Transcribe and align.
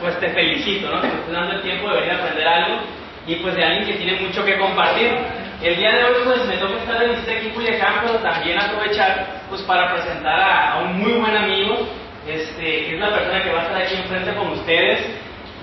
pues 0.00 0.18
te 0.20 0.30
felicito, 0.30 0.90
¿no? 0.90 1.00
Que 1.00 1.08
te 1.08 1.16
estés 1.16 1.32
dando 1.32 1.52
el 1.54 1.62
tiempo 1.62 1.88
de 1.88 1.96
venir 1.96 2.12
a 2.12 2.16
aprender 2.16 2.48
algo 2.48 2.76
y 3.26 3.34
pues 3.36 3.54
de 3.54 3.64
alguien 3.64 3.86
que 3.86 3.94
tiene 3.94 4.20
mucho 4.20 4.44
que 4.44 4.58
compartir. 4.58 5.16
El 5.62 5.76
día 5.76 5.90
de 5.90 6.04
hoy 6.04 6.14
pues 6.24 6.46
me 6.46 6.58
toca 6.58 6.78
estar 6.78 7.02
en 7.02 7.10
este 7.12 7.38
equipo 7.38 7.60
campo, 7.80 8.00
pero 8.06 8.18
también 8.18 8.58
aprovechar 8.58 9.26
pues 9.48 9.62
para 9.62 9.94
presentar 9.94 10.38
a, 10.38 10.78
un 10.84 11.00
muy 11.00 11.12
buen 11.12 11.36
amigo, 11.36 11.88
este, 12.26 12.62
que 12.62 12.94
es 12.94 13.00
la 13.00 13.10
persona 13.10 13.42
que 13.42 13.52
va 13.52 13.60
a 13.60 13.62
estar 13.62 13.82
aquí 13.82 13.94
enfrente 13.94 14.34
con 14.34 14.48
ustedes. 14.52 15.00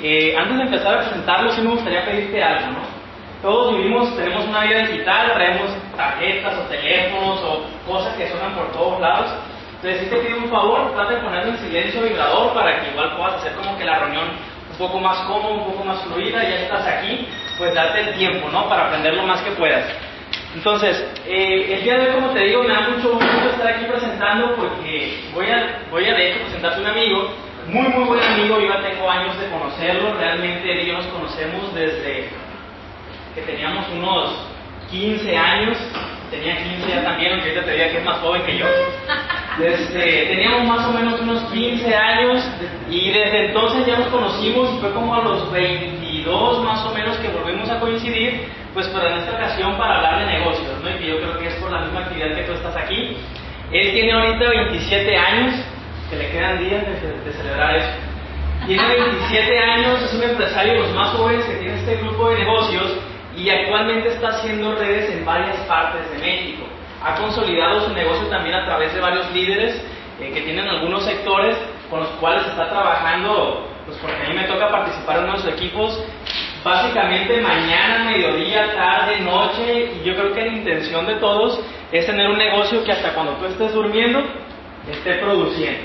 Eh, 0.01 0.35
antes 0.37 0.57
de 0.57 0.63
empezar 0.63 0.95
a 0.95 0.99
presentarlo, 1.01 1.51
sí 1.51 1.61
me 1.61 1.69
gustaría 1.69 2.05
pedirte 2.05 2.43
algo, 2.43 2.71
¿no? 2.71 3.03
Todos 3.41 3.77
vivimos, 3.77 4.15
tenemos 4.15 4.45
una 4.45 4.63
vida 4.63 4.87
digital, 4.87 5.33
traemos 5.33 5.69
tarjetas 5.95 6.57
o 6.59 6.61
teléfonos 6.63 7.41
o 7.43 7.65
cosas 7.85 8.15
que 8.15 8.29
suenan 8.29 8.55
por 8.55 8.71
todos 8.71 8.99
lados. 8.99 9.31
Entonces, 9.83 10.07
si 10.07 10.15
te 10.15 10.21
pido 10.21 10.37
un 10.37 10.49
favor, 10.49 10.93
trata 10.93 11.11
de 11.11 11.17
ponerlo 11.17 11.51
en 11.51 11.57
silencio 11.57 12.03
vibrador 12.03 12.53
para 12.53 12.79
que 12.79 12.91
igual 12.91 13.17
puedas 13.17 13.33
hacer 13.33 13.51
como 13.51 13.77
que 13.77 13.83
la 13.83 13.99
reunión 13.99 14.29
un 14.71 14.77
poco 14.77 14.97
más 14.97 15.17
cómoda, 15.27 15.55
un 15.55 15.65
poco 15.65 15.83
más 15.83 16.01
fluida, 16.03 16.41
ya 16.41 16.55
estás 16.61 16.87
aquí, 16.87 17.27
pues 17.57 17.73
date 17.73 17.99
el 17.99 18.13
tiempo, 18.13 18.47
¿no? 18.49 18.69
Para 18.69 18.85
aprender 18.85 19.13
lo 19.13 19.23
más 19.23 19.41
que 19.41 19.51
puedas. 19.51 19.83
Entonces, 20.55 21.05
eh, 21.27 21.73
el 21.73 21.83
día 21.83 21.97
de 21.97 22.07
hoy, 22.07 22.13
como 22.15 22.29
te 22.29 22.45
digo, 22.45 22.63
me 22.63 22.73
da 22.73 22.87
mucho 22.91 23.11
gusto 23.11 23.49
estar 23.49 23.67
aquí 23.67 23.83
presentando 23.83 24.55
porque 24.55 25.19
voy 25.33 25.47
a, 25.51 25.81
voy 25.91 26.05
a 26.07 26.13
de 26.13 26.31
hecho 26.31 26.43
presentarte 26.43 26.79
un 26.79 26.87
amigo, 26.87 27.33
muy 27.67 27.87
muy 27.89 28.05
buen 28.05 28.23
amigo, 28.23 28.61
yo 28.61 28.67
ya 28.69 28.81
tengo 28.81 29.11
años 29.11 29.37
de 29.37 29.49
conocerlo, 29.49 30.13
realmente 30.13 30.71
él 30.71 30.79
y 30.79 30.85
yo 30.87 30.93
nos 30.93 31.07
conocemos 31.07 31.75
desde 31.75 32.29
que 33.35 33.41
teníamos 33.41 33.85
unos 33.89 34.52
15 34.93 35.35
años, 35.35 35.77
tenía 36.29 36.55
15 36.55 36.87
ya 36.87 37.03
también, 37.03 37.33
aunque 37.33 37.49
ahorita 37.49 37.65
te 37.65 37.71
diría 37.71 37.91
que 37.91 37.97
es 37.97 38.05
más 38.05 38.19
joven 38.19 38.43
que 38.43 38.57
yo. 38.59 38.65
Este, 39.59 40.25
teníamos 40.27 40.67
más 40.67 40.87
o 40.87 40.93
menos 40.93 41.19
unos 41.19 41.43
15 41.51 41.95
años 41.95 42.43
y 42.89 43.11
desde 43.11 43.47
entonces 43.47 43.87
ya 43.87 43.97
nos 43.97 44.07
conocimos 44.09 44.71
y 44.73 44.79
fue 44.79 44.91
como 44.93 45.15
a 45.15 45.23
los 45.23 45.51
22 45.51 46.63
más 46.63 46.85
o 46.85 46.93
menos 46.93 47.17
que 47.17 47.27
volvimos 47.29 47.69
a 47.71 47.79
coincidir, 47.79 48.47
pues 48.73 48.87
pero 48.87 49.09
en 49.09 49.17
esta 49.19 49.35
ocasión 49.35 49.77
para 49.77 49.97
hablar 49.97 50.19
de 50.19 50.39
negocios, 50.39 50.79
¿no? 50.83 50.89
Y 50.89 50.97
que 50.99 51.07
yo 51.07 51.17
creo 51.17 51.39
que 51.39 51.47
es 51.47 51.55
por 51.55 51.71
la 51.71 51.81
misma 51.81 52.01
actividad 52.01 52.35
que 52.35 52.43
tú 52.43 52.53
estás 52.53 52.75
aquí. 52.75 53.17
Él 53.71 53.91
tiene 53.93 54.11
ahorita 54.11 54.47
27 54.47 55.17
años, 55.17 55.55
que 56.09 56.17
le 56.17 56.29
quedan 56.29 56.59
días 56.59 56.85
de, 56.85 57.17
de 57.25 57.33
celebrar 57.33 57.75
eso. 57.77 57.89
Tiene 58.67 58.83
27 58.87 59.59
años, 59.59 60.03
es 60.03 60.13
un 60.13 60.23
empresario 60.23 60.73
de 60.73 60.79
los 60.79 60.91
más 60.93 61.09
jóvenes 61.15 61.45
que 61.45 61.55
tiene 61.55 61.79
este 61.79 61.95
grupo 61.95 62.29
de 62.29 62.39
negocios 62.39 62.99
y 63.35 63.49
actualmente 63.49 64.09
está 64.09 64.29
haciendo 64.29 64.75
redes 64.75 65.09
en 65.11 65.25
varias 65.25 65.57
partes 65.67 66.09
de 66.11 66.19
México. 66.19 66.63
Ha 67.03 67.15
consolidado 67.15 67.81
su 67.81 67.93
negocio 67.93 68.27
también 68.27 68.55
a 68.55 68.65
través 68.65 68.93
de 68.93 69.01
varios 69.01 69.31
líderes 69.31 69.81
eh, 70.19 70.31
que 70.33 70.41
tienen 70.41 70.67
algunos 70.67 71.03
sectores 71.03 71.57
con 71.89 72.01
los 72.01 72.09
cuales 72.19 72.45
está 72.47 72.69
trabajando, 72.69 73.67
pues 73.85 73.97
porque 73.97 74.23
a 74.23 74.29
mí 74.29 74.35
me 74.35 74.43
toca 74.45 74.69
participar 74.69 75.19
en 75.19 75.23
unos 75.25 75.45
equipos, 75.47 76.03
básicamente 76.63 77.41
mañana, 77.41 78.05
mediodía, 78.05 78.73
tarde, 78.73 79.19
noche, 79.19 79.91
y 79.95 80.07
yo 80.07 80.15
creo 80.15 80.33
que 80.33 80.41
la 80.41 80.53
intención 80.53 81.05
de 81.05 81.15
todos 81.15 81.59
es 81.91 82.05
tener 82.05 82.29
un 82.29 82.37
negocio 82.37 82.83
que 82.83 82.91
hasta 82.91 83.13
cuando 83.13 83.33
tú 83.33 83.45
estés 83.45 83.73
durmiendo 83.73 84.23
esté 84.89 85.15
produciendo, 85.15 85.81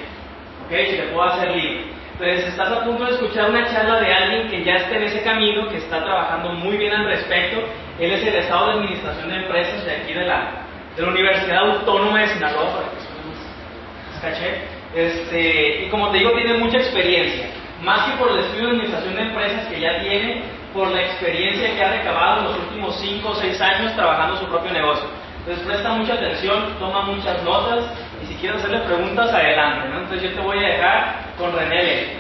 ¿ok? 0.67 0.73
Si 0.91 0.97
te 0.97 1.03
puedo 1.05 1.25
hacer 1.25 1.51
libre. 1.57 1.99
Entonces, 2.21 2.49
estás 2.49 2.73
a 2.73 2.85
punto 2.85 3.05
de 3.05 3.13
escuchar 3.13 3.49
una 3.49 3.65
charla 3.73 4.01
de 4.01 4.13
alguien 4.13 4.49
que 4.49 4.65
ya 4.65 4.75
está 4.75 4.97
en 4.97 5.05
ese 5.05 5.23
camino, 5.23 5.69
que 5.69 5.77
está 5.77 6.03
trabajando 6.03 6.53
muy 6.55 6.77
bien 6.77 6.93
al 6.93 7.05
respecto. 7.05 7.61
Él 7.97 8.11
es 8.11 8.27
el 8.27 8.35
Estado 8.35 8.67
de 8.67 8.73
Administración 8.73 9.29
de 9.29 9.37
Empresas 9.37 9.85
de 9.85 9.93
aquí 9.93 10.13
de 10.13 10.25
la, 10.25 10.65
Universidad 10.99 11.59
Autónoma 11.59 12.23
de 12.23 12.27
Sinaloa, 12.27 12.75
para 12.75 12.89
que 12.91 14.21
caché. 14.21 14.63
Este, 14.97 15.85
y 15.85 15.89
como 15.91 16.11
te 16.11 16.19
digo, 16.19 16.33
tiene 16.33 16.55
mucha 16.55 16.79
experiencia. 16.79 17.51
Más 17.85 18.11
que 18.11 18.17
por 18.17 18.33
el 18.33 18.41
estudio 18.41 18.65
de 18.65 18.71
Administración 18.71 19.15
de 19.15 19.23
Empresas 19.23 19.67
que 19.67 19.81
ya 19.81 20.01
tiene, 20.01 20.43
por 20.75 20.89
la 20.89 21.01
experiencia 21.01 21.73
que 21.73 21.85
ha 21.85 21.99
recabado 21.99 22.41
en 22.41 22.45
los 22.47 22.59
últimos 22.65 22.99
5 23.01 23.29
o 23.29 23.35
6 23.37 23.61
años 23.61 23.95
trabajando 23.95 24.39
su 24.39 24.47
propio 24.47 24.73
negocio. 24.73 25.07
Entonces, 25.39 25.65
presta 25.65 25.91
mucha 25.91 26.15
atención, 26.15 26.75
toma 26.81 27.03
muchas 27.03 27.41
notas 27.45 27.85
y 28.21 28.27
si 28.27 28.35
quieres 28.35 28.59
hacerle 28.59 28.81
preguntas, 28.81 29.33
adelante. 29.33 29.87
Entonces, 29.87 30.23
yo 30.23 30.37
te 30.37 30.41
voy 30.41 30.59
a 30.59 30.69
dejar 30.69 31.15
con 31.39 31.57
René 31.57 32.18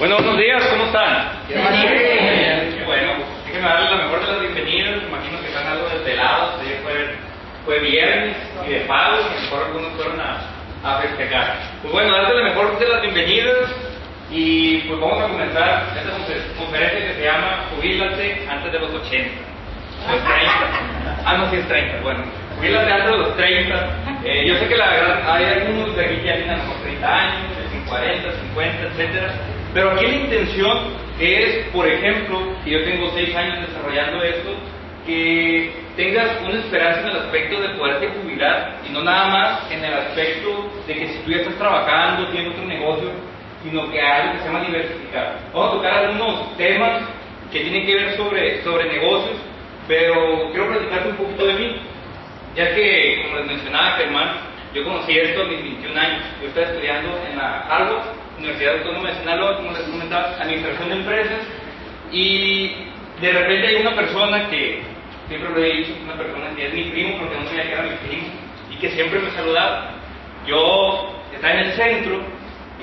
Bueno, 0.00 0.16
buenos 0.16 0.38
días, 0.38 0.66
¿cómo 0.68 0.84
están? 0.86 1.28
Bueno, 2.86 3.12
déjenme 3.44 3.68
darles 3.68 3.90
la 3.90 3.96
mejor 3.98 4.20
de 4.24 4.32
las 4.32 4.40
bienvenidas. 4.40 5.02
Imagino 5.06 5.40
que 5.42 5.48
están 5.48 5.66
algo 5.66 5.88
desvelados. 5.90 6.58
Ayer 6.62 6.78
fue, 6.82 7.14
fue 7.66 7.78
viernes 7.80 8.34
y 8.66 8.70
de 8.70 8.80
pago, 8.88 9.18
y 9.20 9.42
mejor 9.42 9.66
algunos 9.66 9.92
fueron 9.92 10.18
a, 10.18 10.40
a 10.84 11.02
festejar. 11.02 11.58
Pues 11.82 11.92
bueno, 11.92 12.12
darles 12.16 12.34
la 12.34 12.48
mejor 12.48 12.78
de 12.78 12.88
las 12.88 13.02
bienvenidas. 13.02 13.70
Y 14.30 14.78
pues 14.88 15.00
vamos 15.00 15.20
a 15.20 15.28
comenzar 15.28 15.84
esta 15.94 16.56
conferencia 16.56 16.98
que 16.98 17.14
se 17.16 17.22
llama 17.22 17.66
Jubilate 17.76 18.46
antes 18.48 18.72
de 18.72 18.78
los 18.78 18.94
80. 18.94 19.28
30. 20.06 21.26
Ah, 21.26 21.36
no, 21.36 21.50
si 21.50 21.56
es 21.56 21.68
30. 21.68 22.00
Bueno, 22.00 22.24
fui 22.56 22.70
la 22.70 22.86
teatro 22.86 23.12
de 23.12 23.18
los 23.18 23.36
30. 23.36 23.88
Eh, 24.24 24.46
yo 24.48 24.56
sé 24.56 24.66
que 24.66 24.76
la 24.78 24.88
verdad 24.88 25.34
hay 25.36 25.44
algunos 25.44 25.94
de 25.94 26.06
aquí 26.06 26.14
que 26.14 26.22
tienen 26.22 26.48
a 26.48 26.56
lo 26.56 26.62
mejor 26.62 26.76
30 26.84 27.06
años, 27.20 27.36
40, 27.86 28.32
50, 28.32 28.82
etcétera. 28.86 29.34
Pero 29.72 29.92
aquí 29.92 30.06
la 30.06 30.16
intención 30.16 30.78
es, 31.18 31.66
por 31.72 31.86
ejemplo, 31.86 32.40
que 32.64 32.70
yo 32.70 32.84
tengo 32.84 33.10
6 33.14 33.36
años 33.36 33.68
desarrollando 33.68 34.22
esto, 34.22 34.50
que 35.06 35.72
tengas 35.96 36.40
una 36.42 36.58
esperanza 36.58 37.00
en 37.02 37.08
el 37.08 37.16
aspecto 37.16 37.60
de 37.60 37.68
poderte 37.70 38.08
jubilar 38.08 38.78
y 38.88 38.92
no 38.92 39.02
nada 39.02 39.28
más 39.28 39.70
en 39.70 39.84
el 39.84 39.94
aspecto 39.94 40.70
de 40.86 40.94
que 40.94 41.08
si 41.08 41.18
tú 41.20 41.30
ya 41.30 41.38
estás 41.38 41.56
trabajando, 41.56 42.28
tienes 42.28 42.52
otro 42.52 42.64
negocio, 42.64 43.10
sino 43.62 43.90
que 43.90 44.00
algo 44.00 44.32
que 44.32 44.38
se 44.38 44.44
llama 44.46 44.64
diversificar. 44.64 45.38
Vamos 45.52 45.68
a 45.68 45.76
tocar 45.76 45.94
algunos 46.04 46.56
temas 46.56 47.02
que 47.52 47.60
tienen 47.60 47.86
que 47.86 47.94
ver 47.94 48.16
sobre, 48.16 48.62
sobre 48.62 48.92
negocios 48.92 49.36
pero 49.90 50.52
quiero 50.52 50.68
platicarte 50.68 51.08
un 51.08 51.16
poquito 51.16 51.46
de 51.46 51.54
mí, 51.54 51.76
ya 52.54 52.72
que, 52.76 53.22
como 53.24 53.38
les 53.38 53.46
mencionaba 53.46 53.96
Germán, 53.96 54.36
yo 54.72 54.84
conocí 54.84 55.18
esto 55.18 55.42
a 55.42 55.46
mis 55.46 55.64
21 55.64 56.00
años. 56.00 56.22
Yo 56.40 56.46
estaba 56.46 56.68
estudiando 56.68 57.08
en 57.28 57.36
la 57.36 57.62
Harvard, 57.62 58.04
Universidad 58.40 58.78
Autónoma 58.78 59.10
de 59.10 59.16
Sinaloa, 59.16 59.56
como 59.58 59.72
les 59.72 59.82
comentaba, 59.82 60.34
Administración 60.40 60.88
de 60.88 60.94
Empresas, 60.96 61.40
y 62.10 62.68
de 63.20 63.32
repente 63.32 63.66
hay 63.66 63.76
una 63.82 63.94
persona 63.94 64.48
que, 64.48 64.82
siempre 65.28 65.50
lo 65.50 65.62
he 65.62 65.72
dicho, 65.76 65.92
una 66.02 66.14
persona 66.14 66.56
que 66.56 66.66
es 66.66 66.74
mi 66.74 66.84
primo, 66.84 67.18
porque 67.18 67.36
no 67.36 67.44
sabía 67.44 67.64
que 67.64 67.72
era 67.72 67.82
mi 67.82 67.96
primo, 68.08 68.28
y 68.70 68.76
que 68.76 68.90
siempre 68.92 69.20
me 69.20 69.30
saludaba. 69.32 69.90
Yo 70.46 71.22
estaba 71.34 71.52
en 71.52 71.60
el 71.60 71.72
centro, 71.72 72.22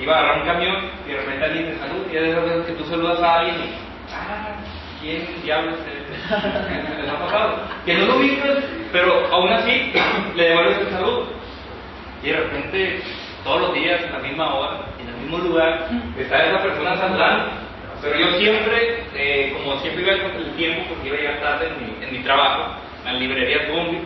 iba 0.00 0.14
a 0.14 0.18
agarrar 0.20 0.40
un 0.42 0.46
camión, 0.46 0.76
y 1.06 1.10
de 1.10 1.16
repente 1.16 1.44
alguien 1.44 1.66
me 1.70 1.78
saluda, 1.78 2.06
y 2.08 2.14
ya 2.14 2.20
de 2.20 2.34
veces 2.34 2.66
que 2.66 2.72
tú 2.72 2.84
saludas 2.84 3.20
a 3.20 3.40
alguien 3.40 3.56
y, 3.56 3.74
ah, 4.14 4.56
¿quién 5.00 5.42
diablos 5.42 5.74
es? 5.74 6.30
les 7.00 7.10
ha 7.10 7.18
pasado? 7.18 7.62
Que 7.84 7.94
no 7.94 8.06
lo 8.06 8.18
viste, 8.20 8.48
pero 8.92 9.26
aún 9.32 9.52
así 9.52 9.92
le 10.36 10.48
devuelves 10.50 10.78
el 10.78 10.90
saludo. 10.90 11.26
Y 12.22 12.28
de 12.28 12.36
repente, 12.36 13.02
todos 13.42 13.60
los 13.60 13.74
días, 13.74 14.02
en 14.04 14.12
la 14.12 14.18
misma 14.20 14.54
hora, 14.54 14.80
el 15.18 15.30
mismo 15.30 15.38
lugar, 15.38 15.88
está 16.18 16.44
esa 16.44 16.62
persona 16.62 16.96
saludando. 16.96 17.50
Pero 18.00 18.16
yo 18.16 18.38
siempre, 18.38 19.02
eh, 19.14 19.52
como 19.56 19.76
siempre 19.80 20.02
iba 20.02 20.30
con 20.30 20.40
el 20.40 20.50
tiempo, 20.52 20.84
porque 20.88 21.08
iba 21.08 21.16
a 21.16 21.20
llegar 21.20 21.40
tarde 21.40 21.68
en 21.68 21.86
mi, 21.86 22.04
en 22.04 22.12
mi 22.12 22.18
trabajo, 22.20 22.76
en 23.04 23.12
la 23.12 23.18
librería 23.18 23.68
Bombi, 23.70 23.98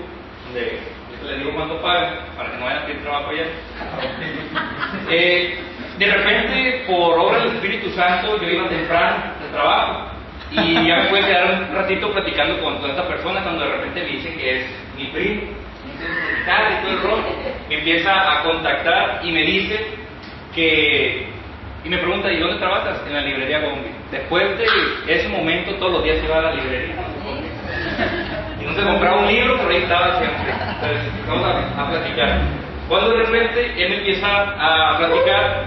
donde 0.46 0.78
les 1.26 1.38
digo 1.38 1.52
cuánto 1.54 1.80
pagan, 1.82 2.14
para 2.36 2.50
que 2.50 2.56
no 2.56 2.64
vayan 2.64 2.82
a 2.82 2.86
pedir 2.86 3.02
trabajo 3.02 3.30
allá. 3.30 3.44
eh, 5.10 5.58
de 5.98 6.06
repente, 6.06 6.84
por 6.86 7.18
obra 7.18 7.38
del 7.40 7.56
Espíritu 7.56 7.90
Santo, 7.90 8.40
yo 8.40 8.48
iba 8.48 8.68
temprano 8.68 9.34
de 9.42 9.48
trabajo 9.52 10.12
y 10.50 10.86
ya 10.86 10.96
me 10.96 11.04
pude 11.04 11.20
quedar 11.20 11.66
un 11.68 11.74
ratito 11.74 12.12
platicando 12.12 12.62
con 12.62 12.76
toda 12.78 12.90
esta 12.90 13.08
persona 13.08 13.42
cuando 13.42 13.64
de 13.64 13.70
repente 13.70 14.02
me 14.02 14.08
dice 14.08 14.34
que 14.34 14.60
es 14.60 14.66
mi 14.96 15.06
primo. 15.06 15.42
Y 15.42 16.82
todo 16.82 16.90
el 16.92 17.02
rol. 17.02 17.24
Me 17.68 17.78
empieza 17.78 18.32
a 18.32 18.42
contactar 18.42 19.20
y 19.22 19.32
me 19.32 19.42
dice 19.42 20.01
que. 20.54 21.26
Y 21.84 21.88
me 21.88 21.98
pregunta, 21.98 22.32
¿y 22.32 22.38
dónde 22.38 22.58
trabajas? 22.58 23.00
En 23.06 23.14
la 23.14 23.22
librería 23.22 23.60
Gombi. 23.60 23.90
Después 24.10 24.58
de 24.58 24.66
ese 25.08 25.28
momento, 25.28 25.74
todos 25.74 25.92
los 25.92 26.04
días 26.04 26.22
iba 26.22 26.38
a 26.38 26.42
la 26.42 26.54
librería. 26.54 26.94
Y 28.60 28.64
no 28.64 28.72
se 28.74 28.82
compraba 28.82 29.20
un 29.20 29.26
libro, 29.26 29.56
pero 29.56 29.70
ahí 29.70 29.82
estaba 29.82 30.18
siempre. 30.18 30.52
Entonces, 30.52 31.26
vamos 31.26 31.44
a, 31.44 31.82
a 31.82 31.90
platicar. 31.90 32.40
Cuando 32.88 33.10
de 33.10 33.24
repente 33.24 33.72
él 33.76 33.88
me 33.90 33.96
empieza 33.96 34.28
a 34.28 34.98
platicar 34.98 35.64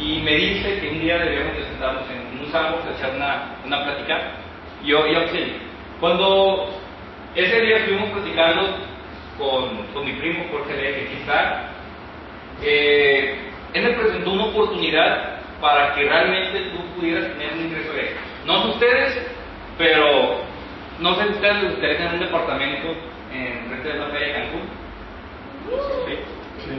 y 0.00 0.20
me 0.20 0.34
dice 0.34 0.80
que 0.80 0.88
un 0.90 1.00
día 1.00 1.18
debemos 1.18 1.56
de 1.56 1.64
sentarnos 1.64 2.04
en 2.10 2.40
un 2.40 2.50
salvo 2.50 2.78
a 2.78 2.96
echar 2.98 3.14
una, 3.16 3.56
una 3.64 3.84
plática. 3.84 4.20
Yo, 4.84 5.06
yo 5.06 5.28
sé, 5.28 5.52
cuando 6.00 6.68
ese 7.34 7.60
día 7.60 7.78
estuvimos 7.78 8.10
platicando 8.10 8.76
con, 9.38 9.86
con 9.94 10.04
mi 10.04 10.12
primo 10.14 10.44
Jorge 10.50 10.74
de 10.74 11.12
está, 11.14 11.70
eh, 12.62 13.36
él 13.74 13.82
me 13.82 13.90
presentó 13.90 14.30
una 14.30 14.44
oportunidad 14.44 15.40
para 15.60 15.94
que 15.94 16.04
realmente 16.04 16.70
tú 16.70 16.78
pudieras 16.94 17.26
tener 17.32 17.52
un 17.54 17.66
ingreso 17.66 17.92
de 17.92 18.16
No 18.46 18.62
sé 18.62 18.68
ustedes, 18.68 19.26
pero 19.76 20.40
no 21.00 21.14
sé 21.16 21.24
si 21.24 21.32
ustedes 21.32 21.62
les 21.62 21.70
gustaría 21.72 21.96
tener 21.96 22.14
un 22.14 22.20
departamento 22.20 22.88
en 23.32 23.66
frente 23.68 23.88
de 23.88 23.98
la 23.98 24.10
playa 24.10 24.26
de 24.26 24.32
Cancún. 24.32 24.62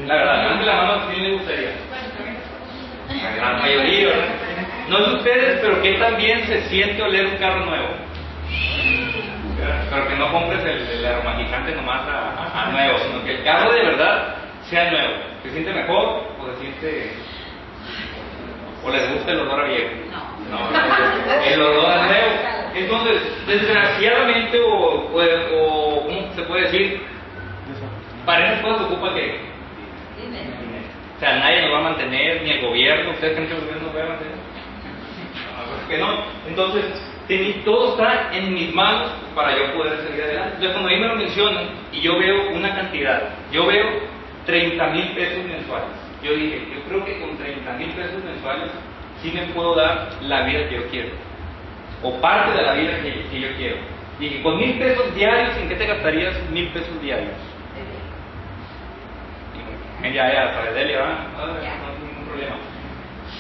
La 0.08 0.16
verdad, 0.16 0.42
levante 0.44 0.66
la 0.66 0.76
mano 0.76 0.94
a 0.94 1.08
quién 1.12 1.24
le 1.24 1.34
gustaría. 1.34 1.72
La 3.24 3.36
gran 3.36 3.62
mayoría, 3.62 4.08
¿verdad? 4.08 4.28
No 4.88 5.00
es 5.00 5.14
ustedes, 5.16 5.60
pero 5.62 5.82
que 5.82 5.94
también 5.96 6.46
se 6.48 6.62
siente 6.70 7.04
oler 7.04 7.26
un 7.26 7.38
carro 7.38 7.66
nuevo. 7.66 7.90
Pero 9.90 10.08
que 10.08 10.16
no 10.16 10.32
compres 10.32 10.64
el, 10.64 10.88
el 11.00 11.06
aromatizante 11.06 11.76
nomás 11.76 12.08
a, 12.08 12.68
a 12.68 12.72
nuevo, 12.72 13.00
sino 13.00 13.24
que 13.24 13.32
el 13.32 13.44
carro 13.44 13.74
de 13.74 13.84
verdad 13.84 14.45
sea 14.70 14.92
nuevo. 14.92 15.14
¿Se 15.44 15.52
siente 15.52 15.74
mejor 15.74 16.24
o 16.40 16.54
se 16.54 16.62
siente 16.62 17.14
¿O 18.86 18.90
les 18.92 19.14
gusta 19.14 19.32
el 19.32 19.40
olor 19.40 19.62
a 19.62 19.68
viejo? 19.68 19.90
No. 20.52 21.52
el 21.52 21.62
olor 21.62 21.90
a 21.90 22.06
nuevo. 22.06 22.56
Entonces, 22.76 23.22
desgraciadamente, 23.48 24.60
o, 24.60 24.70
o, 24.70 25.22
o, 25.22 26.04
¿cómo 26.06 26.34
se 26.36 26.42
puede 26.44 26.62
decir? 26.64 27.02
Para 28.26 28.52
esas 28.52 28.62
cosas 28.62 28.80
se 28.80 28.94
ocupa 28.94 29.14
que. 29.16 29.40
O 31.16 31.20
sea, 31.20 31.38
nadie 31.38 31.62
nos 31.62 31.74
va 31.74 31.78
a 31.80 31.90
mantener, 31.90 32.44
ni 32.44 32.52
el 32.52 32.62
gobierno. 32.62 33.12
¿Ustedes 33.12 33.34
creen 33.34 33.48
que 33.48 33.56
el 33.56 33.62
gobierno 33.62 33.88
nos 33.88 33.96
va 33.96 34.04
a 34.04 34.10
mantener? 34.10 34.36
No, 34.36 35.72
pues 35.72 35.88
que 35.90 35.98
no. 35.98 36.24
Entonces, 36.48 37.64
todo 37.64 37.94
está 37.94 38.36
en 38.36 38.54
mis 38.54 38.74
manos 38.76 39.12
para 39.34 39.58
yo 39.58 39.74
poder 39.74 39.98
salir 40.06 40.22
adelante. 40.22 40.56
Entonces, 40.56 40.72
cuando 40.74 40.90
a 40.90 40.94
mí 40.94 41.00
me 41.00 41.08
lo 41.08 41.16
mencionan 41.16 41.70
y 41.92 42.02
yo 42.02 42.20
veo 42.20 42.50
una 42.52 42.76
cantidad, 42.76 43.30
yo 43.52 43.66
veo 43.66 43.86
30 44.46 44.88
mil 44.88 45.08
pesos 45.10 45.44
mensuales 45.46 46.06
yo 46.26 46.36
dije, 46.36 46.68
yo 46.74 46.82
creo 46.90 47.06
que 47.06 47.20
con 47.20 47.38
30 47.38 47.72
mil 47.74 47.90
pesos 47.90 48.24
mensuales 48.24 48.72
sí 49.22 49.32
me 49.32 49.44
puedo 49.54 49.76
dar 49.76 50.10
la 50.22 50.42
vida 50.44 50.68
que 50.68 50.76
yo 50.76 50.88
quiero, 50.90 51.10
o 52.02 52.20
parte 52.20 52.58
de 52.58 52.64
la 52.64 52.74
vida 52.74 53.00
que, 53.02 53.40
yo 53.40 53.56
quiero. 53.58 53.78
Dije, 54.20 54.42
con 54.42 54.58
mil 54.58 54.80
pesos 54.80 55.14
diarios, 55.14 55.56
¿en 55.58 55.70
qué 55.70 55.76
te 55.76 55.86
gastarías 55.86 56.36
mil 56.50 56.68
pesos 56.70 57.00
diarios? 57.02 57.34
Ya, 60.02 60.32
ya, 60.32 60.54
sabes, 60.54 60.76
Delia, 60.76 61.00
no, 61.36 61.48
no, 61.48 61.54
no, 61.54 62.08
ningún 62.08 62.26
problema. 62.28 62.56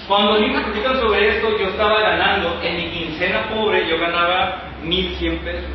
Cuando 0.07 0.40
me 0.40 0.48
explican 0.48 1.00
sobre 1.00 1.38
esto, 1.38 1.57
yo 1.60 1.69
estaba 1.69 2.02
ganando, 2.02 2.60
en 2.62 2.75
mi 2.78 2.90
quincena 2.90 3.50
pobre 3.50 3.88
yo 3.88 4.00
ganaba 4.00 4.63
1100 4.84 5.38
pesos, 5.40 5.69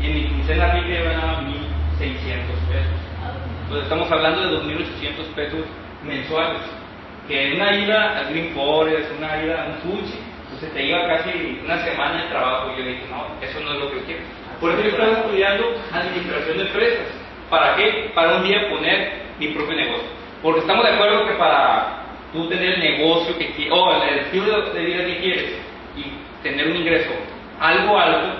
y 0.00 0.06
en 0.06 0.14
mi 0.14 0.28
quincena 0.28 0.72
rica 0.72 0.98
yo 0.98 1.04
ganaba 1.04 1.40
1600 1.42 2.56
pesos. 2.70 3.13
Entonces 3.64 3.84
estamos 3.84 4.10
hablando 4.12 4.42
de 4.42 4.48
2800 4.48 5.26
pesos 5.28 5.60
mensuales. 6.04 6.60
Que 7.28 7.54
una 7.54 7.74
ida 7.74 8.18
al 8.18 8.30
Green 8.30 8.54
Forest, 8.54 9.10
una 9.18 9.42
ida 9.42 9.64
a 9.64 9.66
un 9.68 9.74
Fuji, 9.76 10.18
pues 10.50 10.72
te 10.72 10.84
iba 10.84 11.06
casi 11.08 11.60
una 11.64 11.82
semana 11.82 12.22
de 12.22 12.28
trabajo. 12.28 12.72
Y 12.72 12.78
yo 12.78 12.88
dije, 12.88 13.02
no, 13.10 13.26
eso 13.40 13.60
no 13.60 13.72
es 13.72 13.78
lo 13.80 13.90
que 13.90 14.00
quiero. 14.04 14.22
Por 14.60 14.70
eso 14.70 14.82
yo 14.82 14.88
estaba 14.90 15.12
estudiando 15.12 15.64
administración 15.92 16.58
de 16.58 16.64
empresas. 16.64 17.06
¿Para 17.48 17.76
qué? 17.76 18.10
Para 18.14 18.36
un 18.36 18.44
día 18.44 18.68
poner 18.68 19.24
mi 19.38 19.48
propio 19.48 19.76
negocio. 19.76 20.08
Porque 20.42 20.60
estamos 20.60 20.84
de 20.84 20.92
acuerdo 20.92 21.26
que 21.26 21.34
para 21.34 22.04
tú 22.32 22.48
tener 22.48 22.74
el 22.74 22.80
negocio 22.80 23.36
que 23.38 23.52
quieres, 23.52 23.72
o 23.72 24.02
el 24.02 24.18
estilo 24.18 24.70
de 24.72 24.84
vida 24.84 25.06
que 25.06 25.18
quieres, 25.18 25.44
y 25.96 26.42
tener 26.42 26.68
un 26.68 26.76
ingreso 26.76 27.10
algo 27.60 27.98
alto, 27.98 28.34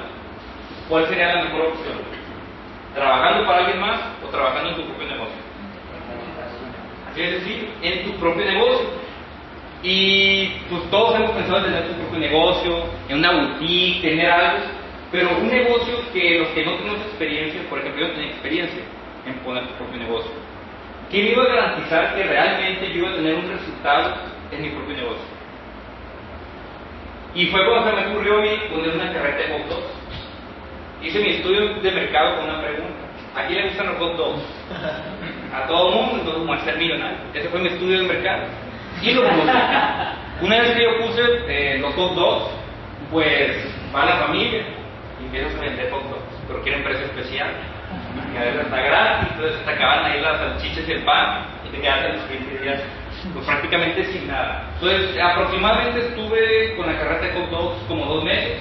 ¿cuál 0.88 1.06
sería 1.08 1.34
la 1.34 1.44
mejor 1.44 1.60
opción? 1.68 2.13
¿Trabajando 2.94 3.46
para 3.46 3.58
alguien 3.58 3.80
más 3.80 4.00
o 4.24 4.28
trabajando 4.28 4.70
en 4.70 4.76
tu 4.76 4.84
propio 4.86 5.06
negocio? 5.08 5.44
es 7.16 7.30
decir, 7.30 7.68
en 7.82 8.04
tu 8.04 8.18
propio 8.18 8.44
negocio. 8.44 8.86
Y 9.82 10.46
pues 10.68 10.90
todos 10.90 11.14
hemos 11.16 11.30
pensado 11.32 11.58
en 11.58 11.64
tener 11.64 11.88
tu 11.88 11.94
propio 11.94 12.18
negocio, 12.18 12.84
en 13.08 13.18
una 13.18 13.32
boutique, 13.32 14.00
tener 14.00 14.30
algo, 14.30 14.64
pero 15.12 15.28
un 15.38 15.48
negocio 15.48 15.94
que 16.12 16.38
los 16.38 16.48
que 16.48 16.64
no 16.64 16.72
tenemos 16.74 17.00
experiencia, 17.00 17.60
por 17.68 17.78
ejemplo, 17.78 18.00
yo 18.00 18.08
no 18.08 18.14
tenía 18.14 18.30
experiencia 18.30 18.82
en 19.26 19.34
poner 19.40 19.66
tu 19.68 19.74
propio 19.74 19.98
negocio. 19.98 20.30
¿Qué 21.10 21.22
me 21.22 21.28
iba 21.30 21.42
a 21.42 21.46
garantizar 21.46 22.16
que 22.16 22.22
realmente 22.24 22.88
yo 22.88 22.98
iba 23.00 23.10
a 23.10 23.14
tener 23.14 23.34
un 23.34 23.48
resultado 23.48 24.14
en 24.50 24.62
mi 24.62 24.70
propio 24.70 24.96
negocio? 24.96 25.34
Y 27.34 27.46
fue 27.46 27.60
cuando 27.66 27.90
se 27.90 27.96
me 27.96 28.12
ocurrió 28.12 28.38
a 28.38 28.42
mí 28.42 28.50
poner 28.70 28.94
una 28.94 29.12
carreta 29.12 29.38
de 29.38 29.58
hot 29.58 29.68
dogs. 29.68 30.03
Hice 31.04 31.18
mi 31.18 31.30
estudio 31.30 31.74
de 31.80 31.90
mercado 31.92 32.36
con 32.36 32.44
una 32.48 32.62
pregunta. 32.62 33.04
¿A 33.36 33.46
quién 33.46 33.60
le 33.60 33.68
gustan 33.68 33.86
los 33.88 33.98
hot 33.98 34.16
dogs? 34.16 34.42
a 35.54 35.66
todo 35.68 35.88
el 35.88 35.94
mundo, 35.94 36.16
entonces 36.18 36.42
como 36.42 36.64
ser 36.64 36.78
millonario. 36.78 37.18
Ese 37.32 37.48
fue 37.48 37.60
mi 37.60 37.68
estudio 37.68 38.00
de 38.00 38.08
mercado. 38.08 38.44
Y 39.02 39.12
lo 39.12 39.22
puse. 39.22 39.52
Una 40.40 40.58
vez 40.60 40.70
que 40.72 40.82
yo 40.82 41.06
puse 41.06 41.22
eh, 41.48 41.78
los 41.78 41.94
hot 41.94 42.14
dogs, 42.14 42.50
pues 43.10 43.50
va 43.94 44.04
la 44.04 44.16
familia 44.26 44.64
y 45.20 45.24
empiezas 45.26 45.54
a 45.56 45.60
vender 45.60 45.90
hot 45.90 46.02
dogs, 46.04 46.42
pero 46.48 46.62
quieren 46.62 46.82
precio 46.82 47.04
especial. 47.04 47.50
Y 48.32 48.36
a 48.36 48.40
veces 48.40 48.60
está 48.62 48.80
gratis, 48.80 49.28
entonces 49.32 49.64
te 49.64 49.70
acaban 49.70 50.04
ahí 50.06 50.20
las 50.20 50.38
salchichas 50.38 50.88
y 50.88 50.92
el 50.92 51.04
pan 51.04 51.44
y 51.66 51.68
te 51.70 51.80
quedas 51.80 52.04
en 52.06 52.12
los 52.16 52.24
15 52.26 52.62
días 52.62 52.80
pues 53.32 53.46
prácticamente 53.46 54.04
sin 54.06 54.26
nada. 54.26 54.70
Entonces 54.74 55.20
aproximadamente 55.22 56.00
estuve 56.00 56.76
con 56.76 56.86
la 56.86 56.98
carreta 56.98 57.26
de 57.26 57.32
hot 57.32 57.50
dogs 57.50 57.76
como 57.88 58.06
dos 58.06 58.24
meses 58.24 58.58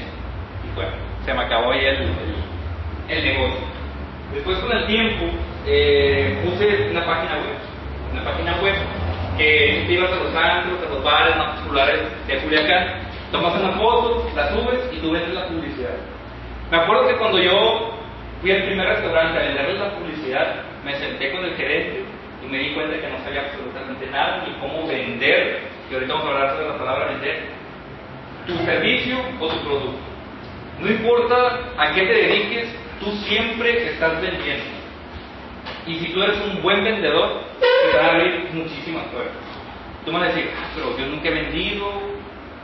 y 0.63 0.75
bueno, 0.75 0.91
se 1.25 1.33
me 1.33 1.41
acabó 1.41 1.71
ahí 1.71 1.85
el, 1.85 2.09
el, 3.09 3.23
negocio. 3.23 3.59
Después 4.33 4.57
con 4.59 4.71
el 4.71 4.85
tiempo 4.87 5.25
eh, 5.65 6.37
puse 6.43 6.89
una 6.89 7.05
página 7.05 7.35
web, 7.35 7.57
una 8.11 8.23
página 8.23 8.55
web 8.61 8.75
que 9.37 9.85
ibas 9.89 10.11
a 10.11 10.15
los 10.15 10.35
antros, 10.35 10.79
a 10.85 10.93
los 10.93 11.03
bares 11.03 11.37
más 11.37 11.59
populares 11.59 12.01
de 12.27 12.37
Culiacán, 12.39 12.87
tomas 13.31 13.59
una 13.59 13.71
foto, 13.73 14.29
la 14.35 14.49
subes 14.51 14.79
y 14.91 14.97
tú 14.97 15.11
vendes 15.11 15.33
la 15.33 15.47
publicidad. 15.47 15.95
Me 16.69 16.77
acuerdo 16.77 17.07
que 17.07 17.17
cuando 17.17 17.39
yo 17.39 17.93
fui 18.41 18.51
al 18.51 18.63
primer 18.63 18.87
restaurante 18.87 19.39
a 19.39 19.43
venderles 19.43 19.79
la 19.79 19.95
publicidad, 19.95 20.55
me 20.83 20.95
senté 20.95 21.31
con 21.31 21.45
el 21.45 21.55
gerente 21.55 22.03
y 22.43 22.51
me 22.51 22.57
di 22.57 22.73
cuenta 22.73 22.99
que 22.99 23.09
no 23.09 23.23
sabía 23.23 23.41
absolutamente 23.41 24.07
nada 24.07 24.43
ni 24.45 24.53
cómo 24.59 24.87
vender, 24.87 25.61
y 25.89 25.93
ahorita 25.93 26.13
vamos 26.13 26.27
a 26.27 26.31
hablar 26.33 26.55
sobre 26.55 26.69
la 26.69 26.77
palabra 26.77 27.05
vender, 27.07 27.43
tu 28.45 28.57
servicio 28.65 29.17
o 29.39 29.47
tu 29.47 29.59
producto. 29.61 30.12
No 30.83 30.89
importa 30.89 31.59
a 31.77 31.93
qué 31.93 32.01
te 32.01 32.13
dediques, 32.13 32.67
tú 32.99 33.09
siempre 33.25 33.91
estás 33.91 34.21
vendiendo. 34.21 34.65
Y 35.87 35.95
si 35.95 36.13
tú 36.13 36.21
eres 36.21 36.37
un 36.41 36.61
buen 36.61 36.83
vendedor, 36.83 37.41
te 37.59 37.97
va 37.97 38.05
a 38.05 38.11
abrir 38.11 38.49
muchísimas 38.51 39.05
puertas. 39.05 39.33
Tú 40.03 40.11
me 40.11 40.19
vas 40.19 40.29
a 40.29 40.33
decir, 40.33 40.51
ah, 40.57 40.67
pero 40.75 40.97
yo 40.97 41.05
nunca 41.05 41.29
he 41.29 41.31
vendido. 41.31 41.85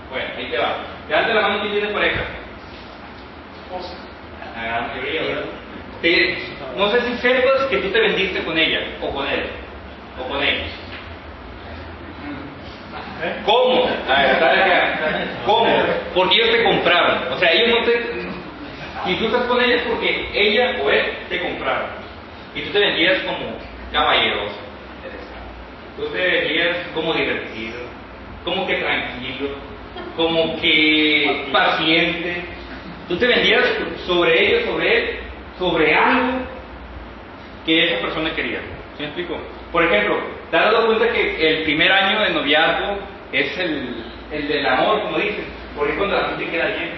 Bueno, 0.10 0.30
ahí 0.38 0.50
te 0.52 0.58
va. 0.58 0.80
Levante 1.08 1.34
la 1.34 1.42
mano 1.42 1.64
que 1.64 1.70
tiene 1.70 1.88
pareja. 1.94 2.22
La 4.56 4.66
gran 4.66 4.88
mayoría, 4.90 5.22
¿verdad? 5.22 5.46
no 6.78 6.90
sé 6.92 7.02
si 7.02 7.18
sepas 7.18 7.66
que 7.70 7.78
tú 7.78 7.90
te 7.90 8.00
vendiste 8.00 8.44
con 8.44 8.58
ella, 8.58 8.80
o 9.02 9.14
con 9.14 9.28
él, 9.28 9.44
o 10.18 10.28
con 10.30 10.44
ellos. 10.44 10.68
¿Cómo? 13.46 13.86
A 14.10 14.22
ver, 14.24 14.40
¿Cómo? 15.50 15.66
Porque 16.14 16.36
ellos 16.36 16.52
te 16.52 16.64
compraron. 16.64 17.34
O 17.34 17.38
sea, 17.38 17.52
ellos 17.52 17.70
no 17.70 17.86
te. 17.86 19.12
Y 19.12 19.16
tú 19.16 19.26
estás 19.26 19.44
con 19.46 19.60
ellos 19.62 19.82
porque 19.88 20.30
ella 20.34 20.78
o 20.84 20.90
él 20.92 21.06
te 21.28 21.40
compraron. 21.42 21.90
Y 22.54 22.62
tú 22.62 22.72
te 22.72 22.80
vendías 22.80 23.20
como 23.24 23.58
caballeroso, 23.92 24.60
tú 25.98 26.06
te 26.08 26.18
vendías 26.18 26.78
como 26.94 27.14
divertido, 27.14 27.80
como 28.44 28.68
que 28.68 28.76
tranquilo, 28.76 29.50
como 30.16 30.60
que 30.60 31.48
paciente. 31.52 32.44
Tú 33.08 33.18
te 33.18 33.26
vendías 33.26 33.66
sobre 34.06 34.46
ellos, 34.46 34.66
sobre 34.66 34.98
él, 34.98 35.20
sobre 35.58 35.96
algo 35.96 36.40
que 37.66 37.86
esa 37.86 38.02
persona 38.02 38.36
quería. 38.36 38.60
¿Sí 38.98 39.04
me 39.04 39.06
explico? 39.06 39.38
Por 39.72 39.84
ejemplo, 39.84 40.20
dado 40.52 40.86
cuenta 40.86 41.12
que 41.12 41.48
el 41.48 41.64
primer 41.64 41.92
año 41.92 42.22
de 42.22 42.30
noviazgo 42.32 43.00
es 43.32 43.58
el, 43.58 44.04
el 44.32 44.48
del 44.48 44.66
amor, 44.66 45.02
como 45.04 45.18
dicen, 45.18 45.46
porque 45.76 45.96
cuando 45.96 46.18
la 46.18 46.30
gente 46.30 46.50
queda 46.50 46.66
llena. 46.66 46.96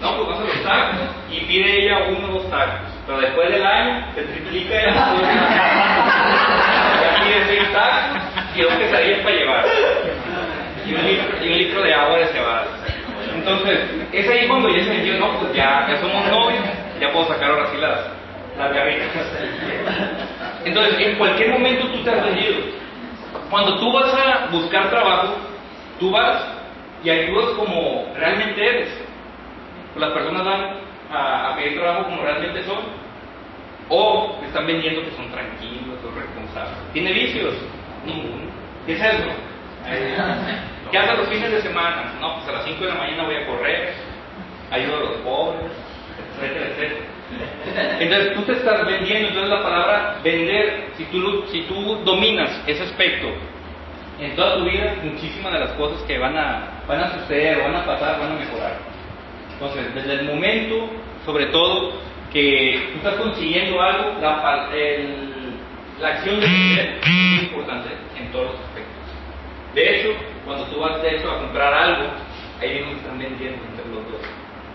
No, 0.00 0.16
pues 0.16 0.28
vas 0.28 0.38
a 0.38 0.44
los 0.44 0.62
tacos 0.62 1.00
y 1.30 1.40
pide 1.40 1.84
ella 1.84 2.06
uno 2.08 2.28
o 2.28 2.32
dos 2.38 2.48
tacos. 2.50 2.88
Pero 3.06 3.20
después 3.20 3.50
del 3.50 3.66
año 3.66 4.06
se 4.14 4.22
triplica 4.22 4.80
y 4.80 4.84
ya 7.02 7.24
pide 7.24 7.44
seis 7.48 7.72
tacos 7.72 8.22
y 8.54 8.62
dos 8.62 8.74
quesadillas 8.74 9.18
para 9.20 9.36
llevar. 9.36 9.64
Y 10.86 10.94
un 10.94 11.04
litro, 11.04 11.44
y 11.44 11.48
un 11.48 11.58
litro 11.58 11.82
de 11.82 11.92
agua 11.94 12.18
de 12.18 12.26
cebada. 12.26 12.66
Entonces, 13.34 13.80
es 14.12 14.28
ahí 14.28 14.46
cuando 14.46 14.68
ya 14.68 14.84
se 14.84 14.90
vendió, 14.90 15.18
no, 15.18 15.36
pues 15.40 15.52
ya, 15.52 15.88
ya 15.88 15.96
somos 16.00 16.24
novios, 16.28 16.62
ya 17.00 17.10
puedo 17.12 17.26
sacar 17.28 17.50
ahora 17.50 17.66
sí 17.70 17.76
las, 17.78 17.98
las 18.56 18.72
garritas. 18.72 19.08
Entonces, 20.64 21.06
en 21.06 21.16
cualquier 21.16 21.50
momento 21.50 21.88
tú 21.88 22.04
te 22.04 22.10
has 22.10 22.24
vendido. 22.24 22.54
Cuando 23.50 23.78
tú 23.78 23.92
vas 23.92 24.14
a 24.14 24.46
buscar 24.50 24.88
trabajo, 24.90 25.34
tú 25.98 26.10
vas 26.10 26.42
y 27.02 27.10
actúas 27.10 27.50
como 27.56 28.12
realmente 28.16 28.66
eres 28.66 29.08
las 29.98 30.12
personas 30.12 30.44
van 30.44 30.60
a, 31.10 31.56
pedir 31.56 31.78
trabajo 31.78 32.04
como 32.04 32.22
realmente 32.22 32.62
son, 32.64 32.78
o 33.88 34.38
están 34.44 34.66
vendiendo 34.66 35.02
que 35.02 35.10
son 35.16 35.30
tranquilos, 35.30 35.98
son 36.02 36.14
responsables. 36.14 36.92
¿Tiene 36.92 37.12
vicios? 37.12 37.54
Ninguno. 38.04 38.44
¿Qué 38.86 38.92
es 38.94 39.00
eso? 39.00 39.28
¿Qué 40.90 40.98
hace 40.98 41.16
los 41.16 41.28
fines 41.28 41.50
de 41.50 41.62
semana? 41.62 42.12
No, 42.20 42.34
pues 42.36 42.48
a 42.48 42.52
las 42.52 42.64
5 42.64 42.84
de 42.84 42.88
la 42.88 42.98
mañana 42.98 43.24
voy 43.24 43.36
a 43.36 43.46
correr, 43.46 43.94
ayudo 44.70 44.96
a 44.96 45.00
los 45.00 45.16
pobres, 45.18 45.72
etcétera, 46.36 46.66
etcétera. 46.66 47.06
Entonces 48.00 48.34
tú 48.34 48.42
te 48.42 48.52
estás 48.52 48.86
vendiendo, 48.86 49.28
entonces 49.28 49.50
la 49.50 49.62
palabra 49.62 50.16
vender, 50.22 50.88
si 50.96 51.04
tú, 51.06 51.44
si 51.50 51.62
tú 51.62 51.96
dominas 52.04 52.50
ese 52.66 52.84
aspecto 52.84 53.28
en 54.20 54.34
toda 54.34 54.56
tu 54.56 54.64
vida, 54.64 54.96
muchísimas 55.02 55.52
de 55.52 55.58
las 55.60 55.70
cosas 55.72 56.02
que 56.02 56.18
van 56.18 56.36
a, 56.36 56.82
van 56.86 57.00
a 57.00 57.10
suceder, 57.20 57.62
van 57.62 57.76
a 57.76 57.86
pasar, 57.86 58.18
van 58.18 58.32
a 58.32 58.34
mejorar. 58.34 58.76
Entonces, 59.52 59.94
desde 59.94 60.12
el 60.14 60.24
momento, 60.26 60.88
sobre 61.24 61.46
todo, 61.46 61.92
que 62.32 62.90
tú 62.92 62.98
estás 62.98 63.14
consiguiendo 63.14 63.80
algo, 63.80 64.14
la, 64.20 64.68
la 66.00 66.08
acción 66.08 66.40
de 66.40 66.46
vender 66.46 66.98
es 67.00 67.08
muy 67.08 67.38
importante 67.44 67.88
en 68.18 68.32
todos 68.32 68.52
los 68.52 68.60
aspectos. 68.60 68.94
De 69.74 69.96
hecho, 69.96 70.08
cuando 70.44 70.64
tú 70.66 70.80
vas 70.80 71.02
de 71.02 71.16
hecho 71.16 71.30
a 71.30 71.38
comprar 71.38 71.72
algo, 71.72 72.10
ahí 72.60 72.74
mismo 72.74 72.92
están 72.92 73.18
vendiendo 73.18 73.58
entre 73.64 73.84
los 73.86 74.10
dos. 74.10 74.20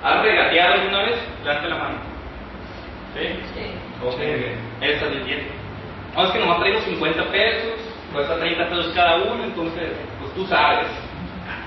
¿Has 0.04 0.22
regateado 0.22 0.74
alguna 0.74 1.04
vez? 1.04 1.16
Levante 1.44 1.70
la 1.70 1.76
mano. 1.76 1.96
¿Sí? 3.14 3.28
Sí. 3.54 4.06
Ok, 4.06 4.20
bien. 4.20 4.58
Estás 4.82 5.10
vendiendo. 5.12 5.46
No, 6.16 6.26
es 6.26 6.32
que 6.32 6.40
nomás 6.40 6.60
traigo 6.60 6.80
50 6.82 7.24
pesos, 7.32 7.74
cuesta 8.14 8.38
30 8.38 8.70
pesos 8.70 8.94
cada 8.96 9.16
uno, 9.18 9.44
entonces, 9.44 9.92
pues 10.20 10.34
tú 10.36 10.46
sabes. 10.46 10.88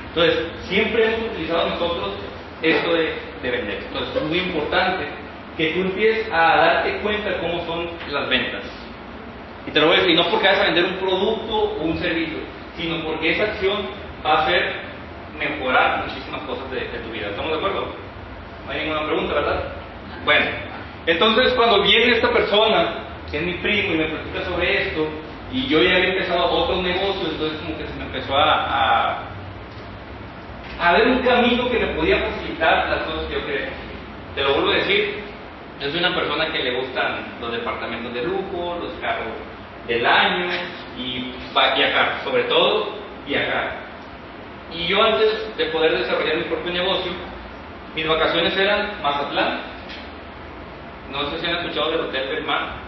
Entonces, 0.09 0.47
siempre 0.69 1.05
hemos 1.05 1.33
utilizado 1.33 1.69
nosotros 1.69 2.11
esto 2.62 2.95
de, 2.95 3.15
de 3.43 3.50
vender. 3.50 3.83
Entonces, 3.87 4.17
es 4.17 4.23
muy 4.23 4.38
importante 4.38 5.07
que 5.57 5.73
tú 5.73 5.81
empieces 5.81 6.33
a 6.33 6.57
darte 6.57 6.99
cuenta 6.99 7.31
de 7.31 7.38
cómo 7.38 7.65
son 7.67 7.88
las 8.11 8.29
ventas. 8.29 8.62
Y 9.67 9.71
te 9.71 9.81
lo 9.81 9.88
voy 9.88 9.97
a 9.97 10.00
decir, 10.00 10.17
no 10.17 10.25
porque 10.31 10.47
vas 10.47 10.61
a 10.61 10.65
vender 10.65 10.85
un 10.85 10.97
producto 10.97 11.55
o 11.55 11.83
un 11.83 11.99
servicio, 11.99 12.38
sino 12.76 13.03
porque 13.03 13.33
esa 13.33 13.45
acción 13.45 13.79
va 14.25 14.35
a 14.35 14.43
hacer 14.45 14.87
mejorar 15.38 16.07
muchísimas 16.07 16.43
cosas 16.43 16.71
de, 16.71 16.81
tu 16.81 17.11
vida. 17.11 17.29
¿Estamos 17.29 17.50
de 17.53 17.59
acuerdo? 17.59 17.87
No 18.65 18.73
hay 18.73 18.81
ninguna 18.81 19.07
pregunta, 19.07 19.35
¿verdad? 19.35 19.65
Bueno, 20.25 20.47
entonces 21.07 21.53
cuando 21.55 21.83
viene 21.83 22.17
esta 22.17 22.31
persona, 22.31 23.05
que 23.31 23.38
es 23.38 23.43
mi 23.43 23.55
primo, 23.55 23.95
y 23.95 23.99
me 23.99 24.05
platica 24.07 24.45
sobre 24.45 24.83
esto, 24.83 25.09
y 25.53 25.67
yo 25.69 25.83
ya 25.83 25.97
había 25.97 26.09
empezado 26.09 26.50
otro 26.50 26.83
negocio, 26.83 27.29
entonces 27.31 27.61
como 27.61 27.79
que 27.79 27.87
se 27.87 27.95
me 27.95 28.05
empezó 28.05 28.37
a, 28.37 29.23
a, 30.81 30.93
ver 30.93 31.09
un 31.09 31.19
camino 31.21 31.71
que 31.71 31.79
me 31.79 31.95
podía 31.95 32.19
facilitar 32.19 32.88
las 32.88 33.03
cosas 33.05 33.26
que 33.26 33.35
yo 33.35 33.47
quería. 33.47 33.69
Te 34.35 34.43
lo 34.43 34.55
vuelvo 34.55 34.71
a 34.71 34.75
decir, 34.75 35.23
soy 35.81 35.99
una 35.99 36.15
persona 36.15 36.53
que 36.53 36.59
le 36.59 36.81
gustan 36.81 37.38
los 37.41 37.53
departamentos 37.53 38.12
de 38.12 38.25
lujo, 38.25 38.79
los 38.83 38.93
carros 39.00 39.35
del 39.87 40.05
año 40.05 40.50
y 40.99 41.33
viajar, 41.76 42.21
sobre 42.25 42.45
todo 42.45 42.95
viajar. 43.26 43.87
Y 44.73 44.87
yo 44.88 45.03
antes 45.03 45.57
de 45.57 45.67
poder 45.67 45.97
desarrollar 45.99 46.37
mi 46.38 46.45
propio 46.45 46.73
negocio, 46.73 47.12
mis 47.95 48.07
vacaciones 48.07 48.57
eran 48.57 49.00
Mazatlán. 49.03 49.61
No 51.11 51.31
sé 51.31 51.38
si 51.38 51.47
han 51.47 51.57
escuchado 51.57 51.93
del 51.93 52.00
Hotel 52.00 52.29
Belmar, 52.29 52.86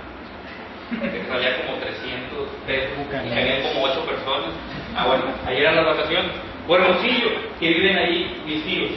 que 0.90 1.25
salía 1.28 1.66
como 1.66 1.78
300 1.78 2.49
pesos 2.66 2.99
y 3.12 3.33
había 3.33 3.62
como 3.62 3.85
8 3.85 4.07
personas. 4.07 4.50
Ah, 4.97 5.07
bueno, 5.07 5.25
ahí 5.47 5.59
eran 5.59 5.76
las 5.76 5.87
vacaciones. 5.87 6.33
Hermosillo, 6.68 7.30
que 7.59 7.68
viven 7.68 7.99
ahí 7.99 8.42
mis 8.47 8.64
tíos. 8.64 8.92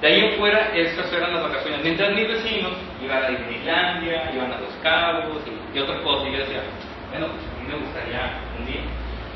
De 0.00 0.06
ahí 0.08 0.20
en 0.20 0.38
fuera, 0.38 0.70
estas 0.74 1.12
eran 1.12 1.34
las 1.34 1.42
vacaciones. 1.42 1.82
Mientras 1.82 2.14
mis 2.14 2.28
vecinos 2.28 2.72
iban 3.02 3.24
a 3.24 3.28
Disneylandia, 3.28 4.32
iban 4.34 4.52
a 4.52 4.60
Los 4.60 4.72
Cabos 4.82 5.42
y, 5.46 5.76
y 5.76 5.80
otras 5.80 6.00
cosas. 6.00 6.28
Y 6.28 6.32
yo 6.32 6.38
decía, 6.38 6.62
bueno, 7.10 7.26
pues 7.28 7.42
a 7.44 7.60
mí 7.60 7.68
me 7.68 7.84
gustaría 7.84 8.40
un 8.58 8.66
día. 8.66 8.80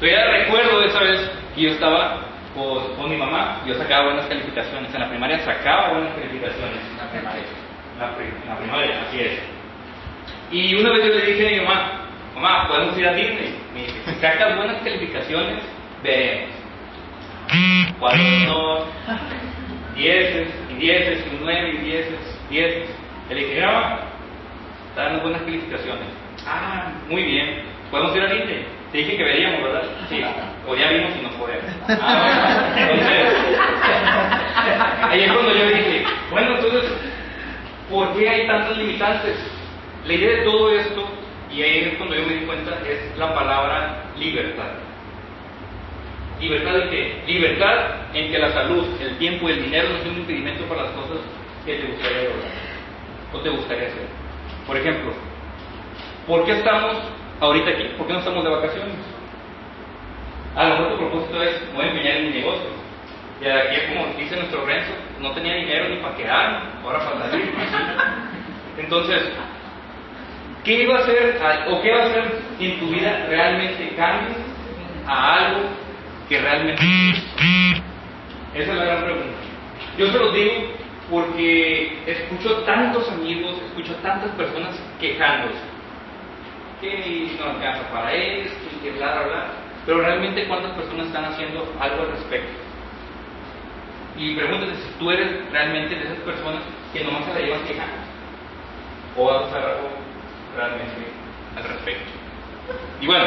Todavía 0.01 0.45
recuerdo 0.45 0.81
de 0.81 0.87
esa 0.87 1.01
vez 1.01 1.31
que 1.55 1.63
yo 1.63 1.71
estaba 1.71 2.21
con, 2.55 3.11
mi 3.11 3.17
mamá, 3.17 3.61
yo 3.67 3.75
sacaba 3.75 4.07
buenas 4.07 4.27
calificaciones. 4.27 4.95
En 4.95 5.01
la 5.01 5.09
primaria 5.09 5.39
sacaba 5.41 5.93
buenas 5.93 6.15
calificaciones. 6.15 6.79
En 6.93 6.99
la 6.99 7.11
primaria. 7.11 7.43
En 7.95 8.49
la, 8.49 8.57
primaria, 8.57 9.03
así 9.03 9.21
es. 9.21 9.41
Y 10.55 10.73
una 10.77 10.93
vez 10.93 11.05
yo 11.05 11.15
le 11.15 11.27
dije 11.27 11.49
a 11.49 11.51
mi 11.51 11.67
mamá, 11.67 11.91
mamá, 12.37 12.69
podemos 12.69 12.97
ir 12.97 13.09
a 13.09 13.13
Disney. 13.13 13.57
Me 13.75 13.81
dice, 13.81 13.95
si 14.07 14.15
sacas 14.21 14.57
buenas 14.57 14.77
calificaciones, 14.85 15.59
veremos. 16.01 16.51
Cuatro 17.99 18.23
no, 18.47 18.85
dieces, 19.97 20.49
y 20.71 20.75
dieces, 20.75 21.27
y 21.27 21.39
nueve, 21.41 21.71
y 21.75 21.79
dieces, 21.79 22.39
dieces. 22.49 22.89
Le 23.31 23.35
dije, 23.35 23.67
mamá, 23.67 23.99
está 24.91 25.07
dando 25.07 25.23
buenas 25.23 25.43
calificaciones. 25.43 26.07
Ah, 26.47 26.93
muy 27.09 27.25
bien. 27.25 27.65
¿Podemos 27.91 28.15
ir 28.15 28.23
a 28.23 28.33
Disney? 28.33 28.65
Te 28.93 28.99
dije 28.99 29.17
que 29.17 29.25
veríamos, 29.25 29.61
¿verdad? 29.61 29.83
Sí. 30.09 30.23
O 30.69 30.77
ya 30.77 30.89
vimos 30.93 31.11
y 31.19 31.23
nos 31.23 31.33
podemos. 31.33 31.65
Ah, 31.89 32.73
entonces, 32.77 33.35
ahí 35.11 35.23
es 35.25 35.33
cuando 35.33 35.53
yo 35.53 35.67
dije, 35.67 36.05
bueno, 36.31 36.55
entonces, 36.55 36.93
¿por 37.91 38.17
qué 38.17 38.29
hay 38.29 38.47
tantos 38.47 38.79
limitantes? 38.79 39.37
La 40.07 40.13
idea 40.13 40.39
de 40.39 40.45
todo 40.45 40.71
esto, 40.71 41.05
y 41.51 41.63
ahí 41.63 41.79
es 41.79 41.95
cuando 41.97 42.15
yo 42.17 42.27
me 42.27 42.35
di 42.35 42.47
cuenta, 42.47 42.79
es 42.89 43.17
la 43.19 43.35
palabra 43.35 44.05
libertad. 44.19 44.73
¿Libertad 46.41 46.75
de 46.75 46.91
qué? 46.91 47.23
Libertad 47.27 47.77
en 48.13 48.31
que 48.31 48.39
la 48.39 48.53
salud, 48.53 48.85
el 49.01 49.17
tiempo 49.19 49.49
y 49.49 49.53
el 49.53 49.63
dinero 49.65 49.89
no 49.91 49.99
son 49.99 50.11
un 50.11 50.19
impedimento 50.19 50.65
para 50.65 50.83
las 50.83 50.93
cosas 50.93 51.19
que 51.65 51.75
te 51.77 51.87
gustaría 51.87 52.25
lograr 52.25 52.51
o 53.33 53.39
te 53.39 53.49
gustaría 53.51 53.89
hacer. 53.89 54.07
Por 54.67 54.77
ejemplo, 54.77 55.13
¿Por 56.27 56.43
qué 56.47 56.53
estamos 56.53 56.97
ahorita 57.41 57.71
aquí? 57.71 57.85
¿Por 57.99 58.07
qué 58.07 58.15
no 58.15 58.19
estamos 58.21 58.45
de 58.45 58.51
vacaciones? 58.51 58.97
A 60.57 60.65
lo 60.65 60.71
mejor 60.71 60.89
tu 60.93 60.99
propósito 60.99 61.43
es, 61.43 61.75
voy 61.75 61.85
a 61.85 61.89
empeñar 61.89 62.17
en 62.17 62.25
mi 62.29 62.39
negocio. 62.39 62.71
Y 63.43 63.47
aquí, 63.47 63.93
como 63.93 64.07
dice 64.17 64.37
nuestro 64.37 64.65
Renzo, 64.65 64.93
no 65.21 65.33
tenía 65.33 65.55
dinero 65.55 65.89
ni 65.89 65.97
para 65.97 66.17
quedar, 66.17 66.63
ahora 66.83 66.99
para 67.01 67.31
salir. 67.31 67.53
Entonces, 68.79 69.23
¿qué 70.65 70.83
iba 70.83 70.97
a 70.97 71.01
hacer 71.01 71.41
o 71.69 71.83
qué 71.83 71.91
va 71.93 71.99
a 71.99 72.07
hacer 72.07 72.39
en 72.59 72.81
tu 72.81 72.89
vida 72.89 73.27
realmente 73.29 73.95
cambie 73.97 74.35
a 75.07 75.37
algo 75.37 75.61
que 76.29 76.41
realmente... 76.41 76.83
Esa 78.55 78.73
es 78.73 78.79
la 78.79 78.85
gran 78.85 79.05
pregunta. 79.05 79.39
Yo 79.99 80.07
se 80.07 80.19
los 80.19 80.35
digo 80.35 80.53
porque 81.11 82.03
escucho 82.07 82.63
tantos 82.63 83.11
amigos, 83.11 83.57
escucho 83.67 83.95
tantas 83.97 84.31
personas 84.33 84.81
quejándose 85.01 85.75
que 86.81 87.37
no 87.39 87.51
alcanza 87.51 87.91
para 87.91 88.13
esto 88.13 88.69
y 88.75 88.85
que 88.85 88.93
bla, 88.93 89.13
bla, 89.13 89.23
bla. 89.27 89.47
Pero 89.85 90.01
realmente 90.01 90.47
cuántas 90.47 90.73
personas 90.73 91.07
están 91.07 91.27
haciendo 91.27 91.61
algo 91.79 92.03
al 92.03 92.11
respecto. 92.13 92.53
Y 94.17 94.35
pregúntate 94.35 94.77
si 94.77 94.99
tú 94.99 95.11
eres 95.11 95.51
realmente 95.51 95.95
de 95.95 96.05
esas 96.05 96.19
personas 96.19 96.63
que 96.93 97.05
nomás 97.05 97.25
se 97.25 97.35
la 97.35 97.41
llevas 97.41 97.61
quejando. 97.63 97.97
O 99.17 99.27
vas 99.27 99.43
a 99.43 99.47
hacer 99.47 99.63
algo 99.63 100.04
realmente 100.57 101.07
al 101.57 101.65
respecto. 101.65 102.11
Y 103.01 103.07
bueno, 103.07 103.25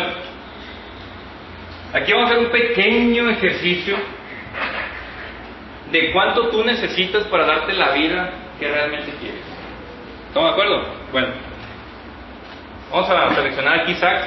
aquí 1.94 2.12
vamos 2.14 2.30
a 2.30 2.34
hacer 2.34 2.46
un 2.46 2.52
pequeño 2.52 3.30
ejercicio 3.30 3.98
de 5.92 6.12
cuánto 6.12 6.50
tú 6.50 6.64
necesitas 6.64 7.24
para 7.26 7.46
darte 7.46 7.74
la 7.74 7.92
vida 7.92 8.32
que 8.60 8.68
realmente 8.68 9.12
quieres. 9.20 9.44
¿Estamos 10.28 10.50
de 10.50 10.54
acuerdo? 10.54 10.94
Bueno. 11.12 11.28
Vamos 12.92 13.10
a 13.10 13.36
seleccionar 13.36 13.82
aquí 13.82 13.92
Isaac. 13.92 14.26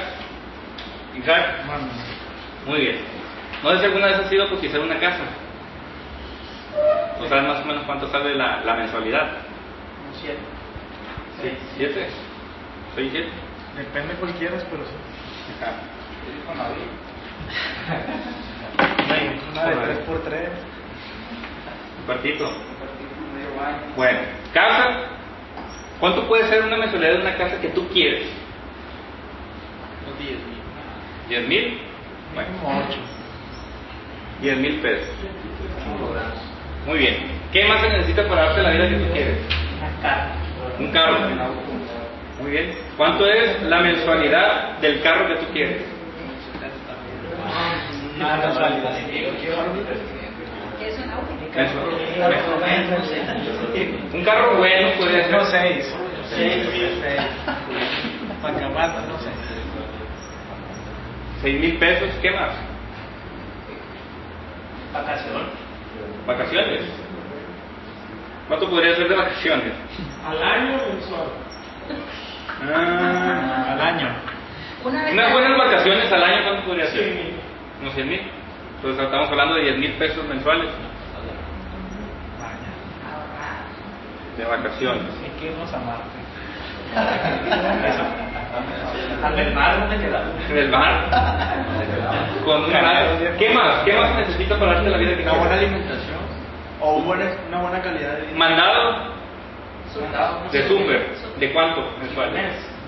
Isaac. 1.17 1.45
Muy 2.65 2.79
bien. 2.79 2.97
No 3.63 3.71
sé 3.71 3.79
si 3.79 3.85
alguna 3.85 4.07
vez 4.07 4.19
has 4.19 4.31
ido 4.31 4.45
a 4.45 4.49
cotizar 4.49 4.79
una 4.79 4.99
casa. 4.99 5.23
¿Tú 7.17 7.27
sabes 7.27 7.43
más 7.43 7.61
o 7.61 7.65
menos 7.65 7.83
cuánto 7.85 8.07
sale 8.09 8.35
la, 8.35 8.61
la 8.63 8.75
mensualidad? 8.75 9.37
Siete. 10.19 11.57
¿Siete? 11.77 12.07
¿Seis, 12.95 13.09
siete? 13.11 13.29
Depende 13.77 14.13
cuál 14.15 14.33
quieras, 14.33 14.65
pero 14.69 14.83
sí. 14.83 14.91
Una 19.51 19.65
de 19.65 19.75
tres 19.75 19.97
por 19.99 20.23
tres. 20.23 20.49
Un 21.99 22.05
cuartito. 22.05 22.51
Bueno, 23.95 24.19
casa. 24.53 24.99
¿Cuánto 25.99 26.27
puede 26.27 26.47
ser 26.49 26.63
una 26.63 26.77
mensualidad 26.77 27.13
de 27.13 27.21
una 27.21 27.37
casa 27.37 27.61
que 27.61 27.69
tú 27.69 27.87
quieres? 27.89 28.27
10 30.19 30.39
mil. 30.39 30.39
¿10 31.29 31.47
mil? 31.47 31.79
Bueno, 32.33 32.49
8. 32.89 32.97
10 34.41 34.57
mil 34.57 34.79
pesos. 34.81 35.07
Muy 36.87 36.97
bien. 36.97 37.17
¿Qué 37.53 37.65
más 37.65 37.81
se 37.81 37.89
necesita 37.89 38.27
para 38.27 38.45
darte 38.45 38.63
la 38.63 38.71
vida 38.71 38.89
que 38.89 38.95
tú 38.95 39.13
quieres? 39.13 39.37
Un 40.79 40.91
carro. 40.91 41.17
Muy 42.41 42.51
bien. 42.51 42.73
¿Cuánto 42.97 43.27
es 43.27 43.61
la 43.63 43.81
mensualidad 43.81 44.79
del 44.79 45.01
carro 45.01 45.27
que 45.27 45.35
tú 45.35 45.51
quieres? 45.53 45.83
Una 48.15 48.37
mensualidad. 48.37 48.97
Un 54.13 54.23
carro 54.23 54.57
bueno 54.57 54.91
puede 54.97 55.23
ser. 55.23 55.31
No, 55.31 55.45
6. 55.45 55.95
6. 56.35 56.63
Pacamata, 58.41 59.01
no 59.07 59.19
sé. 59.19 59.29
6 61.41 61.59
mil 61.59 61.77
pesos, 61.77 62.09
¿qué 62.21 62.31
más? 62.31 62.53
Vacación. 64.93 65.43
Vacaciones. 66.25 66.83
¿Cuánto 68.47 68.69
podría 68.69 68.95
ser 68.95 69.09
de 69.09 69.15
vacaciones? 69.15 69.73
Al 70.25 70.43
año 70.43 70.77
mensual. 70.89 71.27
Ah, 72.63 73.71
Al 73.73 73.81
año. 73.81 74.07
Una 74.83 75.03
vez 75.03 75.13
unas 75.13 75.31
buenas 75.33 75.57
vacaciones 75.57 76.11
al 76.11 76.23
año, 76.23 76.43
¿cuánto 76.43 76.65
podría 76.65 76.87
ser? 76.87 77.33
Unos 77.81 77.93
100 77.93 78.09
mil. 78.09 78.21
Entonces 78.77 79.05
estamos 79.05 79.29
hablando 79.29 79.55
de 79.55 79.61
10 79.63 79.77
mil 79.77 79.91
pesos 79.93 80.25
mensuales 80.27 80.69
de 84.37 84.45
vacaciones. 84.45 85.03
Hay 85.23 85.39
que 85.39 85.45
irnos 85.51 85.71
a 85.73 85.77
Marte. 85.79 86.21
Al 89.23 89.35
del 89.35 89.53
mar, 89.53 89.79
¿dónde 89.79 89.97
quedamos? 90.03 90.33
En 90.49 90.57
el 90.57 90.69
mar. 90.69 91.05
Con 92.43 92.65
una. 92.65 93.03
¿Qué 93.37 93.49
más? 93.53 93.83
¿Qué 93.85 93.93
más 93.93 94.15
necesito 94.15 94.57
para 94.57 94.73
darte 94.73 94.89
la 94.89 94.97
vida 94.97 95.15
que 95.15 95.23
Una 95.23 95.33
buena 95.33 95.55
alimentación. 95.55 96.19
O 96.79 96.95
una 96.95 97.59
buena 97.59 97.81
calidad 97.81 98.15
de 98.15 98.21
vida. 98.21 98.37
Mandado 98.37 99.20
de 100.51 100.67
súper. 100.67 101.09
¿De 101.39 101.51
cuánto 101.51 101.83
mensual? 101.99 102.29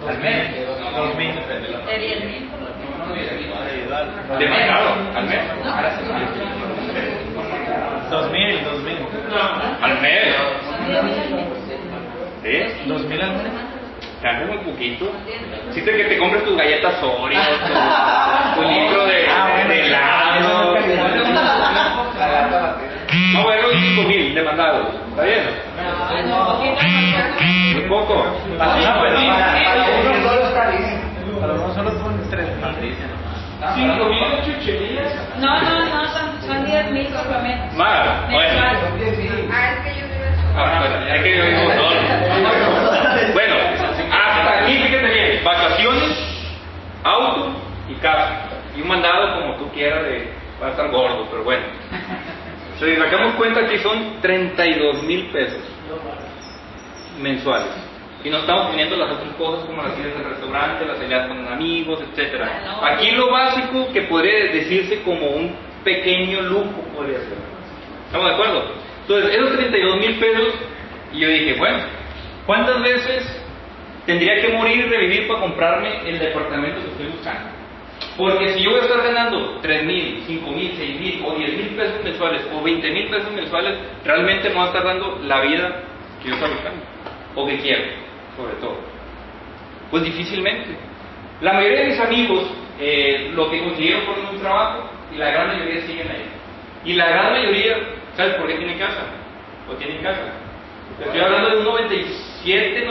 Al 0.08 0.18
mes. 0.20 0.68
Dos 0.96 1.16
mil. 1.16 1.34
De 1.34 1.98
10 2.00 2.24
mil 2.26 2.50
por 2.50 2.60
lo 2.60 2.68
menos. 2.76 4.40
De 4.40 4.48
mandado, 4.48 4.96
al 5.16 5.26
mes. 5.26 5.42
Dos 8.10 8.32
mil, 8.32 8.64
dos 8.64 8.80
mil. 8.84 8.98
Al 9.82 10.02
mes. 10.02 10.36
Son 10.36 10.88
10 10.88 11.04
mil 11.04 11.34
al 11.34 11.34
mes. 11.34 11.48
¿Sí? 12.44 12.88
Dos 12.88 13.02
mil 13.06 13.22
al 13.22 13.32
mes. 13.32 13.52
Te 14.22 14.28
hace 14.30 14.46
muy 14.46 14.58
poquito. 14.60 15.12
Chiste 15.74 15.98
que 15.98 16.04
te 16.06 16.18
compres 16.18 16.44
tus 16.46 16.56
galletas 16.56 16.96
Oreo, 17.04 17.42
tu, 17.42 17.74
tu 18.56 18.62
litro 18.70 19.06
de, 19.06 19.28
Ah, 19.30 19.50
bueno. 19.54 19.70
de 19.70 19.86
helado. 19.86 20.78
No, 23.34 23.44
bueno, 23.44 23.68
5 23.72 24.04
mil 24.08 24.34
de 24.36 24.44
mandado. 24.44 25.03
¿Está 25.14 25.26
bien? 25.26 25.44
No. 26.28 26.58
Muy 27.74 27.88
poco. 27.88 28.26
Ah, 28.60 28.98
bueno. 29.00 29.20
Para 29.30 29.86
uno 30.02 30.30
solo 30.30 30.48
está 30.48 30.70
bien. 30.72 31.02
A 31.40 31.48
lo 31.48 31.54
mejor 31.54 31.76
solo 31.76 31.92
son 32.00 32.30
tres. 32.32 32.50
Cinco 33.76 34.06
mil 34.06 34.24
chucherías. 34.44 35.14
No, 35.38 35.62
no, 35.62 35.86
no, 35.86 36.08
son, 36.08 36.42
son 36.42 36.66
10 36.66 36.92
mil 36.92 37.08
por 37.08 37.28
lo 37.28 37.40
menos. 37.40 37.74
Más. 37.76 38.32
Bueno. 38.32 38.60
Ah, 38.60 38.74
es 38.74 39.84
que 39.84 40.00
yo 40.00 40.08
vivo 40.08 40.24
en 40.24 40.34
Ah, 40.56 40.80
bueno, 40.80 40.96
que. 41.24 41.34
Bueno, 43.34 43.56
hasta 44.12 44.64
aquí 44.64 44.74
fíjate 44.78 45.14
bien, 45.14 45.44
vacaciones, 45.44 46.18
auto 47.04 47.52
y 47.88 47.94
casa. 47.96 48.32
Y 48.76 48.82
un 48.82 48.88
mandado 48.88 49.40
como 49.42 49.56
tú 49.58 49.72
quieras 49.74 50.04
de 50.04 50.34
va 50.62 50.68
a 50.68 50.72
estar 50.72 50.90
gordo, 50.90 51.28
pero 51.30 51.44
bueno. 51.44 51.64
Si 52.80 52.96
sacamos 52.96 53.36
cuenta 53.36 53.68
que 53.68 53.80
son 53.80 54.22
32 54.22 55.04
mil 55.04 55.28
pesos 55.28 55.62
mensuales. 57.22 57.70
Y 58.24 58.30
no 58.30 58.38
estamos 58.38 58.68
poniendo 58.68 58.96
las 58.96 59.12
otras 59.12 59.36
cosas 59.36 59.66
como 59.66 59.84
las 59.84 59.98
idas 60.00 60.16
al 60.18 60.30
restaurante, 60.30 60.86
las 60.86 60.98
salidas 60.98 61.28
con 61.28 61.46
amigos, 61.46 62.00
etcétera. 62.10 62.80
Aquí 62.84 63.12
lo 63.12 63.30
básico 63.32 63.92
que 63.92 64.04
podría 64.04 64.52
decirse 64.52 65.02
como 65.04 65.28
un 65.28 65.54
pequeño 65.84 66.42
lujo 66.42 66.82
podría 66.96 67.20
ser. 67.20 67.38
¿Estamos 68.06 68.28
de 68.28 68.34
acuerdo? 68.34 68.64
Entonces, 69.02 69.36
esos 69.36 69.58
32 69.58 69.98
mil 69.98 70.20
pesos, 70.20 70.54
y 71.12 71.20
yo 71.20 71.28
dije, 71.28 71.56
bueno, 71.60 71.80
¿cuántas 72.46 72.82
veces 72.82 73.44
tendría 74.06 74.42
que 74.42 74.50
morir 74.50 74.78
y 74.78 74.90
revivir 74.90 75.28
para 75.28 75.42
comprarme 75.42 76.10
el 76.10 76.20
departamento 76.20 76.82
que 76.82 76.92
estoy 76.92 77.08
buscando? 77.08 77.63
Porque 78.18 78.54
si 78.54 78.64
yo 78.64 78.72
voy 78.72 78.80
a 78.80 78.84
estar 78.84 79.02
ganando 79.04 79.60
3 79.62 79.86
mil, 79.86 80.24
5 80.28 80.52
mil, 80.52 80.74
6 80.76 81.00
mil 81.00 81.24
o 81.26 81.36
10 81.36 81.58
mil 81.58 81.68
pesos 81.70 82.04
mensuales 82.04 82.42
o 82.54 82.62
20 82.62 82.92
mil 82.92 83.10
pesos 83.10 83.32
mensuales, 83.32 83.78
realmente 84.06 84.50
me 84.50 84.56
va 84.56 84.64
a 84.64 84.68
estar 84.68 84.84
dando 84.84 85.20
la 85.24 85.42
vida 85.42 85.84
que 86.22 86.30
yo 86.30 86.36
estoy 86.36 86.52
buscando 86.52 86.84
o 87.36 87.48
que 87.48 87.58
quiero, 87.58 87.84
sobre 88.38 88.54
todo. 88.56 88.78
Pues 89.90 90.04
difícilmente. 90.04 90.78
La 91.42 91.54
mayoría 91.54 91.80
de 91.80 91.86
mis 91.88 92.00
amigos 92.00 92.44
eh, 92.80 93.32
lo 93.34 93.50
que 93.50 93.60
consiguieron 93.64 94.04
fueron 94.04 94.28
un 94.34 94.40
trabajo 94.40 94.90
y 95.14 95.18
la 95.18 95.32
gran 95.32 95.48
mayoría 95.48 95.82
siguen 95.82 96.10
ahí. 96.10 96.26
Y 96.86 96.94
la 96.94 97.10
gran 97.10 97.32
mayoría, 97.34 97.78
¿sabes 98.16 98.36
por 98.36 98.48
qué 98.48 98.56
tienen 98.56 98.78
casa? 98.78 99.06
O 99.70 99.74
tienen 99.76 100.02
casa. 100.02 100.34
Estoy 101.00 101.20
hablando 101.20 101.50
de 101.50 101.58
un 101.58 101.64
97, 102.44 102.86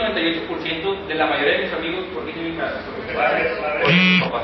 98% 0.49 1.07
de 1.07 1.15
la 1.15 1.27
mayoría 1.27 1.57
de 1.57 1.63
mis 1.65 1.73
amigos, 1.73 2.05
¿por 2.13 2.25
qué 2.25 2.33
tienen 2.33 2.57
papás. 2.57 4.43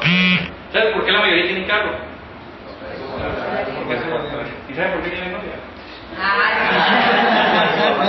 ¿Sabes 0.71 0.93
por 0.93 1.05
qué 1.05 1.11
la 1.11 1.19
mayoría 1.19 1.45
tienen 1.45 1.65
carro? 1.65 1.91
¿Y 4.69 4.73
sabes 4.75 4.91
por 4.91 5.01
qué 5.01 5.09
tienen 5.09 5.31
novia? 5.31 5.57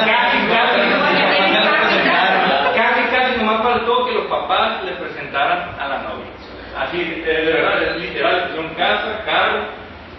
Casi, 0.05 0.39
casi, 0.49 0.81
casi, 2.77 3.03
casi, 3.11 3.39
nomás 3.39 3.63
faltó 3.63 4.07
que 4.07 4.13
los 4.13 4.27
papás 4.27 4.85
le 4.85 4.93
presentaran 4.93 5.75
a 5.81 5.89
la 5.89 5.99
novia. 6.03 6.27
Así, 6.77 6.99
de 7.03 7.53
verdad, 7.53 7.83
es 7.83 7.97
literal, 7.97 8.53
son 8.55 8.69
casa, 8.75 9.23
carro, 9.25 9.65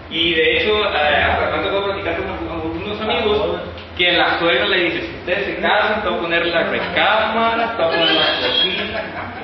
y 0.10 0.34
de 0.34 0.58
hecho, 0.58 0.84
eh, 0.84 1.24
hasta 1.24 1.58
me 1.58 1.64
tocó 1.64 1.86
platicar 1.86 2.18
con 2.18 2.28
algunos 2.50 3.02
amigos 3.02 3.62
que 3.98 4.12
la 4.14 4.40
suegra 4.40 4.68
le 4.68 4.86
dice, 4.86 5.02
si 5.02 5.16
ustedes 5.18 5.46
se 5.46 5.56
casan, 5.58 6.02
te 6.02 6.10
voy 6.10 6.18
a 6.18 6.22
poner 6.22 6.46
la 6.48 6.64
recámara, 6.64 7.78
te 7.78 7.84
voy 7.84 7.94
a 7.94 8.00
poner 8.00 8.16
la 8.16 8.48
cocina, 8.48 8.84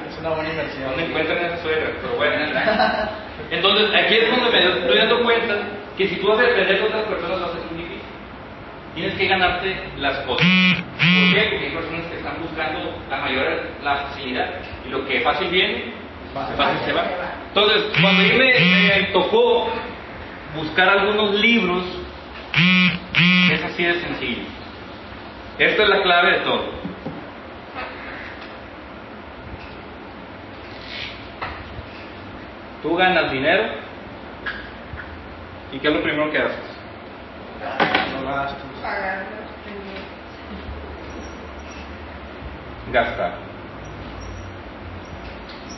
Es 0.09 0.17
una 0.19 0.29
buena 0.29 0.49
inversión. 0.49 0.89
¿Dónde 0.89 1.05
encuentran 1.05 1.37
esa 1.45 1.57
suegra? 1.61 1.89
Pero 2.01 2.15
bueno. 2.15 2.37
Entonces, 3.51 3.89
aquí 3.93 4.15
es 4.15 4.29
donde 4.29 4.51
me 4.51 4.79
estoy 4.79 4.97
dando 4.97 5.23
cuenta 5.23 5.55
que 5.97 6.07
si 6.07 6.15
tú 6.17 6.27
vas 6.27 6.39
a 6.39 6.43
depender 6.43 6.79
de 6.79 6.83
otras 6.83 7.03
personas 7.05 7.41
va 7.41 7.45
a 7.45 7.51
ser 7.51 7.61
muy 7.71 7.83
difícil. 7.83 8.01
Tienes 8.95 9.13
que 9.13 9.27
ganarte 9.27 9.75
las 9.97 10.17
cosas. 10.19 10.47
¿Por 10.47 11.35
qué? 11.35 11.49
Porque 11.51 11.65
hay 11.65 11.71
personas 11.71 12.05
que 12.07 12.17
están 12.17 12.41
buscando 12.41 12.99
la 13.09 13.17
mayor 13.17 13.61
la 13.83 13.95
facilidad. 13.95 14.49
Y 14.85 14.89
lo 14.89 15.05
que 15.05 15.21
fácil 15.21 15.49
viene, 15.49 15.93
fácil 16.33 16.79
se 16.85 16.93
va. 16.93 17.03
Entonces, 17.49 17.83
cuando 18.01 18.21
a 18.21 18.25
mí 18.25 18.31
me, 18.33 18.99
me 18.99 19.03
tocó 19.13 19.69
buscar 20.55 20.89
algunos 20.89 21.35
libros, 21.35 21.83
es 22.57 23.63
así 23.63 23.83
de 23.83 24.01
sencillo. 24.01 24.43
Esta 25.57 25.83
es 25.83 25.89
la 25.89 26.01
clave 26.01 26.31
de 26.31 26.39
todo. 26.39 26.65
Tú 32.81 32.95
ganas 32.95 33.31
dinero 33.31 33.63
y 35.71 35.79
¿qué 35.79 35.87
es 35.87 35.93
lo 35.93 36.01
primero 36.01 36.31
que 36.31 36.37
haces? 36.37 36.77
Gastar. 42.91 43.33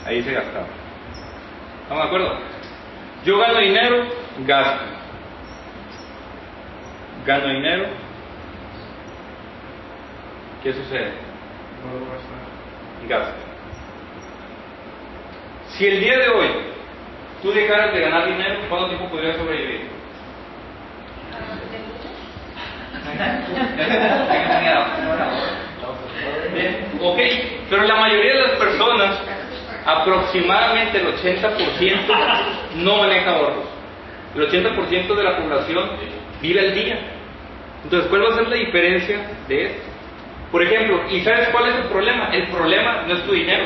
Ahí 0.05 0.21
se 0.23 0.33
gastaba. 0.33 0.67
¿Estamos 1.83 2.03
de 2.03 2.07
acuerdo? 2.07 2.39
Yo 3.25 3.39
gano 3.39 3.59
dinero, 3.59 4.07
gasto. 4.39 4.98
Gano 7.25 7.47
dinero. 7.49 7.85
¿Qué 10.63 10.73
sucede? 10.73 11.11
Gasto. 13.07 13.33
Si 15.69 15.87
el 15.87 15.99
día 15.99 16.17
de 16.17 16.29
hoy 16.29 16.47
tú 17.41 17.51
dejaras 17.51 17.93
de 17.93 18.01
ganar 18.01 18.25
dinero, 18.27 18.59
¿cuánto 18.67 18.87
tiempo 18.87 19.09
podrías 19.09 19.37
sobrevivir? 19.37 19.87
Bien, 26.53 26.91
ok, 26.99 27.19
pero 27.69 27.83
la 27.83 27.95
mayoría 27.95 28.33
de 28.33 28.41
las 28.41 28.51
personas, 28.51 29.19
aproximadamente 29.85 30.99
el 30.99 31.15
80%, 31.15 32.75
no 32.75 32.97
maneja 32.97 33.31
ahorros. 33.31 33.65
El 34.35 34.49
80% 34.49 35.15
de 35.15 35.23
la 35.23 35.37
población 35.37 35.89
vive 36.41 36.59
al 36.59 36.73
día. 36.73 36.99
Entonces, 37.83 38.09
¿cuál 38.09 38.23
va 38.25 38.29
a 38.29 38.35
ser 38.35 38.47
la 38.47 38.55
diferencia 38.55 39.17
de 39.47 39.65
esto? 39.65 39.81
Por 40.51 40.63
ejemplo, 40.63 41.01
¿y 41.09 41.21
sabes 41.21 41.49
cuál 41.49 41.69
es 41.69 41.75
el 41.75 41.83
problema? 41.83 42.29
El 42.33 42.47
problema 42.47 43.03
no 43.07 43.13
es 43.13 43.23
tu 43.23 43.31
dinero. 43.33 43.65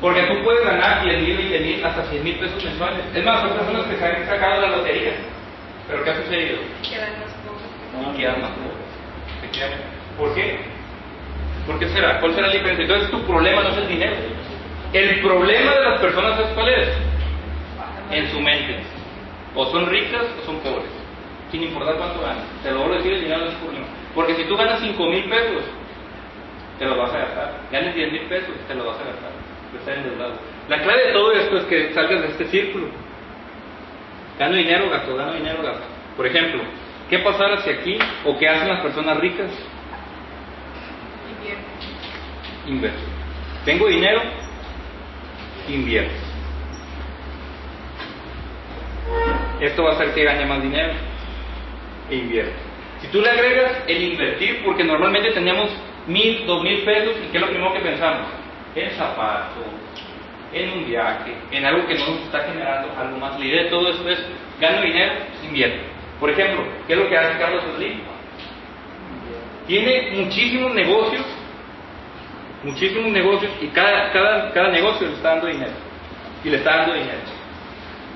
Porque 0.00 0.22
tú 0.22 0.42
puedes 0.42 0.64
ganar 0.64 1.04
10 1.04 1.22
mil, 1.22 1.36
20 1.36 1.60
mil, 1.60 1.84
hasta 1.84 2.04
100 2.04 2.24
mil 2.24 2.34
pesos 2.36 2.64
mensuales. 2.64 3.00
Es 3.14 3.24
más, 3.24 3.40
son 3.40 3.50
personas 3.56 3.86
que 3.86 3.96
se 3.96 4.04
han 4.04 4.26
sacado 4.26 4.62
la 4.62 4.76
lotería. 4.76 5.12
¿Pero 5.88 6.04
qué 6.04 6.10
ha 6.10 6.16
sucedido? 6.16 6.58
Quedan 6.82 7.10
los 7.20 7.30
pocos. 7.44 8.14
y 8.14 8.18
quedan 8.18 8.40
más 8.40 8.50
pobres. 8.50 8.82
¿Por 10.18 10.34
qué? 10.34 10.58
¿Por 11.66 11.78
qué 11.78 11.88
será? 11.88 12.18
¿Cuál 12.20 12.34
será 12.34 12.48
la 12.48 12.52
diferencia? 12.54 12.82
Entonces 12.82 13.10
tu 13.10 13.22
problema 13.26 13.62
no 13.62 13.68
es 13.68 13.76
el 13.76 13.88
dinero. 13.88 14.16
El 14.92 15.20
problema 15.20 15.74
de 15.74 15.80
las 15.80 16.00
personas 16.00 16.38
es 16.40 16.46
cuál 16.48 16.68
es? 16.68 16.88
En 18.10 18.30
su 18.30 18.40
mente. 18.40 18.80
O 19.54 19.66
son 19.66 19.86
ricas 19.86 20.24
o 20.40 20.46
son 20.46 20.58
pobres. 20.60 20.90
Sin 21.50 21.62
importar 21.62 21.96
cuánto 21.96 22.20
ganan. 22.22 22.44
Te 22.62 22.70
lo 22.70 22.78
vuelvo 22.78 22.94
a 22.94 22.96
decir, 22.98 23.12
el 23.12 23.20
dinero 23.22 23.40
no 23.40 23.50
es 23.50 23.54
problema. 23.56 23.86
Porque 24.14 24.34
si 24.34 24.44
tú 24.44 24.56
ganas 24.56 24.80
5 24.80 25.06
mil 25.06 25.24
pesos, 25.28 25.64
te 26.78 26.86
lo 26.86 26.96
vas 26.96 27.12
a 27.12 27.18
gastar. 27.18 27.60
Ganes 27.70 27.94
10 27.94 28.12
mil 28.12 28.22
pesos, 28.22 28.54
te 28.66 28.74
lo 28.74 28.86
vas 28.86 28.98
a 29.00 29.04
gastar. 29.04 29.30
Estás 29.78 29.96
endeudado. 29.96 30.34
La 30.68 30.82
clave 30.82 31.06
de 31.06 31.12
todo 31.12 31.32
esto 31.32 31.56
es 31.58 31.64
que 31.64 31.92
salgas 31.94 32.22
de 32.22 32.28
este 32.28 32.44
círculo. 32.46 32.88
Gano 34.38 34.56
dinero, 34.56 34.90
gasto, 34.90 35.14
gano 35.14 35.34
dinero, 35.34 35.62
gasto. 35.62 35.84
Por 36.16 36.26
ejemplo, 36.26 36.62
¿qué 37.08 37.18
pasara 37.20 37.62
si 37.62 37.70
aquí 37.70 37.98
o 38.24 38.38
qué 38.38 38.48
hacen 38.48 38.68
las 38.68 38.80
personas 38.80 39.18
ricas? 39.18 39.50
Invierten. 41.30 41.64
inverso. 42.66 43.06
Tengo 43.64 43.86
dinero, 43.88 44.22
invierto. 45.68 46.31
Esto 49.60 49.84
va 49.84 49.90
a 49.90 49.94
hacer 49.94 50.14
que 50.14 50.24
gane 50.24 50.44
más 50.46 50.62
dinero 50.62 50.92
e 52.10 52.16
invierto. 52.16 52.52
Si 53.00 53.08
tú 53.08 53.20
le 53.20 53.30
agregas 53.30 53.82
el 53.86 54.02
invertir, 54.02 54.62
porque 54.64 54.84
normalmente 54.84 55.30
tenemos 55.32 55.70
mil, 56.06 56.46
dos 56.46 56.62
mil 56.62 56.82
pesos, 56.82 57.16
¿y 57.24 57.28
qué 57.30 57.38
es 57.38 57.40
lo 57.40 57.48
primero 57.48 57.72
que 57.72 57.80
pensamos? 57.80 58.28
En 58.74 58.90
zapatos, 58.92 59.64
en 60.52 60.70
un 60.70 60.86
viaje, 60.86 61.34
en 61.50 61.64
algo 61.64 61.86
que 61.86 61.94
no 61.94 62.06
nos 62.06 62.20
está 62.22 62.40
generando 62.40 62.88
algo 62.98 63.18
más. 63.18 63.38
La 63.38 63.44
idea 63.44 63.64
de 63.64 63.70
todo 63.70 63.90
esto 63.90 64.08
es, 64.08 64.24
gano 64.60 64.82
dinero, 64.82 65.14
invierto. 65.42 65.84
Por 66.20 66.30
ejemplo, 66.30 66.64
¿qué 66.86 66.92
es 66.92 66.98
lo 66.98 67.08
que 67.08 67.16
hace 67.18 67.38
Carlos 67.38 67.64
Slim? 67.76 68.00
Tiene 69.66 70.12
muchísimos 70.12 70.74
negocios, 70.74 71.24
muchísimos 72.62 73.12
negocios, 73.12 73.52
y 73.60 73.66
cada, 73.68 74.12
cada, 74.12 74.52
cada 74.52 74.68
negocio 74.68 75.08
le 75.08 75.14
está 75.14 75.30
dando 75.30 75.46
dinero. 75.48 75.72
Y 76.44 76.50
le 76.50 76.56
está 76.56 76.78
dando 76.78 76.94
dinero. 76.94 77.41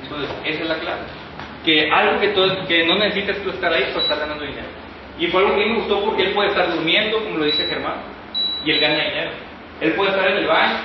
Entonces, 0.07 0.31
esa 0.45 0.63
es 0.63 0.69
la 0.69 0.79
clave. 0.79 1.03
Que 1.65 1.91
algo 1.91 2.21
que, 2.21 2.85
no 2.87 2.97
necesitas 2.97 3.39
tú 3.39 3.51
estar 3.51 3.73
ahí 3.73 3.85
para 3.93 4.01
estar 4.01 4.19
ganando 4.19 4.45
dinero. 4.45 4.69
Y 5.19 5.27
fue 5.29 5.43
algo 5.43 5.57
que 5.57 5.67
me 5.67 5.75
gustó 5.77 6.01
porque 6.05 6.23
él 6.23 6.33
puede 6.33 6.51
estar 6.51 6.73
durmiendo, 6.73 7.23
como 7.25 7.39
lo 7.39 7.45
dice 7.45 7.67
Germán, 7.67 8.03
y 8.65 8.71
él 8.71 8.81
gana 8.81 8.95
dinero. 8.95 9.31
Él 9.81 9.93
puede 9.93 10.11
estar 10.11 10.29
en 10.29 10.37
el 10.37 10.47
baño 10.47 10.79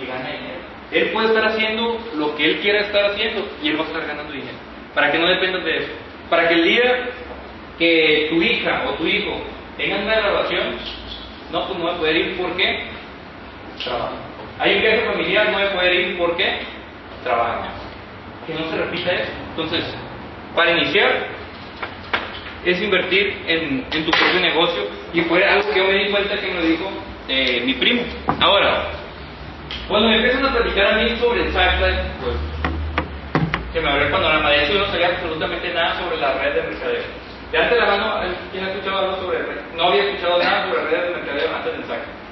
y 0.00 0.06
gana 0.06 0.30
dinero. 0.30 0.54
Él 0.92 1.10
puede 1.10 1.26
estar 1.28 1.44
haciendo 1.44 1.98
lo 2.16 2.36
que 2.36 2.44
él 2.44 2.60
quiera 2.60 2.80
estar 2.80 3.04
haciendo 3.10 3.46
y 3.62 3.68
él 3.68 3.78
va 3.78 3.84
a 3.84 3.86
estar 3.86 4.06
ganando 4.06 4.32
dinero. 4.32 4.56
Para 4.94 5.10
que 5.10 5.18
no 5.18 5.26
dependas 5.26 5.64
de 5.64 5.76
eso. 5.78 5.92
Para 6.30 6.48
que 6.48 6.54
el 6.54 6.64
día 6.64 7.10
que 7.78 8.28
tu 8.30 8.40
hija 8.40 8.84
o 8.88 8.94
tu 8.94 9.06
hijo 9.06 9.42
tengan 9.76 10.04
una 10.04 10.14
graduación, 10.14 10.76
no, 11.50 11.66
pues 11.66 11.78
no 11.78 11.84
va 11.84 11.94
a 11.94 11.98
poder 11.98 12.16
ir. 12.16 12.36
¿Por 12.36 12.56
qué? 12.56 12.84
Trabaja. 13.82 14.12
Hay 14.60 14.76
un 14.76 14.82
viaje 14.82 15.00
familiar, 15.00 15.50
no 15.50 15.58
va 15.58 15.64
a 15.64 15.72
poder 15.72 15.94
ir. 15.94 16.18
¿Por 16.18 16.36
qué? 16.36 16.58
Trabaja. 17.24 17.83
Que 18.46 18.54
no 18.54 18.70
se 18.70 18.76
repita 18.76 19.10
eso. 19.10 19.32
Entonces, 19.50 19.84
para 20.54 20.72
iniciar, 20.72 21.26
es 22.64 22.80
invertir 22.80 23.42
en, 23.46 23.86
en 23.90 24.04
tu 24.04 24.10
propio 24.10 24.40
negocio 24.40 24.82
y 25.12 25.20
fue 25.22 25.44
algo 25.44 25.70
que 25.70 25.78
yo 25.78 25.86
me 25.86 26.04
di 26.04 26.10
cuenta 26.10 26.38
que 26.38 26.46
me 26.46 26.54
lo 26.54 26.62
dijo 26.62 26.90
eh, 27.28 27.62
mi 27.64 27.74
primo. 27.74 28.02
Ahora, 28.40 28.86
cuando 29.88 30.08
me 30.08 30.16
empiezan 30.16 30.44
a 30.46 30.52
platicar 30.52 30.86
a 30.86 30.96
mí 30.96 31.16
sobre 31.16 31.42
el 31.42 31.52
Shark 31.52 31.78
pues 32.22 32.36
se 33.72 33.80
me 33.80 33.88
abrió 33.88 34.06
el 34.06 34.12
panorama. 34.12 34.50
De 34.50 34.64
hecho, 34.64 34.74
yo 34.74 34.80
no 34.80 34.86
sabía 34.86 35.08
absolutamente 35.08 35.72
nada 35.74 35.98
sobre 36.00 36.16
la 36.18 36.32
red 36.34 36.54
de 36.54 36.62
mercadeo. 36.62 37.02
De 37.50 37.58
antes 37.58 37.74
de 37.74 37.80
la 37.80 37.86
mano, 37.86 38.20
¿quién 38.50 38.64
ha 38.64 38.70
escuchado 38.70 38.98
algo 38.98 39.16
sobre 39.22 39.38
red? 39.38 39.60
No 39.76 39.84
había 39.84 40.04
escuchado 40.04 40.42
nada 40.42 40.68
sobre 40.68 40.84
redes 40.84 41.08
de 41.08 41.16
mercadeo 41.16 41.56
antes 41.56 41.72
del 41.72 41.86
Shark 41.86 42.23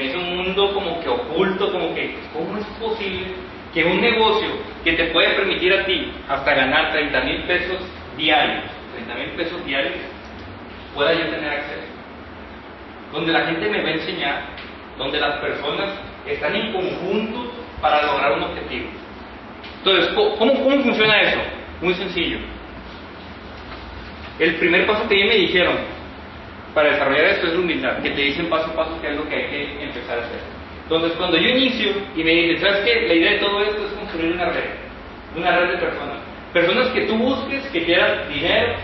Hizo 0.00 0.18
un 0.18 0.36
mundo 0.36 0.72
como 0.72 1.00
que 1.00 1.08
oculto, 1.08 1.70
como 1.70 1.94
que, 1.94 2.16
¿cómo 2.32 2.56
es 2.56 2.64
posible 2.80 3.26
que 3.74 3.84
un 3.84 4.00
negocio 4.00 4.48
que 4.82 4.92
te 4.94 5.04
puede 5.06 5.34
permitir 5.34 5.72
a 5.74 5.84
ti 5.84 6.10
hasta 6.28 6.54
ganar 6.54 6.92
30 6.92 7.20
mil 7.20 7.42
pesos 7.42 7.76
diarios, 8.16 8.64
30 8.94 9.14
mil 9.14 9.30
pesos 9.30 9.64
diarios, 9.66 9.94
pueda 10.94 11.12
yo 11.12 11.26
tener 11.26 11.50
acceso? 11.50 11.88
Donde 13.12 13.32
la 13.32 13.44
gente 13.46 13.68
me 13.68 13.82
va 13.82 13.88
a 13.88 13.92
enseñar, 13.92 14.42
donde 14.96 15.20
las 15.20 15.38
personas 15.40 15.90
están 16.26 16.56
en 16.56 16.72
conjunto 16.72 17.52
para 17.82 18.06
lograr 18.06 18.32
un 18.32 18.44
objetivo. 18.44 18.88
Entonces, 19.78 20.14
¿cómo, 20.14 20.34
cómo 20.36 20.82
funciona 20.82 21.20
eso? 21.20 21.40
Muy 21.82 21.94
sencillo. 21.94 22.38
El 24.38 24.54
primer 24.54 24.86
paso 24.86 25.06
que 25.06 25.24
me 25.26 25.34
dijeron 25.34 25.99
para 26.74 26.90
desarrollar 26.90 27.24
esto 27.24 27.46
es 27.48 27.52
la 27.54 27.58
humildad, 27.60 28.02
que 28.02 28.10
te 28.10 28.20
dicen 28.20 28.48
paso 28.48 28.70
a 28.70 28.74
paso 28.74 28.98
qué 29.00 29.10
es 29.10 29.16
lo 29.16 29.28
que 29.28 29.34
hay 29.34 29.46
que 29.48 29.84
empezar 29.84 30.18
a 30.18 30.22
hacer. 30.22 30.40
Entonces, 30.82 31.12
cuando 31.16 31.36
yo 31.36 31.48
inicio 31.48 31.92
y 32.16 32.24
me 32.24 32.30
dicen, 32.30 32.60
¿sabes 32.60 32.84
qué? 32.84 33.06
La 33.06 33.14
idea 33.14 33.32
de 33.32 33.38
todo 33.38 33.62
esto 33.62 33.86
es 33.86 33.92
construir 33.92 34.32
una 34.32 34.46
red, 34.46 34.70
una 35.36 35.58
red 35.58 35.70
de 35.72 35.78
personas. 35.78 36.16
Personas 36.52 36.88
que 36.88 37.02
tú 37.02 37.16
busques 37.16 37.64
que 37.68 37.84
quieran 37.84 38.28
dinero 38.28 38.74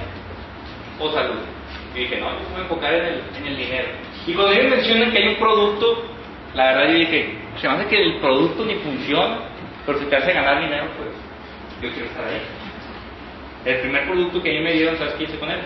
o 1.00 1.10
salud. 1.12 1.40
Y 1.94 2.00
dije, 2.00 2.18
no, 2.18 2.30
yo 2.30 2.38
me 2.40 2.52
voy 2.52 2.58
a 2.58 2.62
enfocar 2.62 2.94
en 2.94 3.04
el, 3.06 3.22
en 3.38 3.46
el 3.46 3.56
dinero. 3.56 3.88
Y 4.26 4.34
cuando 4.34 4.52
ellos 4.52 4.70
mencionan 4.70 5.10
que 5.10 5.18
hay 5.18 5.28
un 5.28 5.36
producto, 5.36 6.04
la 6.54 6.66
verdad 6.66 6.92
yo 6.92 6.98
dije, 6.98 7.38
se 7.60 7.68
me 7.68 7.74
hace 7.74 7.86
que 7.86 8.02
el 8.02 8.20
producto 8.20 8.64
ni 8.64 8.74
funciona, 8.76 9.38
pero 9.84 9.98
si 9.98 10.04
te 10.06 10.16
hace 10.16 10.32
ganar 10.32 10.62
dinero, 10.62 10.86
pues 10.96 11.10
yo 11.82 11.90
quiero 11.90 12.06
estar 12.06 12.24
ahí. 12.24 12.40
El 13.64 13.80
primer 13.80 14.04
producto 14.04 14.42
que 14.42 14.50
a 14.50 14.52
mí 14.52 14.60
me 14.60 14.72
dieron, 14.74 14.96
¿sabes 14.96 15.14
qué 15.14 15.24
hice 15.24 15.38
con 15.38 15.50
él? 15.50 15.58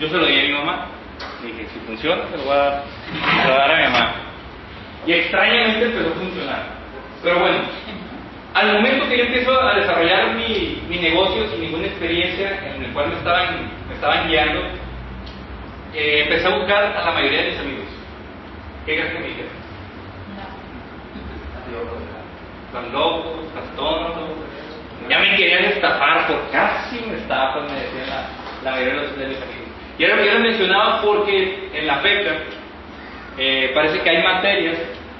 Yo 0.00 0.08
se 0.08 0.16
lo 0.16 0.24
di 0.24 0.40
a 0.40 0.42
mi 0.44 0.52
mamá. 0.52 0.86
Dije, 1.42 1.68
si 1.68 1.78
funciona, 1.80 2.22
se 2.30 2.36
lo 2.38 2.44
voy 2.44 2.54
a 2.54 2.56
dar, 2.56 2.82
se 3.12 3.48
lo 3.48 3.54
voy 3.54 3.62
a, 3.62 3.66
dar 3.66 3.70
a 3.70 3.76
mi 3.76 3.82
mamá. 3.82 4.14
Y 5.06 5.12
extrañamente 5.12 5.84
empezó 5.84 6.08
a 6.08 6.12
funcionar. 6.14 6.62
Pero 7.22 7.38
bueno, 7.38 7.58
al 8.54 8.72
momento 8.72 9.08
que 9.08 9.18
yo 9.18 9.24
empiezo 9.24 9.60
a 9.60 9.74
desarrollar 9.74 10.36
mi, 10.36 10.82
mi 10.88 10.98
negocio 10.98 11.46
sin 11.50 11.60
ninguna 11.60 11.86
experiencia 11.86 12.74
en 12.74 12.82
el 12.82 12.92
cual 12.94 13.08
me 13.10 13.16
estaban, 13.16 13.70
me 13.88 13.94
estaban 13.94 14.26
guiando, 14.26 14.60
eh, 15.92 16.22
empecé 16.22 16.46
a 16.46 16.56
buscar 16.56 16.96
a 16.96 17.04
la 17.04 17.12
mayoría 17.12 17.42
de 17.42 17.50
mis 17.50 17.60
amigos. 17.60 17.88
¿Qué 18.86 18.96
crees 18.96 19.12
que 19.12 19.18
me 19.18 19.26
dijeron? 19.28 19.52
Están 22.66 22.92
locos, 22.92 23.46
están 23.48 23.76
tontos. 23.76 24.30
Ya 25.10 25.18
me 25.18 25.36
querían 25.36 25.64
estafar, 25.64 26.26
por 26.26 26.50
casi 26.50 27.00
me 27.06 27.18
estafan, 27.18 27.64
me 27.64 27.80
decían 27.80 28.08
la, 28.08 28.28
la 28.64 28.70
mayoría 28.70 28.94
de, 28.94 29.06
los, 29.06 29.18
de 29.18 29.26
mis 29.26 29.36
amigos. 29.36 29.59
Y 30.00 30.04
ahora 30.06 30.24
yo 30.24 30.32
lo 30.32 30.40
mencionaba 30.40 31.02
porque 31.02 31.68
en 31.74 31.86
la 31.86 31.96
FECA 31.96 32.30
eh, 33.36 33.70
parece 33.74 34.00
que 34.00 34.08
hay 34.08 34.22
materias, 34.22 34.78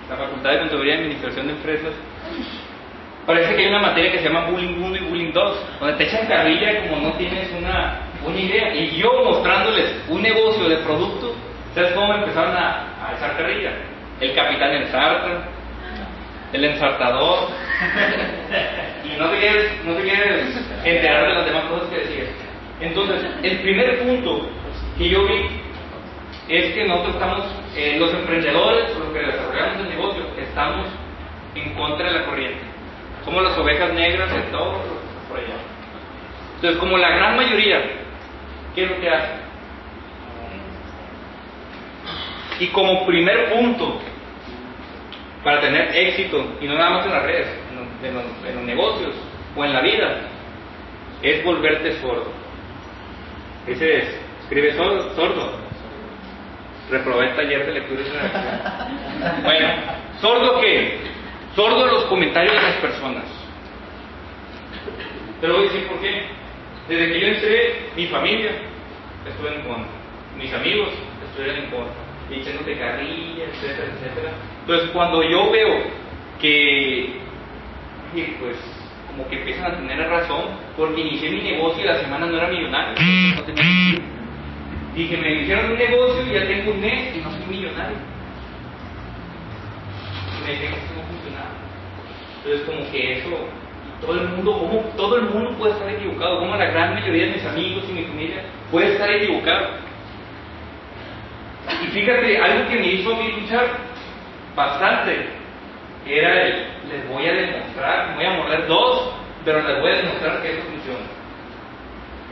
la 0.08 0.16
Facultad 0.16 0.52
de 0.52 0.58
Contaduría 0.60 0.94
y 0.94 0.98
Administración 1.00 1.48
de 1.48 1.52
Empresas, 1.52 1.92
parece 3.26 3.54
que 3.54 3.60
hay 3.60 3.68
una 3.68 3.82
materia 3.82 4.10
que 4.10 4.18
se 4.20 4.24
llama 4.24 4.46
Bullying 4.46 4.82
1 4.82 4.96
y 4.96 5.00
Bullying 5.00 5.32
2, 5.34 5.66
donde 5.80 5.96
te 5.98 6.04
echan 6.04 6.26
carrilla 6.26 6.88
como 6.88 7.08
no 7.08 7.12
tienes 7.12 7.52
una, 7.58 7.98
una 8.24 8.38
idea. 8.38 8.74
Y 8.74 8.96
yo 8.96 9.22
mostrándoles 9.22 10.02
un 10.08 10.22
negocio 10.22 10.66
de 10.66 10.76
producto, 10.78 11.34
¿sabes 11.74 11.92
cómo 11.92 12.14
empezaron 12.14 12.56
a, 12.56 13.06
a 13.06 13.16
echar 13.18 13.36
carrilla? 13.36 13.72
El 14.18 14.34
capitán 14.34 14.72
ensarta, 14.76 15.44
el 16.54 16.64
ensartador, 16.64 17.50
y 19.04 19.18
no 19.18 19.28
te 19.28 19.38
quieres, 19.40 19.84
no 19.84 19.92
te 19.92 20.02
quieres 20.04 20.56
enterar 20.84 21.28
de 21.28 21.34
las 21.34 21.44
demás 21.44 21.64
cosas 21.64 21.88
que 21.90 21.96
decías. 21.98 22.28
Entonces, 22.80 23.22
el 23.42 23.58
primer 23.58 23.98
punto 23.98 24.48
que 25.00 25.08
yo 25.08 25.24
vi 25.24 25.48
es 26.48 26.74
que 26.74 26.84
nosotros 26.84 27.14
estamos, 27.14 27.46
eh, 27.74 27.96
los 27.98 28.12
emprendedores, 28.12 28.94
los 28.98 29.08
que 29.14 29.20
desarrollamos 29.20 29.80
el 29.80 29.88
negocio, 29.88 30.26
estamos 30.36 30.88
en 31.54 31.72
contra 31.74 32.12
de 32.12 32.18
la 32.18 32.26
corriente. 32.26 32.60
Somos 33.24 33.42
las 33.42 33.56
ovejas 33.56 33.94
negras 33.94 34.30
de 34.30 34.42
todo 34.50 34.82
por 35.26 35.38
allá. 35.38 35.54
Entonces, 36.56 36.78
como 36.78 36.98
la 36.98 37.08
gran 37.16 37.36
mayoría, 37.36 37.80
¿qué 38.74 38.84
es 38.84 38.90
lo 38.90 39.00
que 39.00 39.08
hace? 39.08 39.32
Y 42.58 42.66
como 42.68 43.06
primer 43.06 43.54
punto 43.54 43.98
para 45.42 45.62
tener 45.62 45.96
éxito, 45.96 46.58
y 46.60 46.66
no 46.66 46.74
nada 46.74 46.90
más 46.90 47.06
en 47.06 47.12
las 47.12 47.22
redes, 47.22 47.48
en 48.04 48.14
los, 48.14 48.46
en 48.46 48.54
los, 48.56 48.64
negocios 48.64 49.14
o 49.56 49.64
en 49.64 49.72
la 49.72 49.80
vida, 49.80 50.18
es 51.22 51.42
volverte 51.42 51.98
sordo. 52.02 52.30
Dice, 53.66 54.20
escribe 54.50 54.76
sordo, 54.76 55.14
sordo. 55.14 55.52
Reprobé 56.90 57.28
el 57.28 57.36
taller 57.36 57.66
de 57.66 57.72
lectura 57.72 58.00
y. 58.02 59.42
Bueno, 59.44 59.68
¿sordo 60.20 60.60
qué? 60.60 60.98
Sordo 61.54 61.84
a 61.84 61.92
los 61.92 62.04
comentarios 62.06 62.52
de 62.52 62.62
las 62.62 62.74
personas. 62.76 63.24
Te 65.40 65.46
lo 65.46 65.54
voy 65.54 65.68
a 65.68 65.70
decir 65.70 65.86
por 65.86 66.00
qué. 66.00 66.24
Desde 66.88 67.12
que 67.12 67.20
yo 67.20 67.26
entré, 67.28 67.90
mi 67.94 68.06
familia 68.08 68.50
estuvo 69.28 69.46
en 69.46 69.62
contra. 69.62 69.92
Mis 70.36 70.52
amigos 70.52 70.88
estuvieron 71.28 71.64
en 71.64 71.70
contra. 71.70 71.94
Echándote 72.32 72.76
carrilla, 72.76 73.44
etcétera, 73.44 73.86
etcétera. 73.94 74.32
Entonces, 74.62 74.90
cuando 74.90 75.22
yo 75.22 75.48
veo 75.52 75.84
que, 76.40 77.20
pues, 78.40 78.56
como 79.08 79.28
que 79.28 79.38
empiezan 79.38 79.72
a 79.72 79.76
tener 79.76 80.08
razón, 80.08 80.46
porque 80.76 81.02
inicié 81.02 81.30
mi 81.30 81.42
negocio 81.42 81.84
y 81.84 81.86
la 81.86 82.00
semana 82.00 82.26
no 82.26 82.36
era 82.36 82.48
millonario. 82.48 82.94
No 83.36 83.42
tenía 83.44 83.64
sentido. 84.90 84.94
Dije, 84.94 85.16
me 85.16 85.32
iniciaron 85.32 85.72
un 85.72 85.78
negocio 85.78 86.26
y 86.26 86.34
ya 86.34 86.46
tengo 86.46 86.72
un 86.72 86.80
mes 86.80 87.16
y 87.16 87.20
no 87.20 87.30
soy 87.30 87.46
millonario. 87.48 87.96
Y 90.38 90.44
me 90.44 90.50
dije 90.52 90.60
que 90.62 90.74
esto 90.74 90.94
no 90.96 91.02
funcionaba. 91.02 91.50
Entonces, 92.44 92.66
como 92.66 92.90
que 92.90 93.18
eso, 93.18 93.28
y 93.28 94.00
todo 94.00 94.20
el 94.20 94.28
mundo, 94.28 94.58
como 94.58 94.80
todo 94.96 95.16
el 95.16 95.22
mundo 95.22 95.56
puede 95.58 95.72
estar 95.72 95.88
equivocado, 95.90 96.40
como 96.40 96.56
la 96.56 96.66
gran 96.66 96.94
mayoría 96.94 97.26
de 97.26 97.32
mis 97.32 97.44
amigos 97.44 97.84
y 97.88 97.92
mi 97.92 98.04
familia 98.04 98.42
puede 98.70 98.92
estar 98.92 99.10
equivocado. 99.10 99.68
Y 101.82 101.86
fíjate, 101.88 102.38
algo 102.38 102.68
que 102.68 102.78
me 102.78 102.86
hizo 102.86 103.14
a 103.14 103.18
mí 103.18 103.32
luchar 103.40 103.66
bastante 104.56 105.28
era 106.06 106.46
el, 106.46 106.54
les 106.90 107.08
voy 107.08 107.26
a 107.26 107.32
demostrar, 107.32 108.14
voy 108.16 108.24
a 108.24 108.30
morder 108.30 108.66
dos, 108.66 109.12
pero 109.44 109.62
les 109.62 109.80
voy 109.80 109.92
a 109.92 109.96
demostrar 109.96 110.42
que 110.42 110.52
eso 110.52 110.62
funciona. 110.62 111.06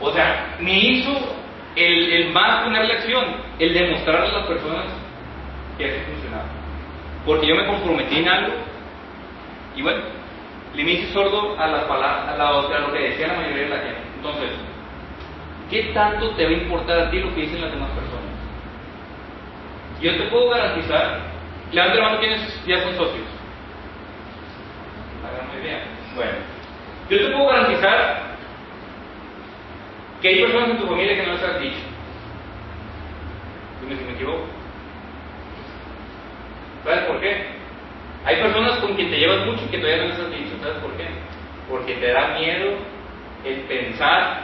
O 0.01 0.11
sea, 0.11 0.55
me 0.59 0.79
hizo 0.79 1.11
el, 1.79 2.13
el 2.13 2.31
más 2.31 2.63
poner 2.63 2.85
la 2.85 2.93
acción. 2.95 3.25
el 3.59 3.73
demostrarle 3.73 4.29
a 4.29 4.39
las 4.39 4.47
personas 4.47 4.85
que 5.77 5.85
eso 5.85 6.05
funcionaba. 6.11 6.45
Porque 7.25 7.47
yo 7.47 7.55
me 7.55 7.65
comprometí 7.65 8.19
en 8.19 8.29
algo 8.29 8.53
y 9.75 9.81
bueno, 9.81 10.01
le 10.75 10.83
me 10.83 10.91
hice 10.91 11.13
sordo 11.13 11.57
a, 11.57 11.67
la 11.67 11.87
palabra, 11.87 12.33
a, 12.33 12.37
la, 12.37 12.49
a 12.49 12.79
lo 12.79 12.91
que 12.91 12.99
decía 12.99 13.27
la 13.27 13.33
mayoría 13.35 13.63
de 13.63 13.69
la 13.69 13.77
gente. 13.77 14.01
Entonces, 14.15 14.51
¿qué 15.69 15.83
tanto 15.93 16.31
te 16.31 16.43
va 16.45 16.49
a 16.49 16.53
importar 16.53 16.99
a 16.99 17.09
ti 17.09 17.19
lo 17.19 17.33
que 17.33 17.41
dicen 17.41 17.61
las 17.61 17.71
demás 17.71 17.89
personas? 17.91 18.29
Yo 20.01 20.15
te 20.15 20.29
puedo 20.29 20.49
garantizar, 20.49 21.19
levanta 21.71 21.95
la 21.95 22.03
mano 22.03 22.19
quienes 22.19 22.65
ya 22.65 22.81
son 22.83 22.95
socios. 22.95 23.27
Hagan 25.25 25.47
muy 25.49 25.61
bien. 25.61 25.79
Bueno, 26.15 26.37
yo 27.09 27.17
te 27.17 27.31
puedo 27.31 27.47
garantizar 27.47 28.28
que 30.21 30.27
hay 30.27 30.41
personas 30.41 30.69
en 30.69 30.77
tu 30.77 30.87
familia 30.87 31.15
que 31.15 31.25
no 31.25 31.33
les 31.33 31.43
has 31.43 31.61
dicho. 31.61 31.79
Dime 33.81 33.95
si 33.95 34.03
me 34.03 34.13
equivoco. 34.13 34.45
¿Sabes 36.83 37.03
por 37.05 37.19
qué? 37.19 37.45
Hay 38.25 38.35
personas 38.35 38.79
con 38.79 38.95
quien 38.95 39.09
te 39.09 39.17
llevas 39.17 39.45
mucho 39.45 39.63
y 39.65 39.69
que 39.69 39.77
todavía 39.77 40.03
no 40.03 40.09
les 40.09 40.19
has 40.19 40.31
dicho. 40.31 40.57
¿Sabes 40.61 40.77
por 40.79 40.91
qué? 40.97 41.07
Porque 41.69 41.93
te 41.95 42.11
da 42.11 42.37
miedo 42.37 42.77
el 43.45 43.61
pensar 43.61 44.41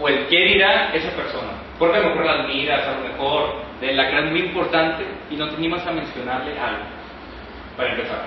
o 0.00 0.08
el 0.08 0.26
qué 0.28 0.36
dirá 0.36 0.94
esa 0.94 1.10
persona. 1.10 1.52
Porque 1.78 1.98
a 1.98 2.00
lo 2.00 2.10
mejor 2.10 2.24
la 2.24 2.32
admiras, 2.42 2.86
a 2.86 2.92
lo 2.92 3.08
mejor 3.08 3.54
de 3.80 3.92
la 3.92 4.08
creas 4.08 4.30
muy 4.30 4.40
importante 4.40 5.04
y 5.30 5.36
no 5.36 5.48
te 5.48 5.56
animas 5.56 5.86
a 5.86 5.92
mencionarle 5.92 6.58
algo. 6.58 6.84
Para 7.76 7.90
empezar. 7.90 8.26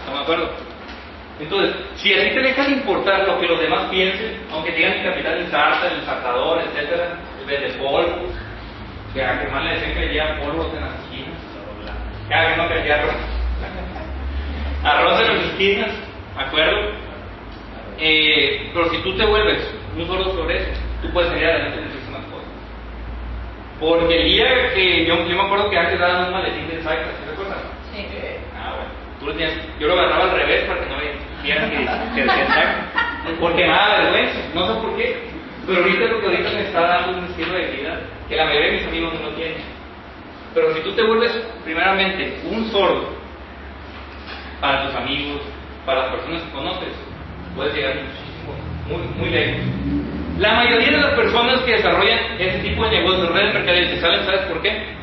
¿Estamos 0.00 0.18
de 0.18 0.22
acuerdo? 0.22 0.71
Entonces, 1.40 1.74
si 1.96 2.12
a 2.12 2.22
ti 2.22 2.34
te 2.34 2.40
deja 2.40 2.64
de 2.64 2.72
importar 2.72 3.26
lo 3.26 3.40
que 3.40 3.46
los 3.46 3.60
demás 3.60 3.90
piensen, 3.90 4.40
aunque 4.52 4.72
digan 4.72 4.92
el 4.92 5.04
capitán 5.04 5.34
del 5.34 5.46
zarza, 5.48 5.88
el 5.88 5.98
ensartador, 6.00 6.60
etcétera, 6.60 7.18
el 7.40 7.46
vende 7.46 7.78
polvo, 7.78 8.28
que 9.12 9.24
a 9.24 9.36
Germán 9.36 9.64
le 9.64 9.74
decían 9.74 9.94
que 9.94 10.12
llevan 10.12 10.40
polvos 10.40 10.68
en 10.74 10.80
las 10.80 10.94
esquinas, 11.00 11.38
cada 12.28 12.50
que 12.50 12.56
no 12.56 12.68
que 12.68 12.92
arroz, 12.92 13.14
arroz 14.84 15.20
en 15.20 15.28
las 15.28 15.44
esquinas, 15.46 15.90
¿de 16.36 16.42
acuerdo? 16.42 17.02
Eh, 17.98 18.70
pero 18.72 18.90
si 18.90 18.98
tú 18.98 19.16
te 19.16 19.24
vuelves 19.26 19.62
un 19.96 20.06
solo 20.06 20.24
sobre 20.32 20.58
eso, 20.58 20.80
tú 21.02 21.10
puedes 21.12 21.30
salir 21.30 21.46
adelante 21.46 21.78
en 21.78 21.84
muchísimas 21.88 22.24
cosas. 22.26 22.48
Porque 23.78 24.16
el 24.16 24.24
día 24.24 24.74
que 24.74 25.06
yo, 25.06 25.26
yo 25.26 25.36
me 25.36 25.42
acuerdo 25.42 25.70
que 25.70 25.78
antes 25.78 25.98
daban 25.98 26.26
un 26.26 26.32
maletín 26.32 26.68
de 26.68 26.76
Cyclas, 26.76 27.18
¿te 27.24 27.30
recuerdas? 27.30 27.58
Sí. 27.94 28.06
Bueno. 28.10 28.51
Yo 29.78 29.86
lo 29.88 29.94
agarraba 29.94 30.24
al 30.24 30.36
revés 30.36 30.64
para 30.64 30.80
que 30.80 30.88
no 30.88 30.96
vieran 31.42 31.70
que, 31.70 31.76
que 31.76 32.22
decía 32.22 32.46
Cyclas. 32.46 33.38
Porque 33.38 33.66
nada 33.66 34.00
vergüenza, 34.02 34.38
no 34.54 34.66
sé 34.66 34.80
por 34.80 34.96
qué. 34.96 35.16
Pero 35.66 35.78
ahorita 35.78 36.04
lo 36.06 36.20
que 36.20 36.26
ahorita 36.26 36.50
me 36.50 36.60
está 36.62 36.80
dando 36.80 37.18
un 37.18 37.24
estilo 37.26 37.52
de 37.54 37.66
vida 37.66 38.00
que 38.28 38.36
la 38.36 38.44
mayoría 38.46 38.66
de 38.66 38.78
mis 38.78 38.86
amigos 38.88 39.14
no 39.20 39.28
tienen. 39.30 39.62
Pero 40.54 40.74
si 40.74 40.80
tú 40.80 40.92
te 40.92 41.02
vuelves 41.02 41.32
primeramente 41.64 42.40
un 42.50 42.70
sordo 42.70 43.10
para 44.60 44.86
tus 44.86 44.94
amigos, 44.96 45.40
para 45.86 46.02
las 46.02 46.14
personas 46.16 46.42
que 46.42 46.50
conoces, 46.50 46.94
puedes 47.54 47.74
llegar 47.74 47.94
muchísimo, 47.94 49.16
muy, 49.18 49.30
lejos. 49.30 49.60
La 50.38 50.54
mayoría 50.54 50.90
de 50.90 51.00
las 51.00 51.14
personas 51.14 51.60
que 51.60 51.72
desarrollan 51.72 52.18
ese 52.38 52.58
tipo 52.58 52.84
de 52.84 52.98
negocios, 52.98 53.32
redes 53.32 54.00
¿saben, 54.00 54.24
¿sabes 54.24 54.40
por 54.42 54.60
qué? 54.62 55.01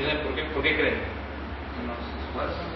¿Sí 0.00 0.06
saben 0.06 0.24
por 0.24 0.34
qué? 0.34 0.44
¿Por 0.56 0.62
qué 0.62 0.76
creen? 0.80 0.96
que 0.96 1.80
nos 1.84 2.00
esfuerzan 2.24 2.72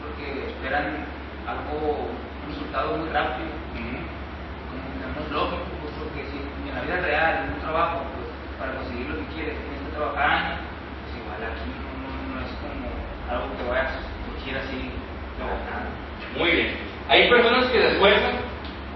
porque 0.00 0.48
esperan 0.48 1.04
algo, 1.44 2.08
un 2.08 2.48
resultado 2.48 2.96
muy 2.96 3.12
rápido, 3.12 3.52
como 3.68 4.80
que 4.96 5.04
no 5.12 5.20
es 5.20 5.28
lógico, 5.28 5.60
porque 6.00 6.24
si 6.24 6.40
en 6.40 6.72
la 6.72 6.80
vida 6.80 7.04
real, 7.04 7.44
en 7.44 7.52
un 7.52 7.60
trabajo, 7.60 8.08
pues 8.16 8.32
para 8.56 8.80
conseguir 8.80 9.12
lo 9.12 9.20
que 9.20 9.28
quieres 9.36 9.60
tienes 9.60 9.76
que 9.76 9.92
trabajar 9.92 10.24
años, 10.24 10.64
pues 11.04 11.20
igual 11.20 11.52
aquí 11.52 11.68
no, 11.68 11.88
no, 12.00 12.08
no 12.32 12.36
es 12.40 12.52
como 12.64 12.88
algo 13.28 13.46
que 13.60 13.64
vayas 13.68 13.92
a 13.92 14.08
surgir 14.24 14.56
así 14.56 14.88
nada. 15.36 15.84
Muy 16.32 16.48
bien. 16.48 16.80
Hay 17.12 17.28
personas 17.28 17.68
que 17.68 17.76
se 17.76 17.88
esfuerzan, 17.92 18.40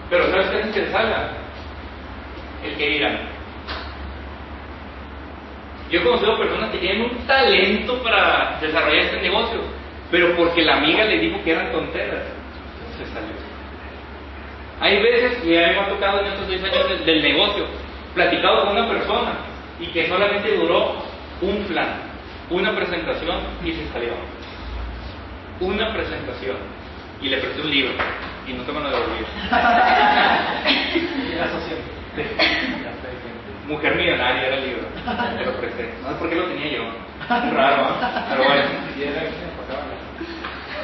pero 0.09 0.24
¿sabes 0.33 0.48
qué 0.48 0.57
hacen 0.57 0.72
que 0.72 0.83
les 0.88 0.92
salga? 0.92 1.37
El 2.64 2.76
que 2.81 2.88
dirán. 2.96 3.38
Yo 5.90 6.01
he 6.01 6.03
conocido 6.03 6.37
personas 6.37 6.70
que 6.70 6.79
tienen 6.79 7.03
un 7.03 7.27
talento 7.27 8.03
para 8.03 8.59
desarrollar 8.61 9.05
este 9.05 9.22
negocio, 9.22 9.61
pero 10.11 10.37
porque 10.37 10.62
la 10.62 10.77
amiga 10.77 11.05
le 11.05 11.18
dijo 11.18 11.42
que 11.42 11.53
eran 11.53 11.72
tonteras, 11.72 12.24
se 12.96 13.07
salió. 13.07 13.33
Hay 14.81 15.03
veces, 15.03 15.44
y 15.44 15.57
a 15.57 15.68
mí 15.68 15.74
me 15.74 15.81
ha 15.81 15.88
tocado 15.88 16.20
en 16.20 16.27
estos 16.27 16.46
seis 16.46 16.62
años 16.62 16.88
del, 16.88 17.05
del 17.05 17.22
negocio, 17.22 17.66
platicado 18.14 18.66
con 18.66 18.77
una 18.77 18.88
persona 18.88 19.33
y 19.81 19.87
que 19.87 20.09
solamente 20.09 20.57
duró 20.57 20.96
un 21.40 21.64
plan, 21.64 22.01
una 22.51 22.74
presentación 22.74 23.40
y 23.64 23.72
se 23.72 23.88
salió. 23.88 24.12
Una 25.61 25.92
presentación. 25.92 26.57
Y 27.20 27.29
le 27.29 27.38
presté 27.38 27.62
un 27.62 27.70
libro 27.70 27.92
y 28.46 28.53
nunca 28.53 28.72
me 28.72 28.81
lo 28.81 28.90
devolvió. 28.90 29.27
Mujer 33.68 33.96
millonaria 33.96 34.46
era 34.46 34.57
el 34.57 34.66
libro. 34.66 34.87
Te 35.38 35.44
lo 35.44 35.52
presté. 35.61 35.94
No 36.02 36.09
sé 36.09 36.14
por 36.14 36.31
qué 36.31 36.37
lo 36.37 36.44
tenía 36.44 36.72
yo. 36.72 36.85
Raro, 37.28 37.83
¿ah? 38.00 38.26
Pero 38.31 38.44
bueno. 38.44 38.64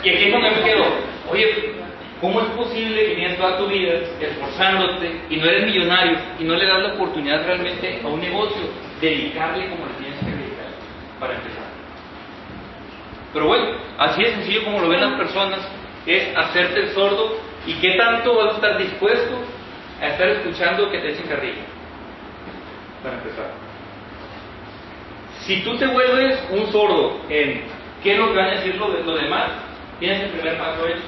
Y 0.03 0.09
aquí 0.11 0.25
es 0.25 0.33
donde 0.33 0.51
me 0.51 0.63
quedo. 0.63 0.85
Oye, 1.31 1.73
¿cómo 2.21 2.43
es 2.43 2.47
posible 2.49 3.07
que 3.07 3.15
tienes 3.15 3.39
toda 3.39 3.57
tu 3.57 3.69
vida 3.69 3.95
esforzándote 4.21 5.19
y 5.31 5.37
no 5.39 5.47
eres 5.47 5.65
millonario 5.65 6.19
y 6.39 6.45
no 6.45 6.57
le 6.57 6.67
das 6.67 6.83
la 6.83 6.95
oportunidad 6.95 7.47
realmente 7.47 8.03
a 8.05 8.07
un 8.07 8.21
negocio? 8.21 8.63
Dedicarle 9.01 9.71
como 9.71 9.87
le 9.87 9.95
tienes 9.95 10.19
que 10.21 10.27
dedicar 10.27 10.67
para 11.19 11.35
empezar. 11.37 11.65
Pero 13.33 13.47
bueno, 13.47 13.79
así 13.99 14.23
de 14.23 14.31
sencillo 14.33 14.65
como 14.65 14.81
lo 14.81 14.89
ven 14.91 15.01
las 15.01 15.15
personas, 15.15 15.61
es 16.05 16.37
hacerte 16.37 16.81
el 16.81 16.91
sordo 16.91 17.39
y 17.67 17.73
qué 17.81 17.93
tanto 17.97 18.37
vas 18.37 18.53
a 18.53 18.57
estar 18.57 18.77
dispuesto 18.77 19.39
a 20.03 20.09
estar 20.09 20.29
escuchando 20.29 20.91
que 20.91 20.99
te 20.99 21.13
echen 21.13 21.27
carrilla. 21.27 21.74
Para 23.05 23.17
empezar. 23.17 23.51
Si 25.43 25.61
tú 25.63 25.77
te 25.77 25.87
vuelves 25.87 26.39
un 26.51 26.67
sordo 26.73 27.21
en 27.29 27.63
qué 28.03 28.13
es 28.15 28.19
lo 28.19 28.29
que 28.33 28.37
van 28.39 28.47
a 28.49 28.51
decir 28.53 28.75
los, 28.77 28.93
de- 28.95 29.05
los 29.05 29.21
demás, 29.21 29.51
tienes 30.01 30.23
el 30.23 30.31
primer 30.31 30.57
paso 30.59 30.87
hecho. 30.89 31.03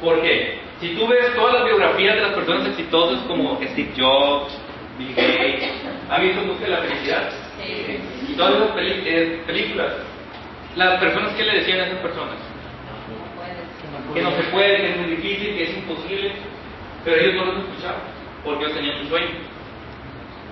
¿Por 0.00 0.20
qué? 0.22 0.58
Si 0.80 0.88
tú 0.96 1.06
ves 1.06 1.34
todas 1.34 1.54
las 1.54 1.64
biografías 1.64 2.16
de 2.16 2.22
las 2.22 2.32
personas 2.32 2.66
exitosas 2.68 3.22
como 3.26 3.56
Steve 3.62 3.92
Jobs, 3.96 4.52
Bill 4.98 5.14
Gates, 5.14 5.70
¿han 6.10 6.22
visto 6.22 6.42
busca 6.42 6.64
de 6.64 6.70
la 6.70 6.78
felicidad? 6.78 7.30
Sí. 7.62 7.98
Y 8.32 8.34
todas 8.36 8.54
esas 8.54 8.70
eh, 8.78 9.42
películas, 9.46 9.92
las 10.76 10.98
personas 11.00 11.32
que 11.34 11.44
le 11.44 11.58
decían 11.60 11.80
a 11.80 11.86
esas 11.86 11.98
personas, 12.00 12.34
que 14.12 14.22
no 14.22 14.30
se 14.32 14.42
puede, 14.44 14.76
que 14.78 14.90
es 14.90 14.96
muy 14.96 15.10
difícil, 15.16 15.56
que 15.56 15.62
es 15.64 15.76
imposible, 15.76 16.32
pero 17.04 17.16
ellos 17.20 17.34
no 17.36 17.44
los 17.52 17.64
escuchaban, 17.64 18.00
porque 18.44 18.64
ellos 18.64 18.76
tenían 18.76 19.00
un 19.00 19.08
sueño. 19.08 19.30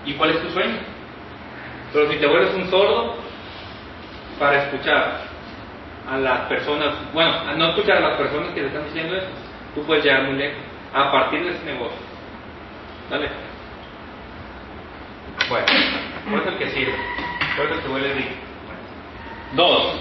¿Y 0.05 0.14
cuál 0.14 0.31
es 0.31 0.42
tu 0.42 0.50
sueño? 0.50 0.78
Pero 1.92 2.11
si 2.11 2.18
te 2.18 2.26
vuelves 2.26 2.55
un 2.55 2.70
sordo 2.70 3.16
para 4.38 4.64
escuchar 4.64 5.20
a 6.11 6.16
las 6.16 6.40
personas, 6.48 6.94
bueno, 7.12 7.33
no 7.57 7.68
escuchar 7.70 7.98
a 7.98 8.09
las 8.09 8.18
personas 8.18 8.48
que 8.55 8.62
te 8.62 8.66
están 8.66 8.85
diciendo 8.85 9.14
eso, 9.14 9.28
tú 9.74 9.85
puedes 9.85 10.05
llegar 10.05 10.24
muy 10.24 10.37
lejos 10.37 10.59
a 10.92 11.12
partir 11.12 11.44
de 11.44 11.50
ese 11.50 11.64
negocio. 11.64 11.98
Dale. 13.11 13.28
Bueno, 15.48 15.66
¿cuál 16.31 16.42
es 16.42 16.46
el 16.48 16.59
que 16.59 16.70
sirve? 16.70 16.94
¿Cuál 17.57 17.68
es 17.68 17.85
el 17.85 18.02
que 18.02 18.14
rico? 18.14 18.35
Dos. 19.55 20.00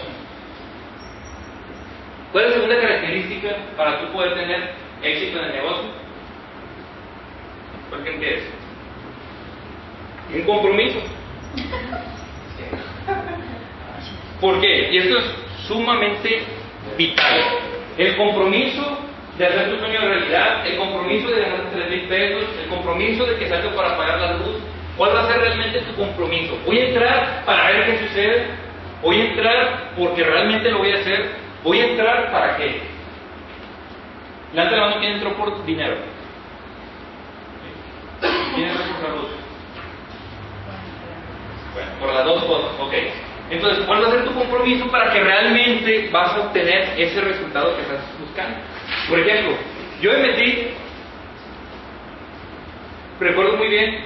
¿Cuál 2.31 2.45
es 2.45 2.49
la 2.51 2.55
segunda 2.55 2.81
característica 2.81 3.49
para 3.75 3.99
tú 3.99 4.13
poder 4.13 4.33
tener 4.35 4.73
éxito 5.03 5.39
en 5.39 5.45
el 5.45 5.51
negocio? 5.51 6.00
¿Cuál 7.91 8.03
creen 8.03 8.19
que 8.21 8.35
es? 8.35 8.43
Un 10.33 10.41
compromiso. 10.43 10.99
¿Por 14.39 14.61
qué? 14.61 14.93
Y 14.93 14.97
esto 14.97 15.19
es 15.19 15.25
sumamente 15.67 16.43
vital. 16.97 17.41
El 17.97 18.15
compromiso 18.15 18.97
de 19.37 19.45
hacer 19.45 19.71
tu 19.71 19.79
sueño 19.79 19.99
realidad, 19.99 20.65
el 20.65 20.77
compromiso 20.77 21.29
de 21.31 21.41
ganar 21.41 21.69
3 21.73 21.89
mil 21.89 22.07
pesos, 22.07 22.43
el 22.63 22.69
compromiso 22.69 23.25
de 23.25 23.35
que 23.35 23.49
salga 23.49 23.75
para 23.75 23.97
pagar 23.97 24.21
la 24.21 24.33
luz. 24.37 24.57
¿Cuál 24.95 25.13
va 25.13 25.23
a 25.23 25.27
ser 25.27 25.41
realmente 25.41 25.81
tu 25.81 25.93
compromiso? 25.95 26.57
Voy 26.65 26.79
a 26.79 26.87
entrar 26.87 27.43
para 27.45 27.71
ver 27.71 27.85
qué 27.87 28.07
sucede. 28.07 28.45
Voy 29.01 29.19
a 29.19 29.25
entrar 29.25 29.91
porque 29.97 30.23
realmente 30.23 30.71
lo 30.71 30.77
voy 30.77 30.93
a 30.93 30.97
hacer. 30.97 31.31
Voy 31.61 31.81
a 31.81 31.87
entrar 31.87 32.31
para 32.31 32.55
qué. 32.55 32.81
Levanta 34.53 34.77
la 34.77 34.85
mano 34.85 34.99
quién 35.01 35.13
entró 35.13 35.35
por 35.35 35.65
dinero. 35.65 35.95
¿Quién 38.55 38.67
entró 38.67 38.83
por 38.85 39.01
salud? 39.01 39.27
Bueno, 41.73 41.90
por 42.01 42.13
las 42.13 42.25
dos 42.25 42.43
cosas, 42.43 42.71
ok. 42.79 42.93
Entonces, 43.51 43.85
¿cuál 43.85 44.03
va 44.03 44.07
a 44.07 44.11
ser 44.11 44.25
tu 44.25 44.33
compromiso 44.33 44.87
para 44.87 45.11
que 45.11 45.19
realmente 45.19 46.09
vas 46.11 46.33
a 46.33 46.41
obtener 46.41 46.93
ese 46.97 47.21
resultado 47.21 47.75
que 47.75 47.81
estás 47.83 47.99
buscando? 48.19 48.57
Por 49.07 49.19
ejemplo, 49.19 49.55
yo 50.01 50.11
me 50.13 50.19
metí 50.19 50.67
recuerdo 53.19 53.57
muy 53.57 53.67
bien, 53.67 54.03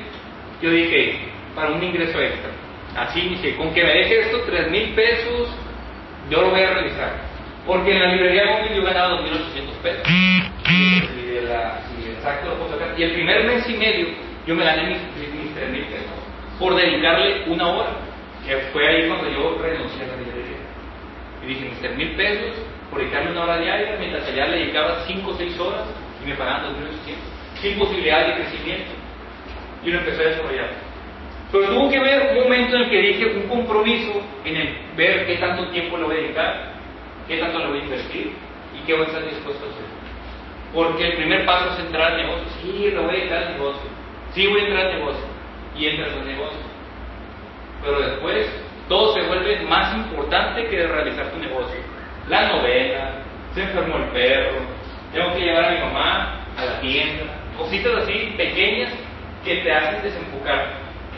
yo 0.61 0.71
dije, 0.71 1.19
para 1.55 1.71
un 1.71 1.81
ingreso 1.81 2.19
extra. 2.19 2.51
Así 2.97 3.21
dije, 3.21 3.55
con 3.55 3.73
que 3.73 3.83
me 3.83 3.93
deje 3.93 4.21
esto, 4.21 4.41
3 4.45 4.71
mil 4.71 4.89
pesos, 4.93 5.49
yo 6.29 6.41
lo 6.41 6.49
voy 6.49 6.61
a 6.61 6.71
realizar. 6.71 7.13
Porque 7.65 7.91
en 7.91 7.99
la 7.99 8.07
librería 8.13 8.45
móvil 8.45 8.75
yo 8.75 8.83
ganaba 8.83 9.21
2.800 9.21 9.81
pesos. 9.81 10.07
Y, 10.09 11.31
de 11.33 11.41
la, 11.43 11.79
y 11.97 12.57
puedo 12.57 12.69
sacar. 12.71 12.99
Y 12.99 13.03
el 13.03 13.11
primer 13.13 13.45
mes 13.45 13.69
y 13.69 13.73
medio 13.73 14.07
yo 14.45 14.55
me 14.55 14.63
gané 14.63 14.83
mis, 14.89 14.97
mis 15.33 15.55
3 15.55 15.69
mil 15.71 15.85
pesos 15.85 16.24
por 16.59 16.75
dedicarle 16.75 17.43
una 17.47 17.67
hora, 17.67 17.89
que 18.45 18.55
fue 18.71 18.87
ahí 18.87 19.07
cuando 19.07 19.29
yo 19.29 19.57
renuncié 19.61 20.03
a 20.03 20.07
la 20.07 20.17
librería. 20.17 20.57
Y 21.43 21.47
dije, 21.47 21.65
mis 21.65 21.79
3 21.79 21.97
mil 21.97 22.15
pesos 22.15 22.55
por 22.89 22.99
dedicarle 22.99 23.31
una 23.31 23.43
hora 23.43 23.57
diaria, 23.57 23.97
mientras 23.99 24.27
allá 24.27 24.47
le 24.47 24.59
dedicaba 24.59 25.03
5 25.07 25.29
o 25.29 25.33
6 25.35 25.59
horas 25.59 25.83
y 26.23 26.29
me 26.29 26.35
pagaban 26.35 26.75
2.800, 26.75 27.61
sin 27.61 27.79
posibilidad 27.79 28.27
de 28.27 28.33
crecimiento. 28.35 28.91
Y 29.83 29.91
lo 29.91 29.99
empecé 29.99 30.21
a 30.21 30.29
desarrollar. 30.29 30.69
Pero 31.51 31.69
tuvo 31.69 31.89
que 31.89 31.99
ver 31.99 32.31
un 32.31 32.43
momento 32.43 32.75
en 32.75 32.83
el 32.83 32.89
que 32.89 33.01
dije 33.01 33.25
un 33.25 33.47
compromiso 33.47 34.21
en 34.43 34.55
el 34.55 34.77
ver 34.95 35.25
qué 35.27 35.35
tanto 35.37 35.69
tiempo 35.69 35.97
le 35.97 36.03
voy 36.03 36.15
a 36.15 36.19
dedicar, 36.19 36.73
qué 37.27 37.37
tanto 37.37 37.59
le 37.59 37.67
voy 37.67 37.79
a 37.79 37.83
invertir 37.83 38.33
y 38.73 38.85
qué 38.85 38.93
voy 38.93 39.03
a 39.03 39.07
estar 39.07 39.23
dispuesto 39.23 39.65
a 39.65 39.69
hacer. 39.69 39.85
Porque 40.73 41.07
el 41.07 41.13
primer 41.17 41.45
paso 41.45 41.73
es 41.73 41.85
entrar 41.85 42.13
al 42.13 42.17
negocio. 42.17 42.47
Sí, 42.61 42.91
le 42.91 42.99
voy 42.99 43.09
a 43.09 43.17
dedicar 43.17 43.43
al 43.43 43.53
negocio. 43.53 43.89
Sí, 44.33 44.47
voy 44.47 44.61
a 44.61 44.63
entrar 44.63 44.85
al 44.87 44.99
negocio. 44.99 45.34
Y 45.77 45.87
entras 45.87 46.13
al 46.13 46.25
negocio. 46.25 46.59
Pero 47.83 47.99
después 47.99 48.47
todo 48.87 49.13
se 49.13 49.21
vuelve 49.27 49.61
más 49.61 49.95
importante 49.95 50.67
que 50.67 50.87
realizar 50.87 51.31
tu 51.31 51.39
negocio. 51.39 51.79
La 52.29 52.47
novela, 52.47 53.15
se 53.53 53.63
enfermó 53.63 53.97
el 53.97 54.09
perro, 54.09 54.57
tengo 55.13 55.33
que 55.33 55.41
llevar 55.41 55.65
a 55.65 55.71
mi 55.71 55.79
mamá 55.79 56.39
a 56.57 56.65
la 56.65 56.79
tienda, 56.81 57.23
cositas 57.57 57.93
así 58.03 58.33
pequeñas 58.37 58.91
que 59.43 59.57
te 59.57 59.71
hacen 59.71 60.03
desenfocar. 60.03 60.73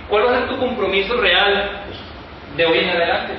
¿Cuál 0.10 0.26
va 0.26 0.32
a 0.32 0.40
ser 0.40 0.50
tu 0.50 0.60
compromiso 0.60 1.18
real 1.18 1.82
de 2.56 2.66
hoy 2.66 2.80
en 2.80 2.90
adelante? 2.90 3.34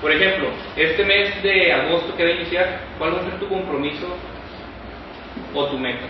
Por 0.00 0.10
ejemplo, 0.10 0.48
este 0.76 1.04
mes 1.04 1.42
de 1.42 1.72
agosto 1.72 2.16
que 2.16 2.24
va 2.24 2.30
a 2.30 2.34
iniciar, 2.34 2.80
¿cuál 2.98 3.14
va 3.14 3.20
a 3.20 3.24
ser 3.24 3.38
tu 3.38 3.48
compromiso 3.48 4.16
o 5.54 5.66
tu 5.66 5.78
meta? 5.78 6.06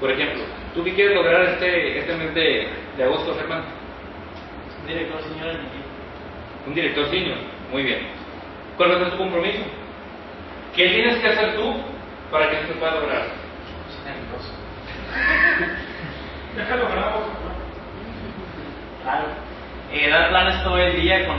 Por 0.00 0.10
ejemplo, 0.10 0.42
¿tú 0.74 0.84
qué 0.84 0.94
quieres 0.94 1.14
lograr 1.16 1.42
este, 1.42 1.98
este 1.98 2.16
mes 2.16 2.34
de, 2.34 2.68
de 2.96 3.04
agosto, 3.04 3.34
Germán? 3.36 3.64
Director 4.86 5.22
señor 5.22 5.48
en 5.48 5.56
equipo. 5.56 5.88
Un 6.66 6.74
director 6.74 7.08
senior, 7.10 7.38
muy 7.70 7.82
bien. 7.82 8.06
¿Cuál 8.76 8.92
va 8.92 8.96
a 8.96 8.98
ser 9.00 9.10
tu 9.10 9.18
compromiso? 9.18 9.62
¿Qué 10.74 10.88
tienes 10.88 11.16
que 11.18 11.28
hacer 11.28 11.56
tú 11.56 11.74
para 12.30 12.48
que 12.48 12.56
esto 12.56 12.68
se 12.72 12.78
pueda 12.78 12.94
lograr? 12.94 13.26
Déjalo 16.56 16.88
grabado. 16.88 17.26
Claro. 19.02 19.26
Eh, 19.92 20.08
dar 20.08 20.28
planes 20.28 20.62
todo 20.62 20.78
el 20.78 21.00
día 21.00 21.26
con, 21.26 21.38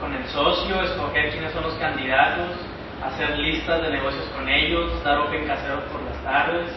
con 0.00 0.14
el 0.14 0.26
socio, 0.28 0.82
escoger 0.82 1.30
quiénes 1.30 1.52
son 1.52 1.64
los 1.64 1.74
candidatos, 1.74 2.56
hacer 3.04 3.38
listas 3.38 3.82
de 3.82 3.90
negocios 3.90 4.24
con 4.36 4.48
ellos, 4.48 5.02
dar 5.04 5.18
open 5.18 5.46
caseros 5.46 5.84
por 5.84 6.02
las 6.02 6.22
tardes, 6.24 6.70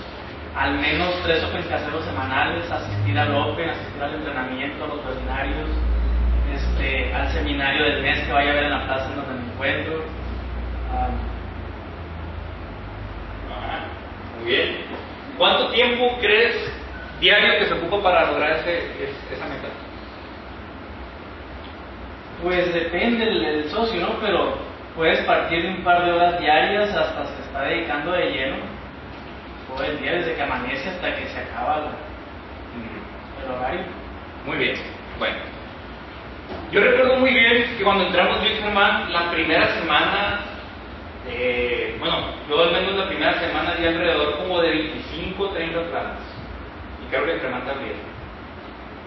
al 0.55 0.75
menos 0.79 1.15
tres 1.23 1.43
open 1.43 1.63
caseros 1.63 2.05
semanales, 2.05 2.69
asistir 2.69 3.17
al 3.17 3.35
open, 3.35 3.69
asistir 3.69 4.01
al 4.03 4.13
entrenamiento, 4.15 4.83
a 4.83 4.87
los 4.87 5.05
webinarios, 5.05 5.69
este, 6.53 7.13
al 7.13 7.31
seminario 7.31 7.83
del 7.85 8.01
mes 8.03 8.19
que 8.25 8.31
vaya 8.33 8.49
a 8.49 8.51
haber 8.53 8.63
en 8.65 8.71
la 8.71 8.85
plaza 8.85 9.09
en 9.09 9.15
donde 9.15 9.33
me 9.33 9.51
encuentro. 9.51 9.93
Um, 9.95 11.33
Ajá, 13.51 13.85
muy 14.39 14.45
bien. 14.51 14.77
¿Cuánto 15.37 15.69
tiempo 15.71 16.17
crees 16.21 16.55
diario 17.19 17.57
que 17.59 17.65
se 17.65 17.73
ocupa 17.73 18.03
para 18.03 18.31
lograr 18.31 18.51
ese, 18.57 18.77
es- 19.03 19.31
esa 19.31 19.45
meta? 19.45 19.67
Pues 22.43 22.73
depende 22.73 23.25
del, 23.25 23.41
del 23.41 23.69
socio, 23.69 24.01
¿no? 24.01 24.19
Pero 24.21 24.57
puedes 24.95 25.19
partir 25.25 25.63
de 25.63 25.69
un 25.69 25.83
par 25.83 26.05
de 26.05 26.11
horas 26.11 26.39
diarias 26.39 26.89
hasta 26.93 27.25
se 27.25 27.41
está 27.43 27.61
dedicando 27.63 28.11
de 28.11 28.25
lleno 28.31 28.55
todo 29.75 29.83
el 29.85 29.99
día, 29.99 30.13
desde 30.13 30.35
que 30.35 30.41
amanece 30.41 30.89
hasta 30.89 31.15
que 31.15 31.27
se 31.27 31.39
acaba 31.39 31.77
la- 31.77 33.43
el 33.45 33.51
horario. 33.51 33.81
Muy 34.45 34.57
bien. 34.57 34.75
Bueno. 35.19 35.35
Yo 36.71 36.81
recuerdo 36.81 37.17
muy 37.17 37.31
bien 37.31 37.75
que 37.77 37.83
cuando 37.83 38.05
entramos 38.05 38.39
Luis 38.41 38.59
Germán, 38.59 39.11
la 39.11 39.31
primera 39.31 39.67
semana, 39.75 40.39
eh, 41.27 41.95
bueno, 41.99 42.17
yo 42.49 42.63
al 42.63 42.71
menos 42.71 42.93
la 42.95 43.07
primera 43.07 43.39
semana 43.39 43.75
di 43.75 43.85
alrededor 43.87 44.37
como 44.37 44.59
de 44.61 44.69
25, 44.69 45.49
30 45.49 45.81
planes. 45.89 46.19
Y 47.05 47.09
creo 47.09 47.25
que 47.25 47.39
Germán 47.39 47.65
también. 47.65 47.95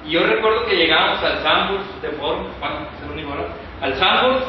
Y 0.07 0.11
yo 0.13 0.25
recuerdo 0.27 0.65
que 0.67 0.77
llegábamos 0.77 1.23
al 1.25 1.43
Sambors 1.43 2.03
de 2.03 2.09
Forum, 2.11 2.47
bueno, 2.61 2.77
es 2.97 3.05
el 3.05 3.11
único. 3.11 3.35
Al 3.83 3.95
Sambors 3.97 4.45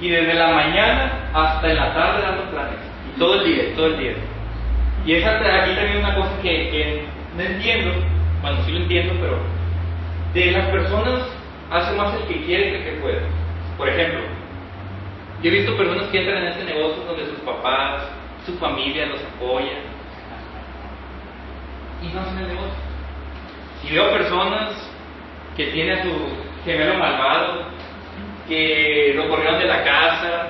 y 0.00 0.08
desde 0.10 0.34
la 0.34 0.48
mañana 0.48 1.30
hasta 1.32 1.70
en 1.70 1.76
la 1.76 1.94
tarde 1.94 2.22
dando 2.22 2.50
planes. 2.50 2.78
Y 3.14 3.18
todo 3.18 3.34
el 3.40 3.44
día, 3.44 3.76
todo 3.76 3.86
el 3.86 3.98
día. 3.98 4.14
Y 5.06 5.14
es 5.14 5.24
aquí 5.24 5.74
también 5.76 5.98
una 5.98 6.16
cosa 6.16 6.32
que, 6.42 7.04
no 7.36 7.42
entiendo, 7.42 7.92
bueno, 8.42 8.58
sí 8.64 8.72
lo 8.72 8.78
entiendo, 8.78 9.14
pero 9.20 9.38
de 10.34 10.50
las 10.50 10.66
personas 10.68 11.28
hace 11.70 11.96
más 11.96 12.12
el 12.14 12.26
que 12.26 12.44
quiere 12.44 12.70
que 12.70 12.76
el 12.78 12.84
que 12.84 13.00
puede. 13.00 13.20
Por 13.78 13.88
ejemplo, 13.88 14.18
yo 15.40 15.48
he 15.48 15.54
visto 15.54 15.76
personas 15.76 16.08
que 16.08 16.18
entran 16.18 16.42
en 16.42 16.48
este 16.48 16.64
negocio 16.64 17.04
donde 17.04 17.26
sus 17.26 17.38
papás, 17.40 18.02
su 18.44 18.58
familia 18.58 19.06
los 19.06 19.20
apoya 19.22 19.78
y 22.02 22.08
no 22.12 22.20
hacen 22.20 22.38
el 22.38 22.48
negocio. 22.48 22.74
Y 23.88 23.94
veo 23.94 24.10
personas 24.10 24.90
que 25.56 25.66
tienen 25.66 26.00
a 26.00 26.02
su 26.02 26.10
gemelo 26.64 26.98
malvado, 26.98 27.66
que 28.48 29.12
lo 29.14 29.28
corrieron 29.28 29.60
de 29.60 29.66
la 29.66 29.84
casa, 29.84 30.48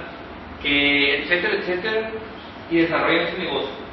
que 0.62 1.24
etcétera, 1.24 1.54
etcétera, 1.56 2.10
y 2.70 2.76
desarrollan 2.78 3.26
ese 3.26 3.38
negocio 3.38 3.85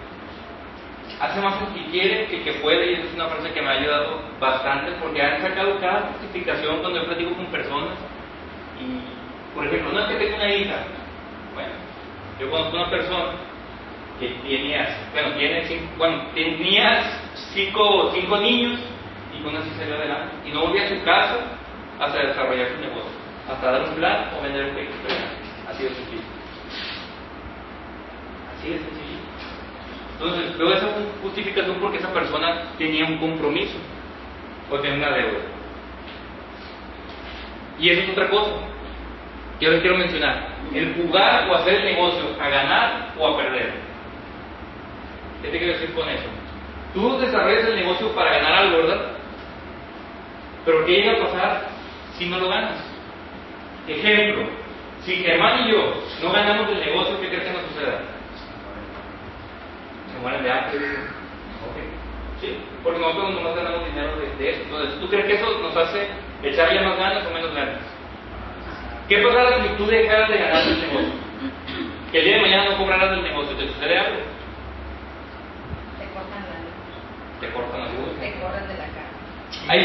hace 1.19 1.41
más 1.41 1.55
que 1.73 1.85
quiere 1.91 2.27
que 2.27 2.43
que 2.43 2.53
puede 2.53 2.91
y 2.91 2.93
esa 2.95 3.03
es 3.05 3.13
una 3.13 3.27
frase 3.27 3.53
que 3.53 3.61
me 3.61 3.69
ha 3.69 3.79
ayudado 3.79 4.21
bastante 4.39 4.91
porque 5.01 5.21
han 5.21 5.41
sacado 5.41 5.79
cada 5.79 6.11
justificación 6.11 6.79
cuando 6.79 6.99
yo 6.99 7.05
platico 7.05 7.35
con 7.35 7.45
personas. 7.47 7.97
Y 8.79 9.55
por 9.55 9.65
ejemplo 9.65 9.91
no 9.91 9.99
es 9.99 10.05
que 10.07 10.15
tenga 10.15 10.35
una 10.35 10.53
hija. 10.53 10.75
Bueno 11.53 11.71
yo 12.39 12.49
conozco 12.49 12.75
una 12.75 12.89
persona 12.89 13.31
que 14.19 14.27
tenía 14.27 14.97
bueno 15.13 15.35
tiene 15.37 15.65
cinco, 15.65 15.85
bueno 15.97 16.23
tenía 16.33 17.03
cinco, 17.53 18.11
cinco 18.13 18.37
niños 18.37 18.79
y 19.37 19.43
con 19.43 19.55
así 19.55 19.69
salió 19.77 19.95
adelante. 19.95 20.35
Y 20.45 20.51
no 20.51 20.61
volvía 20.61 20.85
a 20.85 20.89
su 20.89 21.03
casa 21.03 21.37
hasta 21.99 22.19
desarrollar 22.19 22.69
su 22.69 22.81
negocio 22.81 23.23
hasta 23.49 23.71
dar 23.71 23.81
un 23.89 23.95
plan 23.95 24.29
o 24.37 24.41
vender 24.41 24.69
un 24.69 24.75
vehículo 24.75 25.09
así 25.69 25.83
de 25.83 25.89
sencillo. 25.89 26.21
Así 28.57 28.69
de 28.69 28.79
sencillo 28.79 29.02
entonces, 30.23 30.57
veo 30.57 30.73
esa 30.73 30.87
justificación 31.21 31.77
porque 31.81 31.97
esa 31.97 32.13
persona 32.13 32.63
tenía 32.77 33.05
un 33.05 33.17
compromiso 33.17 33.75
o 34.71 34.79
tenía 34.79 35.09
una 35.09 35.17
deuda. 35.17 35.39
Y 37.77 37.89
eso 37.89 38.01
es 38.03 38.09
otra 38.11 38.29
cosa 38.29 38.51
que 39.59 39.65
yo 39.65 39.71
les 39.71 39.81
quiero 39.81 39.97
mencionar. 39.97 40.47
El 40.73 40.95
jugar 40.95 41.49
o 41.49 41.55
hacer 41.55 41.75
el 41.75 41.85
negocio 41.85 42.23
a 42.39 42.47
ganar 42.47 43.13
o 43.19 43.27
a 43.27 43.37
perder. 43.37 43.73
¿Qué 45.41 45.49
te 45.49 45.57
quiero 45.57 45.73
decir 45.73 45.93
con 45.93 46.07
eso? 46.07 46.29
Tú 46.93 47.19
desarrollas 47.19 47.65
el 47.65 47.75
negocio 47.75 48.07
para 48.15 48.37
ganar 48.37 48.53
algo, 48.53 48.77
¿verdad? 48.77 49.11
Pero 50.63 50.85
¿qué 50.85 50.91
llega 50.93 51.17
a 51.17 51.25
pasar 51.25 51.67
si 52.17 52.29
no 52.29 52.39
lo 52.39 52.47
ganas? 52.47 52.81
Ejemplo, 53.89 54.47
si 55.01 55.15
Germán 55.15 55.67
y 55.67 55.71
yo 55.73 55.95
no 56.21 56.31
ganamos 56.31 56.69
el 56.69 56.79
negocio, 56.79 57.19
¿qué 57.19 57.27
crees 57.27 57.43
que 57.43 57.51
nos 57.51 57.63
suceda? 57.63 57.99
Se 60.13 60.19
mueren 60.21 60.43
de 60.43 60.51
hambre. 60.51 60.77
Ok. 60.77 61.77
Sí, 62.41 62.57
porque 62.83 62.99
nosotros 62.99 63.31
nomás 63.33 63.55
ganamos 63.55 63.85
dinero 63.85 64.15
de, 64.17 64.35
de 64.37 64.49
eso. 64.51 64.61
Entonces, 64.63 64.99
¿tú 64.99 65.07
crees 65.09 65.25
que 65.25 65.33
eso 65.35 65.57
nos 65.59 65.75
hace 65.75 66.07
echarle 66.43 66.81
más 66.81 66.97
ganas 66.97 67.25
o 67.25 67.31
menos 67.33 67.53
ganas? 67.55 67.79
¿Qué 69.07 69.17
pasará 69.19 69.63
si 69.63 69.69
tú 69.77 69.85
dejaras 69.85 70.29
de 70.29 70.37
ganar 70.37 70.61
el 70.63 70.79
negocio? 70.81 71.13
Que 72.11 72.19
el 72.19 72.25
día 72.25 72.35
de 72.35 72.41
mañana 72.41 72.69
no 72.71 72.77
cobraras 72.77 73.11
del 73.11 73.23
negocio, 73.23 73.55
¿te 73.57 73.67
sucede 73.67 73.97
algo? 73.97 74.19
Te 75.99 76.05
cortan 76.13 76.43
la 76.45 76.59
luz, 76.61 76.73
Te 77.41 77.49
cortan 77.51 77.79
la 77.81 77.87
luz. 77.87 78.19
te 78.19 78.31
corren 78.39 78.67
de 78.67 78.73
la 78.77 78.85
casa. 78.85 78.99
Hay 79.67 79.79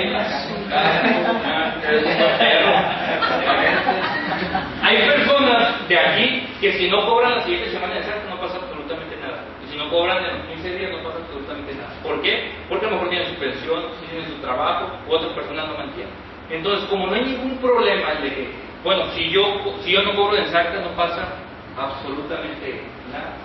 Hay 4.83 4.97
personas 5.09 5.89
de 5.89 5.99
aquí 5.99 6.47
que 6.61 6.73
si 6.73 6.91
no 6.91 7.05
cobran 7.07 7.37
la 7.37 7.43
siguiente 7.45 7.71
semana 7.71 7.95
de 7.95 8.01
exacto 8.01 8.29
no 8.31 8.41
pasa 8.41 8.57
absolutamente 8.57 9.17
nada. 9.17 9.39
Y 9.65 9.69
si 9.71 9.77
cobran 9.91 10.25
en 10.25 10.39
los 10.39 10.47
15 10.47 10.79
días 10.79 10.93
no 10.93 11.03
pasa 11.03 11.19
absolutamente 11.19 11.75
nada. 11.75 11.95
¿Por 12.03 12.23
qué? 12.23 12.53
Porque 12.69 12.87
a 12.87 12.91
lo 12.91 12.97
mejor 12.97 13.11
tienen 13.11 13.35
su 13.35 13.41
pensión, 13.41 13.83
tienen 14.09 14.29
su 14.29 14.37
trabajo, 14.41 14.91
otras 15.09 15.33
personas 15.33 15.69
no 15.69 15.79
mantienen. 15.79 16.13
Entonces, 16.51 16.89
como 16.89 17.07
no 17.07 17.15
hay 17.15 17.25
ningún 17.25 17.59
problema 17.59 18.15
de 18.15 18.29
que, 18.35 18.51
bueno, 18.83 19.07
si 19.13 19.31
yo, 19.31 19.45
si 19.83 19.93
yo 19.93 20.03
no 20.03 20.15
cobro 20.15 20.37
de 20.37 20.43
exacta 20.43 20.81
no 20.81 20.91
pasa 20.97 21.29
absolutamente 21.77 22.83
nada. 23.13 23.37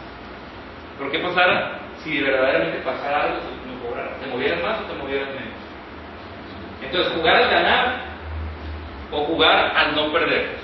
¿Pero 0.98 1.12
qué 1.12 1.20
pasara 1.20 1.80
si 2.04 2.22
verdaderamente 2.22 2.80
pasara 2.80 3.24
algo 3.24 3.38
si 3.42 3.70
no 3.70 3.80
cobrara? 3.84 4.16
¿Te 4.22 4.28
movieras 4.28 4.62
más 4.64 4.82
o 4.82 4.84
te 4.84 4.94
movieras 4.94 5.28
menos? 5.30 5.54
Entonces, 6.82 7.14
jugar 7.14 7.36
al 7.36 7.50
ganar 7.50 8.02
o 9.12 9.26
jugar 9.26 9.74
al 9.76 9.96
no 9.96 10.12
perder. 10.12 10.58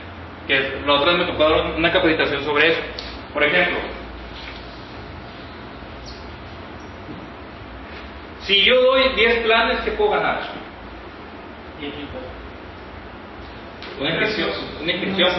Que 0.48 0.82
la 0.86 0.94
otra 0.94 1.14
vez 1.14 1.26
me 1.26 1.32
tocó 1.32 1.50
dar 1.50 1.66
una 1.76 1.92
capacitación 1.92 2.44
sobre 2.44 2.70
eso. 2.70 2.82
Por 3.34 3.44
ejemplo, 3.44 3.78
si 8.50 8.66
yo 8.66 8.82
doy 8.82 9.10
10 9.16 9.44
planes, 9.46 9.80
¿qué 9.82 9.92
puedo 9.92 10.10
ganar? 10.10 10.40
Una 14.00 14.10
inscripción, 14.10 14.50
una 14.82 14.92
inscripción. 14.92 15.30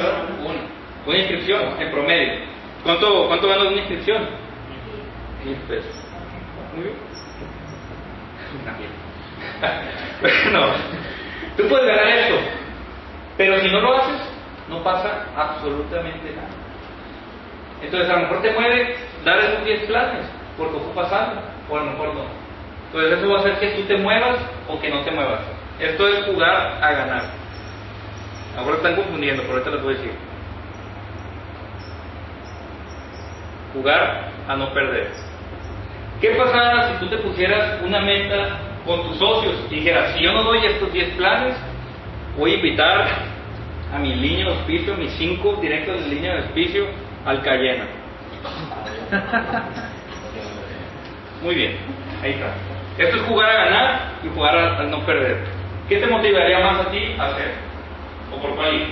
Una. 0.46 0.60
Una 1.06 1.18
inscripción 1.18 1.82
en 1.82 1.90
promedio. 1.90 2.44
¿Cuánto, 2.84 3.26
cuánto 3.26 3.48
gano 3.48 3.62
de 3.64 3.68
una 3.70 3.78
inscripción? 3.78 4.28
Mil 5.44 5.56
pesos. 5.66 5.92
Muy 6.76 6.84
bien. 6.84 6.96
Bueno, 10.20 10.66
tú 11.56 11.68
puedes 11.68 11.86
ganar 11.86 12.06
eso, 12.06 12.36
pero 13.36 13.58
si 13.60 13.68
no 13.70 13.80
lo 13.80 13.96
haces, 13.96 14.20
no 14.68 14.84
pasa 14.84 15.26
absolutamente 15.36 16.30
nada. 16.36 16.48
Entonces, 17.82 18.08
a 18.08 18.12
lo 18.12 18.20
mejor 18.20 18.42
te 18.42 18.52
mueve 18.52 18.96
dar 19.24 19.38
esos 19.38 19.64
10 19.64 19.80
planes, 19.86 20.26
porque 20.56 20.76
ocupas 20.76 21.12
algo, 21.12 21.40
o 21.68 21.76
a 21.76 21.84
lo 21.84 21.90
mejor 21.90 22.14
no. 22.14 22.49
Entonces, 22.92 23.18
eso 23.18 23.28
va 23.30 23.36
a 23.36 23.40
hacer 23.40 23.60
que 23.60 23.68
tú 23.80 23.82
te 23.82 23.96
muevas 23.98 24.38
o 24.68 24.80
que 24.80 24.90
no 24.90 25.00
te 25.02 25.12
muevas. 25.12 25.40
Esto 25.78 26.08
es 26.08 26.24
jugar 26.26 26.78
a 26.82 26.92
ganar. 26.92 27.22
Ahora 28.58 28.76
están 28.76 28.96
confundiendo, 28.96 29.42
pero 29.42 29.54
ahorita 29.54 29.70
les 29.70 29.82
voy 29.82 29.94
a 29.94 29.96
decir. 29.96 30.12
Jugar 33.74 34.28
a 34.48 34.56
no 34.56 34.72
perder. 34.74 35.08
¿Qué 36.20 36.30
pasará 36.30 36.90
si 36.90 36.96
tú 36.98 37.08
te 37.08 37.18
pusieras 37.18 37.80
una 37.82 38.00
meta 38.00 38.58
con 38.84 39.06
tus 39.06 39.18
socios 39.18 39.54
y 39.70 39.76
dijeras, 39.76 40.14
si 40.14 40.24
yo 40.24 40.32
no 40.32 40.42
doy 40.42 40.66
estos 40.66 40.92
10 40.92 41.14
planes, 41.14 41.54
voy 42.36 42.52
a 42.52 42.54
invitar 42.56 43.06
a 43.94 43.98
mi 43.98 44.16
línea 44.16 44.46
de 44.46 44.52
auspicio, 44.52 44.96
mis 44.96 45.12
5 45.12 45.58
directos 45.62 46.00
de 46.00 46.08
línea 46.08 46.32
de 46.32 46.38
auspicio 46.40 46.86
al 47.24 47.40
Cayena? 47.40 47.84
Muy 51.42 51.54
bien, 51.54 51.76
ahí 52.22 52.32
está. 52.32 52.69
Esto 53.00 53.16
es 53.16 53.22
jugar 53.22 53.48
a 53.48 53.64
ganar 53.64 54.00
y 54.22 54.28
jugar 54.28 54.58
a, 54.58 54.82
no 54.82 55.00
perder. 55.06 55.38
¿Qué 55.88 55.96
te 55.96 56.06
motivaría 56.06 56.58
más 56.60 56.86
a 56.86 56.90
ti 56.90 57.16
a 57.18 57.28
hacer? 57.28 57.54
¿O 58.30 58.42
por 58.42 58.54
cuál 58.54 58.74
ir? 58.74 58.88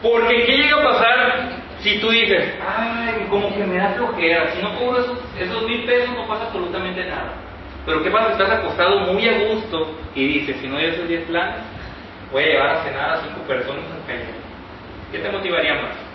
Porque 0.00 0.44
¿qué 0.46 0.56
llega 0.56 0.76
a 0.76 0.84
pasar 0.84 1.48
si 1.80 1.98
tú 1.98 2.10
dices, 2.10 2.54
ay, 2.64 3.26
como 3.28 3.52
que 3.52 3.64
me 3.64 3.78
da 3.78 3.88
flojera, 3.96 4.52
si 4.52 4.62
no 4.62 4.78
cobro 4.78 5.00
esos, 5.00 5.18
esos 5.36 5.62
mil 5.64 5.84
pesos 5.84 6.14
no 6.14 6.28
pasa 6.28 6.44
absolutamente 6.44 7.04
nada? 7.06 7.32
Pero 7.84 8.04
¿qué 8.04 8.10
pasa? 8.12 8.32
Estás 8.32 8.50
acostado 8.52 9.00
muy 9.12 9.28
a 9.28 9.38
gusto 9.40 9.98
y 10.14 10.28
dices, 10.28 10.58
si 10.60 10.68
no 10.68 10.76
hay 10.76 10.86
esos 10.86 11.08
10 11.08 11.24
planes, 11.24 11.56
voy 12.30 12.44
a 12.44 12.46
llevar 12.46 12.68
a 12.68 12.82
cenar 12.84 13.10
a 13.10 13.20
5 13.20 13.40
personas 13.48 13.82
en 13.84 14.06
calle. 14.06 14.30
¿Qué 15.10 15.18
te 15.18 15.28
motivaría 15.28 15.74
más? 15.74 16.05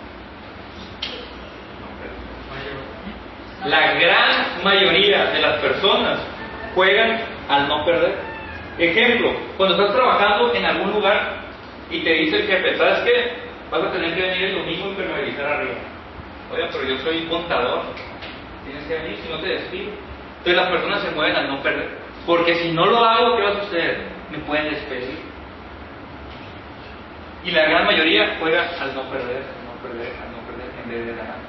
La 3.66 3.94
gran 3.94 4.64
mayoría 4.64 5.26
de 5.26 5.40
las 5.40 5.58
personas 5.58 6.18
juegan 6.74 7.20
al 7.48 7.68
no 7.68 7.84
perder. 7.84 8.16
Ejemplo, 8.78 9.32
cuando 9.56 9.76
estás 9.76 9.94
trabajando 9.94 10.54
en 10.54 10.64
algún 10.64 10.92
lugar 10.92 11.42
y 11.90 12.00
te 12.00 12.12
dice 12.14 12.36
el 12.36 12.46
jefe, 12.46 12.76
¿sabes 12.76 13.00
qué? 13.00 13.32
Vas 13.70 13.84
a 13.84 13.92
tener 13.92 14.14
que 14.14 14.22
venir 14.22 14.44
el 14.44 14.54
domingo 14.54 14.86
y 14.86 14.90
impermeabilizar 14.90 15.46
arriba. 15.46 15.74
Oiga, 16.52 16.68
pero 16.72 16.84
yo 16.84 16.98
soy 16.98 17.24
contador. 17.26 17.82
Tienes 18.64 18.84
que 18.84 18.94
venir, 18.94 19.18
si 19.22 19.28
no 19.30 19.38
te 19.38 19.48
despido. 19.48 19.90
Entonces 20.38 20.56
las 20.56 20.70
personas 20.70 21.02
se 21.02 21.10
mueven 21.12 21.36
al 21.36 21.48
no 21.48 21.62
perder. 21.62 21.90
Porque 22.26 22.54
si 22.56 22.72
no 22.72 22.86
lo 22.86 22.98
hago, 23.04 23.36
¿qué 23.36 23.42
va 23.42 23.50
a 23.50 23.60
suceder? 23.64 24.08
Me 24.30 24.38
pueden 24.38 24.70
despedir. 24.70 25.18
Y 27.44 27.50
la 27.50 27.62
gran 27.64 27.86
mayoría 27.86 28.36
juega 28.38 28.70
al 28.80 28.94
no 28.94 29.02
perder, 29.02 29.42
al 29.42 29.64
no 29.66 29.82
perder, 29.82 30.12
al 30.22 30.32
no 30.32 30.38
perder, 30.46 30.70
en 30.84 30.90
vez 30.90 31.06
de 31.06 31.12
ganar. 31.16 31.41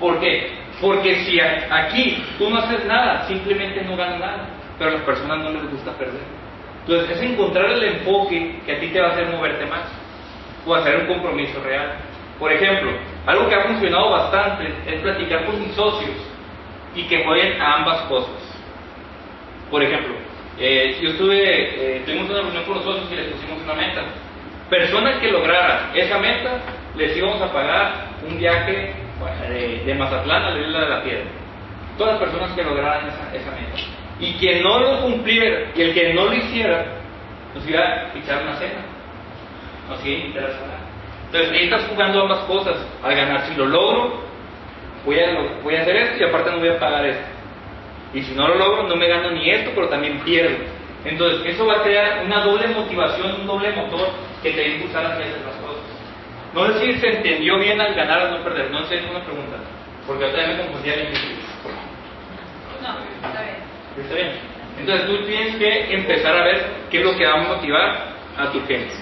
¿Por 0.00 0.18
qué? 0.18 0.50
Porque 0.80 1.14
si 1.26 1.38
aquí 1.38 2.24
tú 2.38 2.48
no 2.48 2.58
haces 2.58 2.86
nada, 2.86 3.26
simplemente 3.28 3.82
no 3.82 3.96
ganas 3.96 4.18
nada. 4.18 4.48
Pero 4.78 4.90
a 4.90 4.94
las 4.94 5.02
personas 5.02 5.38
no 5.44 5.50
les 5.50 5.70
gusta 5.70 5.92
perder. 5.92 6.22
Entonces 6.80 7.10
es 7.16 7.30
encontrar 7.30 7.66
el 7.66 7.84
enfoque 7.84 8.60
que 8.64 8.72
a 8.72 8.80
ti 8.80 8.88
te 8.88 9.00
va 9.00 9.08
a 9.08 9.12
hacer 9.12 9.26
moverte 9.28 9.66
más. 9.66 9.82
O 10.66 10.74
hacer 10.74 11.00
un 11.00 11.06
compromiso 11.06 11.62
real. 11.62 11.98
Por 12.38 12.50
ejemplo, 12.50 12.92
algo 13.26 13.48
que 13.48 13.54
ha 13.54 13.64
funcionado 13.64 14.10
bastante 14.10 14.72
es 14.86 15.00
platicar 15.02 15.44
con 15.44 15.60
mis 15.60 15.72
socios 15.72 16.16
y 16.94 17.02
que 17.02 17.22
jueguen 17.22 17.60
a 17.60 17.76
ambas 17.76 18.00
cosas. 18.02 18.40
Por 19.70 19.82
ejemplo, 19.82 20.14
eh, 20.58 20.98
yo 21.02 21.10
estuve, 21.10 21.96
eh, 21.96 22.02
tuvimos 22.06 22.30
una 22.30 22.40
reunión 22.40 22.64
con 22.64 22.74
los 22.76 22.84
socios 22.84 23.12
y 23.12 23.16
les 23.16 23.26
pusimos 23.26 23.62
una 23.62 23.74
meta. 23.74 24.02
Personas 24.70 25.18
que 25.18 25.30
lograran 25.30 25.90
esa 25.94 26.18
meta, 26.18 26.60
les 26.96 27.14
íbamos 27.16 27.42
a 27.42 27.52
pagar 27.52 28.08
un 28.26 28.38
viaje 28.38 28.94
de, 29.48 29.84
de 29.84 29.94
Mazatlán 29.94 30.42
a 30.44 30.50
la 30.50 30.60
isla 30.60 30.80
de 30.80 30.88
la 30.88 31.02
Piedra. 31.02 31.24
Todas 31.98 32.14
las 32.14 32.22
personas 32.22 32.52
que 32.52 32.62
lograran 32.62 33.08
esa, 33.08 33.34
esa 33.34 33.50
meta. 33.50 33.78
Y 34.18 34.34
quien 34.34 34.62
no 34.62 34.78
lo 34.78 35.00
cumpliera 35.02 35.70
y 35.74 35.82
el 35.82 35.94
que 35.94 36.14
no 36.14 36.26
lo 36.26 36.34
hiciera, 36.34 36.86
nos 37.54 37.68
iba 37.68 37.80
a 37.80 38.14
echar 38.14 38.42
una 38.42 38.56
cena. 38.56 38.84
Nos 39.88 40.04
iba 40.04 40.40
a 40.40 40.52
cenar. 40.52 40.80
Entonces 41.26 41.52
ahí 41.52 41.64
estás 41.64 41.84
jugando 41.88 42.22
ambas 42.22 42.40
cosas. 42.40 42.76
Al 43.02 43.14
ganar, 43.14 43.46
si 43.46 43.54
lo 43.54 43.66
logro, 43.66 44.20
voy 45.04 45.18
a, 45.20 45.60
voy 45.62 45.76
a 45.76 45.82
hacer 45.82 45.96
esto 45.96 46.24
y 46.24 46.28
aparte 46.28 46.50
no 46.50 46.58
voy 46.58 46.68
a 46.68 46.78
pagar 46.78 47.06
esto. 47.06 47.24
Y 48.12 48.22
si 48.22 48.34
no 48.34 48.48
lo 48.48 48.56
logro, 48.56 48.82
no 48.84 48.96
me 48.96 49.06
gano 49.06 49.30
ni 49.30 49.48
esto, 49.50 49.70
pero 49.74 49.88
también 49.88 50.18
pierdo. 50.20 50.56
Entonces, 51.04 51.54
eso 51.54 51.64
va 51.66 51.76
a 51.76 51.82
crear 51.82 52.24
una 52.24 52.44
doble 52.44 52.68
motivación, 52.68 53.40
un 53.40 53.46
doble 53.46 53.70
motor 53.72 54.08
que 54.42 54.50
te 54.50 54.60
va 54.60 54.66
a 54.66 54.70
impulsar 54.70 55.06
hacia. 55.06 55.26
No 56.54 56.66
sé 56.66 56.80
si 56.80 57.00
se 57.00 57.08
entendió 57.08 57.58
bien 57.58 57.80
al 57.80 57.94
ganar 57.94 58.26
o 58.26 58.38
no 58.38 58.44
perder. 58.44 58.70
No 58.70 58.84
sé, 58.86 58.96
es 58.96 59.10
una 59.10 59.22
pregunta. 59.24 59.56
Porque 60.06 60.32
ya 60.32 60.46
me 60.48 60.58
confundí 60.58 60.90
al 60.90 61.00
inicio. 61.00 61.30
No, 62.82 63.26
está 63.26 63.42
bien. 63.42 63.56
¿Está 63.98 64.14
bien? 64.14 64.32
Entonces 64.78 65.06
tú 65.06 65.26
tienes 65.26 65.56
que 65.56 65.94
empezar 65.94 66.36
a 66.36 66.44
ver 66.44 66.66
qué 66.90 66.98
es 66.98 67.04
lo 67.04 67.16
que 67.16 67.26
va 67.26 67.34
a 67.34 67.48
motivar 67.48 68.14
a 68.36 68.50
tu 68.50 68.66
gente. 68.66 68.94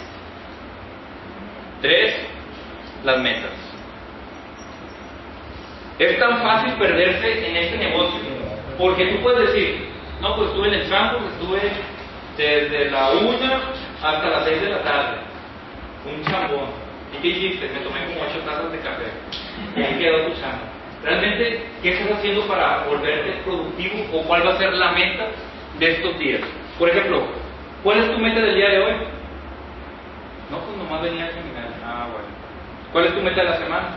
Tres, 1.81 2.17
las 3.05 3.19
metas. 3.21 3.53
Es 5.99 6.19
tan 6.19 6.43
fácil 6.43 6.73
perderse 6.75 7.49
en 7.49 7.57
este 7.57 7.79
negocio 7.79 8.39
porque 8.79 9.07
tú 9.07 9.23
puedes 9.23 9.53
decir, 9.53 9.89
no, 10.21 10.37
pues 10.37 10.49
estuve 10.49 10.69
en 10.69 10.75
el 10.75 10.89
campo, 10.89 11.19
estuve 11.33 11.61
desde 12.37 12.91
la 12.91 13.11
una 13.11 13.61
hasta 14.01 14.29
las 14.29 14.45
seis 14.45 14.63
de 14.63 14.69
la 14.71 14.83
tarde. 14.83 15.19
Un 16.07 16.25
chambón. 16.25 16.88
¿Y 17.17 17.23
qué 17.23 17.29
hiciste? 17.29 17.69
Me 17.69 17.81
tomé 17.81 18.05
como 18.07 18.27
ocho 18.27 18.39
tazas 18.45 18.73
de 18.73 18.79
café. 18.79 19.05
Y 19.77 19.83
ahí 19.83 19.99
quedó 19.99 20.27
tu 20.27 20.41
chamba. 20.41 20.69
Realmente, 21.03 21.63
¿qué 21.83 21.91
estás 21.91 22.19
haciendo 22.19 22.47
para 22.47 22.85
volverte 22.85 23.41
productivo 23.45 24.05
o 24.13 24.23
cuál 24.25 24.47
va 24.47 24.53
a 24.53 24.59
ser 24.59 24.73
la 24.75 24.93
meta 24.93 25.27
de 25.79 25.91
estos 25.93 26.19
días? 26.19 26.41
Por 26.79 26.89
ejemplo, 26.89 27.23
¿cuál 27.83 27.99
es 27.99 28.11
tu 28.11 28.19
meta 28.19 28.41
del 28.41 28.55
día 28.55 28.69
de 28.69 28.79
hoy? 28.79 28.93
No, 30.51 30.59
pues 30.59 30.77
nomás 30.77 31.03
venía 31.03 31.27
a 31.27 31.31
caminar. 31.31 31.69
Ah, 31.85 32.09
bueno. 32.11 32.29
¿Cuál 32.93 33.05
es 33.07 33.15
tu 33.15 33.23
meta 33.23 33.43
de 33.43 33.51
la 33.51 33.57
semana? 33.59 33.89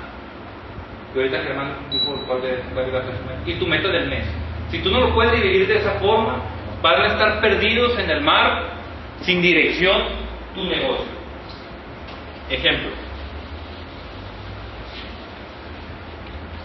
Y 1.14 1.18
ahorita 1.18 1.42
Germán 1.44 1.76
dijo 1.92 2.14
cuál 2.28 2.42
de 2.42 2.62
cuál 2.74 2.88
iba 2.88 3.00
a 3.00 3.04
ser 3.04 3.18
su 3.18 3.24
meta. 3.24 3.42
Y 3.46 3.54
tu 3.56 3.68
meta 3.68 3.88
del 3.88 4.10
mes. 4.10 4.26
Si 4.70 4.80
tú 4.80 4.92
no 4.92 5.02
lo 5.02 5.14
puedes 5.14 5.34
dividir 5.34 5.68
de 5.68 5.78
esa 5.78 5.92
forma, 6.00 6.42
van 6.82 7.02
a 7.02 7.08
estar 7.08 7.42
perdidos 7.42 7.98
en 8.00 8.10
el 8.10 8.22
mar, 8.22 8.70
sin 9.22 9.42
dirección, 9.42 10.04
tu 10.56 10.64
negocio. 10.64 11.21
Ejemplo. 12.52 12.90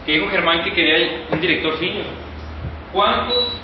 Que 0.04 0.12
dijo 0.12 0.28
Germán 0.28 0.62
que 0.64 0.72
quería 0.72 1.26
un 1.30 1.40
director 1.40 1.78
senior. 1.78 2.04
¿Cuántos 2.92 3.60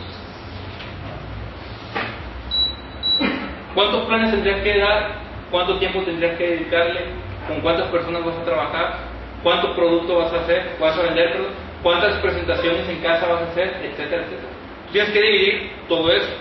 ¿Cuántos 3.74 4.04
planes 4.06 4.30
tendrías 4.30 4.62
que 4.62 4.78
dar? 4.78 5.22
¿Cuánto 5.50 5.78
tiempo 5.78 6.02
tendrías 6.02 6.36
que 6.36 6.46
dedicarle? 6.46 7.06
¿Con 7.48 7.60
cuántas 7.60 7.88
personas 7.88 8.24
vas 8.24 8.36
a 8.36 8.44
trabajar? 8.44 8.98
¿Cuántos 9.42 9.74
productos 9.74 10.24
vas 10.24 10.32
a 10.32 10.44
hacer? 10.44 10.76
¿Vas 10.78 10.96
a 10.98 11.02
vender? 11.02 11.40
¿Cuántas 11.82 12.18
presentaciones 12.20 12.88
en 12.88 12.98
casa 12.98 13.26
vas 13.26 13.42
a 13.42 13.50
hacer? 13.50 13.68
Etcétera, 13.82 14.22
etcétera. 14.22 14.48
Tienes 14.92 15.10
que 15.10 15.22
dividir 15.22 15.72
todo 15.88 16.12
eso. 16.12 16.36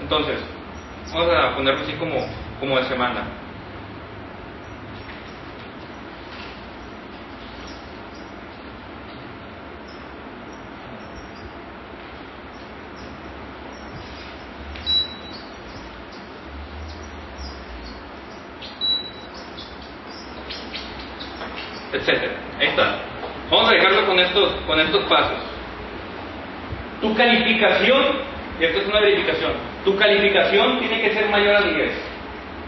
Entonces, 0.00 0.38
vamos 1.12 1.34
a 1.34 1.56
ponerlo 1.56 1.80
así 1.80 1.92
como, 1.94 2.14
como 2.60 2.78
de 2.78 2.84
semana. 2.84 3.43
Etcétera. 22.04 22.32
Ahí 22.60 22.68
está. 22.68 22.98
Vamos 23.50 23.70
a 23.70 23.74
dejarlo 23.74 24.06
con 24.06 24.18
estos, 24.18 24.52
con 24.66 24.78
estos 24.80 25.04
pasos. 25.04 25.38
Tu 27.00 27.14
calificación, 27.14 28.04
y 28.60 28.64
esto 28.64 28.80
es 28.80 28.88
una 28.88 29.00
verificación, 29.00 29.52
Tu 29.84 29.96
calificación 29.96 30.78
tiene 30.78 31.02
que 31.02 31.12
ser 31.12 31.28
mayor 31.28 31.56
a 31.56 31.60
10. 31.60 31.92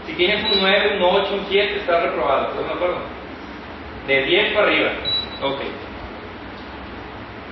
Si 0.05 0.13
tienes 0.13 0.43
un 0.43 0.61
9, 0.61 0.97
un 0.97 1.03
8, 1.03 1.33
un 1.33 1.45
7, 1.49 1.77
estás 1.77 2.03
reprobado. 2.03 2.49
¿Estás 2.49 2.67
de 2.67 2.73
acuerdo? 2.73 2.99
De 4.05 4.23
10 4.23 4.53
para 4.53 4.67
arriba. 4.67 4.91
Ok. 5.41 5.61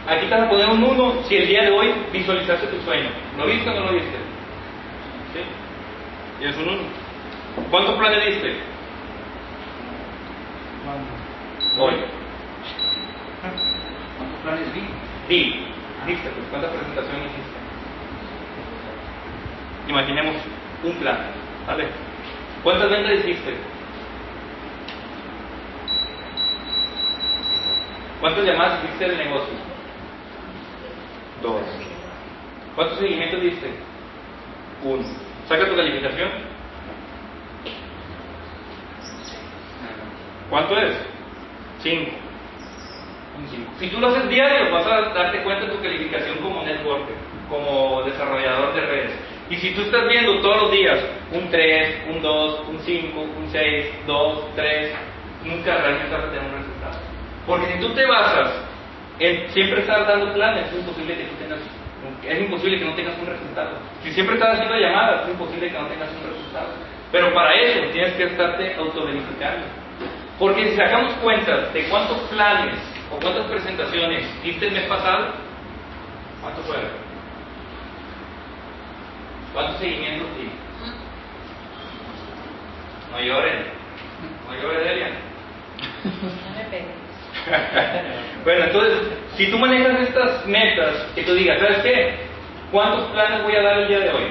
Aquí 0.07 0.27
te 0.27 0.35
vas 0.35 0.43
a 0.43 0.49
poner 0.49 0.69
un 0.69 0.83
1 0.83 1.23
si 1.27 1.35
el 1.35 1.47
día 1.47 1.63
de 1.63 1.71
hoy 1.71 1.91
visualizaste 2.13 2.67
tu 2.67 2.79
sueño. 2.81 3.09
¿Lo 3.37 3.47
viste 3.47 3.69
o 3.69 3.73
no 3.73 3.85
lo 3.87 3.93
viste? 3.93 4.17
¿Sí? 5.33 6.43
Y 6.43 6.47
es 6.47 6.55
un 6.57 6.69
1. 6.69 6.81
¿Cuántos 7.71 7.95
planes 7.95 8.25
diste? 8.25 8.55
Hoy. 11.77 11.93
¿Cuántos 14.17 14.39
planes 14.43 14.73
vi? 14.73 14.81
Di. 15.27 15.65
Diste, 16.07 16.29
pues, 16.29 16.45
¿cuánta 16.49 16.69
presentación 16.69 17.17
hiciste? 17.17 17.57
Imaginemos 19.89 20.35
un 20.83 20.93
plan. 20.93 21.17
¿Vale? 21.67 21.87
¿Cuántas 22.63 22.89
ventas 22.89 23.13
hiciste? 23.19 23.57
¿Cuántas 28.21 28.45
llamadas 28.45 28.83
hiciste 28.85 29.09
del 29.09 29.17
negocio? 29.17 29.53
Dos. 31.41 31.61
¿Cuántos 32.75 32.99
seguimientos 32.99 33.41
diste? 33.41 33.71
Uno. 34.83 35.03
¿Saca 35.49 35.67
tu 35.67 35.75
calificación? 35.75 36.29
¿Cuánto 40.49 40.77
es? 40.79 41.14
Cinco. 41.85 42.17
Un 43.37 43.47
cinco. 43.47 43.71
Si 43.77 43.87
tú 43.89 43.99
lo 43.99 44.07
haces 44.07 44.27
diario, 44.27 44.71
vas 44.71 44.87
a 44.87 45.13
darte 45.13 45.43
cuenta 45.43 45.65
de 45.65 45.71
tu 45.71 45.81
calificación 45.83 46.39
como 46.39 46.63
networker, 46.63 47.15
como 47.47 48.01
desarrollador 48.01 48.73
de 48.73 48.81
redes. 48.81 49.11
Y 49.51 49.55
si 49.57 49.71
tú 49.75 49.81
estás 49.81 50.07
viendo 50.09 50.41
todos 50.41 50.63
los 50.63 50.71
días 50.71 50.97
un 51.31 51.47
3, 51.51 52.07
un 52.09 52.23
2, 52.23 52.61
un 52.69 52.79
5, 52.79 53.21
un 53.21 53.49
6, 53.51 53.85
2, 54.07 54.55
3, 54.55 54.95
nunca 55.43 55.77
realmente 55.77 56.15
vas 56.15 56.23
a 56.23 56.31
tener 56.31 56.41
un 56.41 56.57
resultado. 56.57 56.97
Porque 57.45 57.67
si 57.73 57.79
tú 57.79 57.93
te 57.93 58.05
basas 58.07 58.49
en 59.19 59.47
siempre 59.51 59.81
estar 59.81 60.07
dando 60.07 60.33
planes, 60.33 60.65
es 60.65 60.79
imposible 60.79 61.15
que 61.15 61.23
tú 61.25 61.35
tengas, 61.35 61.59
es 62.25 62.41
imposible 62.41 62.79
que 62.79 62.85
no 62.85 62.95
tengas 62.95 63.13
un 63.19 63.27
resultado. 63.27 63.77
Si 64.01 64.11
siempre 64.11 64.37
estás 64.37 64.55
haciendo 64.55 64.75
llamadas, 64.75 65.25
es 65.25 65.29
imposible 65.29 65.69
que 65.69 65.77
no 65.77 65.85
tengas 65.85 66.09
un 66.09 66.31
resultado. 66.31 66.69
Pero 67.11 67.31
para 67.35 67.53
eso 67.53 67.81
tienes 67.93 68.13
que 68.13 68.23
estarte 68.23 68.73
autoverificando. 68.73 69.84
Porque 70.39 70.69
si 70.69 70.75
sacamos 70.75 71.13
cuentas 71.15 71.73
de 71.73 71.87
cuántos 71.87 72.17
planes 72.29 72.75
o 73.11 73.17
cuántas 73.17 73.45
presentaciones 73.45 74.25
hiciste 74.43 74.67
el 74.67 74.73
mes 74.73 74.83
pasado, 74.83 75.27
¿cuánto 76.41 76.61
fueron? 76.63 76.89
¿Cuántos 79.53 79.77
seguimientos 79.77 80.27
di? 80.37 80.49
No 83.11 83.21
lloren, 83.21 83.65
no 84.49 84.61
lloren, 84.61 84.83
Delia. 84.83 85.09
No 86.03 86.57
me 86.57 86.63
pegues. 86.69 87.05
bueno, 88.43 88.65
entonces, 88.65 88.97
si 89.37 89.49
tú 89.49 89.57
manejas 89.57 90.01
estas 90.01 90.45
metas, 90.45 91.07
que 91.15 91.23
tú 91.23 91.33
digas, 91.33 91.59
¿sabes 91.59 91.77
qué? 91.77 92.15
¿Cuántos 92.71 93.09
planes 93.11 93.43
voy 93.43 93.55
a 93.55 93.61
dar 93.61 93.77
el 93.79 93.87
día 93.87 93.99
de 93.99 94.09
hoy? 94.09 94.23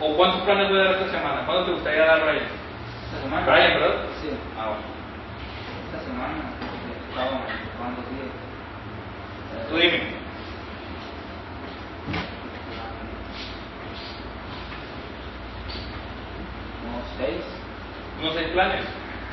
¿O 0.00 0.14
cuántos 0.16 0.42
planes 0.42 0.68
voy 0.68 0.78
a 0.78 0.84
dar 0.84 0.92
esta 0.94 1.10
semana? 1.10 1.44
¿Cuándo 1.44 1.64
te 1.64 1.72
gustaría 1.72 2.04
dar, 2.04 2.22
Brian? 2.22 2.46
Esta 3.06 3.22
semana. 3.22 3.46
Brian, 3.46 3.80
¿verdad? 3.80 3.96
Sí. 4.22 4.30
Ah, 4.56 4.66
bueno. 4.68 4.97
Esta 5.88 6.04
semana. 6.04 6.52
Estaba 7.08 7.48
jugando 7.76 8.02
días. 8.12 8.28
Tú 9.70 9.76
dime. 9.76 10.00
Unos 16.84 17.04
seis. 17.16 17.40
Unos 18.20 18.34
seis 18.34 18.48
planes. 18.48 18.84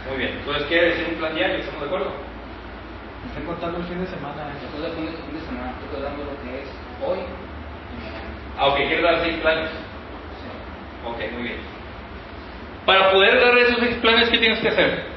Muy 0.08 0.18
bien. 0.18 0.32
Entonces, 0.39 0.64
quiere 0.68 0.89
decir 0.91 1.08
un 1.10 1.16
plan 1.16 1.36
diario, 1.36 1.58
¿estamos 1.58 1.82
de 1.82 1.88
acuerdo? 1.88 2.12
Estoy 3.28 3.43
contando 3.43 3.80
el 3.80 3.86
fin 3.86 3.99
de 3.99 4.08
semana. 4.08 4.47
Del 4.47 4.91
fin 4.93 5.06
de, 5.06 5.12
fin 5.12 5.36
de 5.36 5.45
semana 5.45 5.74
estoy 5.84 6.03
dando 6.03 6.24
lo 6.24 6.41
que 6.41 6.62
es 6.62 6.70
hoy 7.03 7.20
y 7.20 7.95
mañana. 7.99 8.32
Ah, 8.58 8.68
ok, 8.68 8.78
quieres 8.78 9.03
dar 9.03 9.20
seis 9.24 9.38
planes. 9.41 9.70
Sí. 9.70 10.47
Ok, 11.06 11.34
muy 11.34 11.43
bien. 11.43 11.58
Para 12.86 13.12
poder 13.12 13.41
dar 13.41 13.58
esos 13.58 13.80
seis 13.80 13.95
planes, 13.95 14.30
¿qué 14.30 14.38
tienes 14.38 14.60
que 14.60 14.70
hacer? 14.70 15.14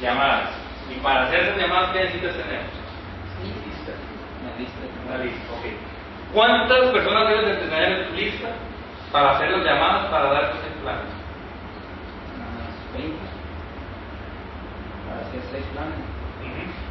Llamadas. 0.00 0.50
Y 0.90 0.98
para 1.00 1.24
hacer 1.24 1.40
esas 1.40 1.58
llamadas, 1.58 1.90
¿qué 1.92 1.98
necesitas 2.00 2.36
tener? 2.36 2.62
Lista. 3.42 3.92
Una 4.42 4.56
lista. 4.58 4.80
Una 5.06 5.24
lista, 5.24 5.52
ok. 5.52 5.66
¿Cuántas 6.32 6.90
personas 6.90 7.28
debes 7.28 7.46
de 7.46 7.54
tener 7.66 7.92
en 7.92 8.08
tu 8.08 8.14
lista 8.14 8.48
para 9.12 9.32
hacer 9.32 9.50
las 9.50 9.64
llamadas 9.64 10.06
para 10.06 10.32
dar 10.32 10.52
seis 10.52 10.74
planes? 10.82 11.10
Unas 12.36 12.92
20. 12.94 13.18
Para 15.06 15.20
hacer 15.20 15.40
seis 15.52 15.64
planes. 15.72 15.98
Ujú. 16.40 16.90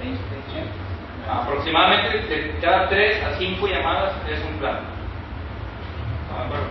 20, 0.00 0.20
80. 0.48 0.90
Aproximadamente 1.30 2.18
de 2.18 2.58
cada 2.60 2.88
3 2.88 3.22
a 3.22 3.38
5 3.38 3.66
llamadas 3.68 4.12
es 4.28 4.40
un 4.44 4.58
plan. 4.58 4.80
¿Estamos 6.22 6.40
de 6.40 6.46
acuerdo? 6.46 6.66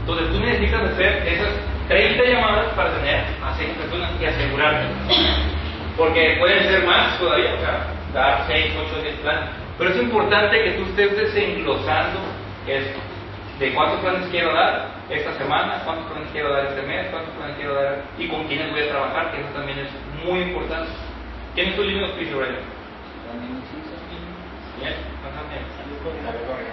Entonces 0.00 0.28
tú 0.28 0.40
necesitas 0.40 0.82
hacer 0.92 1.26
esas 1.26 1.73
30 1.88 2.24
llamadas 2.24 2.72
para 2.74 2.90
tener 2.94 3.24
a 3.42 3.54
6 3.56 3.70
personas 3.70 4.10
y 4.20 4.24
asegurarte. 4.24 4.86
Porque 5.96 6.36
pueden 6.38 6.64
ser 6.64 6.84
más 6.84 7.18
todavía, 7.18 7.54
o 7.54 7.60
sea, 7.60 7.86
dar 8.12 8.44
6, 8.46 8.72
8, 8.90 9.02
10 9.02 9.14
planes. 9.16 9.50
Pero 9.78 9.90
es 9.90 9.96
importante 10.02 10.62
que 10.62 10.70
tú 10.72 10.84
estés 10.84 11.16
desenglosando 11.16 12.20
esto. 12.66 13.00
De 13.58 13.72
cuántos 13.72 14.00
planes 14.00 14.26
quiero 14.32 14.52
dar 14.52 14.88
esta 15.08 15.32
semana, 15.34 15.80
cuántos 15.84 16.10
planes 16.10 16.28
quiero 16.32 16.52
dar 16.52 16.66
este 16.66 16.82
mes, 16.82 17.06
cuántos 17.10 17.32
planes 17.34 17.56
quiero 17.56 17.74
dar 17.74 18.02
y 18.18 18.26
con 18.26 18.48
quiénes 18.48 18.72
voy 18.72 18.82
a 18.82 18.88
trabajar, 18.88 19.30
que 19.30 19.40
eso 19.40 19.50
también 19.54 19.78
es 19.78 19.88
muy 20.24 20.40
importante. 20.40 20.90
¿Quién 21.54 21.68
es 21.68 21.76
tu 21.76 21.82
línea 21.84 22.02
de 22.02 22.08
auspicio, 22.08 22.38
Brian? 22.38 22.56
Bien, 24.80 24.94
pásame. 25.22 25.62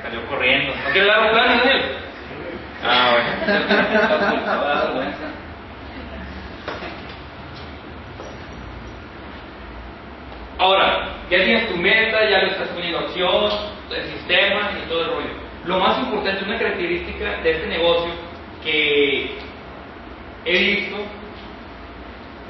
Salió 0.01 0.25
corriendo. 0.27 0.73
¿No 0.73 0.89
quieres 0.91 1.07
dar 1.07 1.21
un 1.21 1.31
plan, 1.31 1.57
Daniel? 1.59 1.81
Ah, 2.83 3.17
bueno. 4.93 5.11
Ahora, 10.57 11.09
ya 11.29 11.43
tienes 11.43 11.69
tu 11.69 11.77
meta, 11.77 12.29
ya 12.29 12.43
lo 12.43 12.47
estás 12.51 12.67
poniendo 12.69 12.99
acción, 12.99 13.51
el 13.89 14.03
sistema 14.13 14.71
y 14.77 14.87
todo 14.89 15.01
el 15.01 15.07
rollo. 15.07 15.29
Lo 15.65 15.79
más 15.79 15.99
importante, 15.99 16.43
una 16.43 16.57
característica 16.57 17.41
de 17.41 17.51
este 17.51 17.67
negocio 17.67 18.11
que 18.63 19.37
he 20.45 20.59
visto 20.59 20.97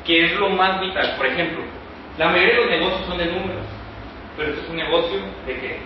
que 0.06 0.26
es 0.26 0.34
lo 0.34 0.50
más 0.50 0.82
vital. 0.82 1.16
Por 1.18 1.28
ejemplo, 1.28 1.64
la 2.18 2.30
mayoría 2.30 2.56
de 2.56 2.62
los 2.62 2.70
negocios 2.70 3.06
son 3.08 3.18
de 3.18 3.26
números, 3.26 3.66
pero 4.36 4.50
este 4.50 4.62
es 4.62 4.70
un 4.70 4.76
negocio 4.78 5.20
de 5.46 5.54
qué? 5.54 5.80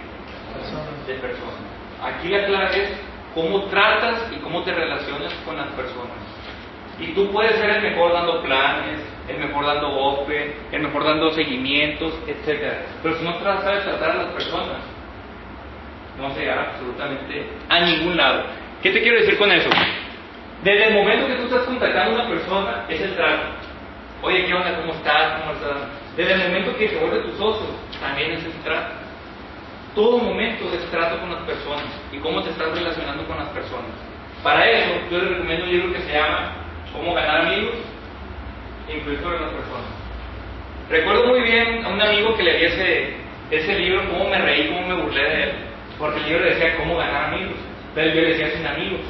De 1.08 1.14
personas. 1.20 1.56
Aquí 2.02 2.30
la 2.30 2.46
clave 2.46 2.84
es 2.84 2.90
cómo 3.36 3.66
tratas 3.66 4.32
y 4.32 4.38
cómo 4.38 4.64
te 4.64 4.74
relacionas 4.74 5.34
con 5.46 5.58
las 5.58 5.68
personas. 5.74 6.18
Y 6.98 7.08
tú 7.08 7.30
puedes 7.32 7.56
ser 7.58 7.70
el 7.70 7.82
mejor 7.82 8.14
dando 8.14 8.42
planes, 8.42 9.02
el 9.28 9.38
mejor 9.38 9.66
dando 9.66 9.90
open, 9.90 10.56
el 10.72 10.82
mejor 10.82 11.04
dando 11.04 11.32
seguimientos, 11.32 12.14
etc. 12.26 12.74
Pero 13.04 13.18
si 13.18 13.26
no 13.26 13.38
sabes 13.40 13.84
tratar 13.84 14.12
a 14.12 14.16
las 14.16 14.28
personas, 14.28 14.78
no 16.18 16.24
vas 16.24 16.38
a 16.38 16.40
llegar 16.40 16.60
absolutamente 16.60 17.50
a 17.68 17.82
ningún 17.82 18.16
lado. 18.16 18.44
¿Qué 18.82 18.92
te 18.92 19.02
quiero 19.02 19.20
decir 19.20 19.38
con 19.38 19.52
eso? 19.52 19.70
Desde 20.64 20.88
el 20.88 20.94
momento 20.94 21.28
que 21.28 21.36
tú 21.36 21.44
estás 21.44 21.64
contactando 21.64 22.12
a 22.12 22.22
una 22.22 22.30
persona, 22.30 22.86
es 22.88 23.02
el 23.02 23.16
trato. 23.16 23.44
Oye, 24.22 24.46
¿qué 24.46 24.54
onda? 24.54 24.78
¿Cómo 24.78 24.94
estás? 24.94 25.42
¿Cómo 25.42 25.52
estás? 25.52 25.78
Desde 26.16 26.34
el 26.34 26.40
momento 26.40 26.76
que 26.78 26.88
se 26.88 26.98
vuelve 26.98 27.30
tu 27.30 27.38
socio, 27.38 27.68
también 28.00 28.32
es 28.32 28.46
el 28.46 28.54
trato. 28.64 29.05
Todo 29.96 30.18
momento 30.18 30.66
es 30.74 30.92
trato 30.92 31.22
con 31.22 31.32
las 31.32 31.44
personas 31.44 31.86
y 32.12 32.18
cómo 32.18 32.44
te 32.44 32.50
estás 32.50 32.70
relacionando 32.78 33.26
con 33.26 33.38
las 33.38 33.48
personas. 33.50 33.92
Para 34.44 34.70
eso, 34.70 34.92
yo 35.10 35.20
les 35.20 35.30
recomiendo 35.30 35.64
un 35.64 35.72
libro 35.72 35.94
que 35.94 36.02
se 36.02 36.12
llama 36.12 36.52
Cómo 36.92 37.14
ganar 37.14 37.48
amigos 37.48 37.76
e 38.90 38.98
influir 38.98 39.22
sobre 39.22 39.40
las 39.40 39.52
personas. 39.52 39.88
Recuerdo 40.90 41.28
muy 41.28 41.42
bien 41.44 41.86
a 41.86 41.90
un 41.90 42.02
amigo 42.02 42.36
que 42.36 42.44
le 42.44 42.58
di 42.58 42.66
ese, 42.66 43.14
ese 43.52 43.80
libro, 43.80 44.04
cómo 44.10 44.30
me 44.30 44.38
reí, 44.38 44.68
cómo 44.68 44.86
me 44.86 45.02
burlé 45.02 45.22
de 45.22 45.44
él, 45.44 45.52
porque 45.98 46.20
el 46.20 46.28
libro 46.28 46.46
decía 46.46 46.76
cómo 46.76 46.98
ganar 46.98 47.34
amigos, 47.34 47.56
pero 47.96 48.14
yo 48.14 48.22
le 48.22 48.28
decía 48.28 48.52
sin 48.52 48.68
amigos. 48.68 49.02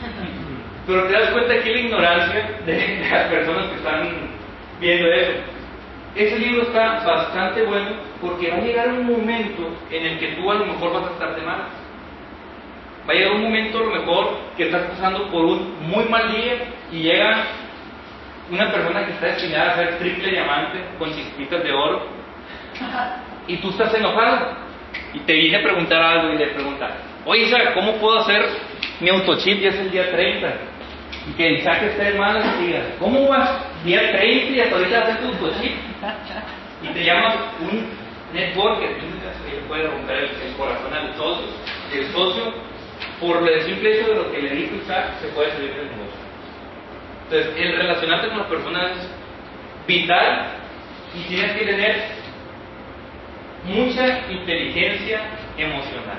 Pero 0.86 1.04
te 1.04 1.12
das 1.12 1.30
cuenta 1.30 1.54
aquí 1.54 1.68
la 1.68 1.80
ignorancia 1.80 2.58
de, 2.64 2.72
de 2.72 3.08
las 3.10 3.28
personas 3.28 3.66
que 3.66 3.76
están 3.76 4.08
viendo 4.80 5.12
eso. 5.12 5.32
Ese 6.14 6.38
libro 6.38 6.62
está 6.62 7.04
bastante 7.04 7.62
bueno 7.62 7.90
porque 8.20 8.50
va 8.50 8.56
a 8.56 8.60
llegar 8.60 8.88
un 8.88 9.06
momento 9.06 9.76
en 9.90 10.06
el 10.06 10.18
que 10.18 10.28
tú 10.32 10.50
a 10.50 10.54
lo 10.54 10.66
mejor 10.66 10.92
vas 10.92 11.10
a 11.10 11.12
estar 11.12 11.36
de 11.36 11.42
malas. 11.42 11.68
Va 13.08 13.12
a 13.12 13.16
llegar 13.16 13.32
un 13.32 13.42
momento 13.42 13.78
a 13.78 13.82
lo 13.82 13.90
mejor 13.90 14.38
que 14.56 14.64
estás 14.64 14.82
pasando 14.90 15.30
por 15.30 15.44
un 15.44 15.76
muy 15.88 16.04
mal 16.04 16.32
día 16.32 16.54
y 16.92 17.02
llega 17.02 17.44
una 18.50 18.70
persona 18.72 19.06
que 19.06 19.12
está 19.12 19.26
destinada 19.26 19.72
a 19.72 19.76
ser 19.76 19.98
triple 19.98 20.30
diamante 20.30 20.84
con 20.98 21.12
chispitas 21.12 21.62
de 21.62 21.72
oro 21.72 22.02
y 23.46 23.56
tú 23.58 23.70
estás 23.70 23.94
enojado 23.94 24.56
y 25.14 25.20
te 25.20 25.32
viene 25.32 25.58
a 25.58 25.62
preguntar 25.62 26.02
algo 26.02 26.34
y 26.34 26.38
le 26.38 26.46
pregunta, 26.48 26.90
oye 27.24 27.44
Isaac, 27.44 27.74
¿cómo 27.74 27.94
puedo 27.94 28.18
hacer 28.18 28.44
mi 29.00 29.08
autochip 29.08 29.60
ya 29.60 29.70
es 29.70 29.76
el 29.76 29.90
día 29.90 30.10
30. 30.10 30.52
Y 31.28 31.32
que 31.32 31.46
el 31.46 31.62
saque 31.62 31.86
esté 31.86 32.08
hermano 32.08 32.40
y 32.40 32.66
diga, 32.66 32.80
¿cómo 32.98 33.28
vas? 33.28 33.50
Día 33.84 34.12
30 34.12 34.52
y 34.52 34.60
hasta 34.60 34.76
ahorita 34.76 34.98
haces 35.00 35.20
tu 35.20 35.26
autochip. 35.28 35.72
Y 36.82 36.88
te 36.94 37.04
llamas 37.04 37.36
un 37.60 37.88
networker, 38.32 38.96
que 38.96 39.68
puede 39.68 39.86
romper 39.86 40.16
el, 40.16 40.56
corazón 40.56 40.94
al 40.94 41.14
socio. 41.14 41.46
El 41.92 42.06
socio, 42.12 42.54
por 43.20 43.46
el 43.46 43.62
simple 43.62 43.98
hecho 43.98 44.08
de 44.08 44.14
lo 44.14 44.32
que 44.32 44.42
le 44.42 44.50
dijo 44.50 44.76
Isaac, 44.76 45.20
se 45.20 45.28
puede 45.28 45.52
salir 45.52 45.74
del 45.74 45.88
negocio. 45.90 46.20
Entonces, 47.24 47.52
el 47.56 47.76
relacionarte 47.76 48.28
con 48.28 48.38
las 48.38 48.46
personas 48.46 48.90
es 48.92 49.08
vital 49.86 50.46
y 51.14 51.28
tienes 51.28 51.52
que 51.52 51.64
tener 51.66 52.04
mucha 53.64 54.30
inteligencia 54.30 55.20
emocional. 55.56 56.18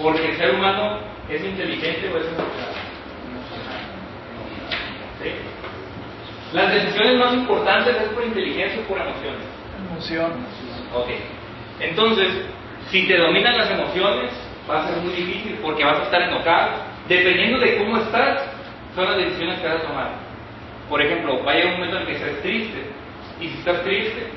Porque 0.00 0.30
el 0.30 0.36
ser 0.36 0.54
humano 0.54 1.00
es 1.28 1.42
inteligente 1.42 2.08
o 2.08 2.18
es 2.18 2.26
emocional. 2.26 2.74
¿Sí? 5.22 5.57
Las 6.52 6.72
decisiones 6.72 7.18
más 7.18 7.34
importantes 7.34 7.96
es 7.96 8.08
por 8.08 8.24
inteligencia 8.24 8.80
o 8.80 8.88
por 8.88 8.98
emociones. 8.98 9.44
Emoción. 9.90 10.32
Ok. 10.94 11.08
Entonces, 11.80 12.46
si 12.90 13.06
te 13.06 13.18
dominan 13.18 13.56
las 13.56 13.70
emociones, 13.70 14.32
va 14.68 14.82
a 14.82 14.88
ser 14.88 14.96
muy 14.98 15.12
difícil 15.12 15.58
porque 15.62 15.84
vas 15.84 16.00
a 16.00 16.04
estar 16.04 16.22
enojado. 16.22 16.70
Dependiendo 17.08 17.58
de 17.58 17.76
cómo 17.78 17.98
estás, 17.98 18.42
son 18.94 19.04
las 19.04 19.16
decisiones 19.16 19.60
que 19.60 19.66
vas 19.66 19.76
a 19.76 19.86
tomar. 19.86 20.10
Por 20.88 21.02
ejemplo, 21.02 21.44
va 21.44 21.52
a 21.52 21.54
llegar 21.54 21.74
un 21.74 21.80
momento 21.80 21.96
en 21.96 22.02
el 22.02 22.08
que 22.08 22.14
estés 22.14 22.42
triste. 22.42 22.90
Y 23.40 23.48
si 23.48 23.58
estás 23.58 23.82
triste, 23.82 24.30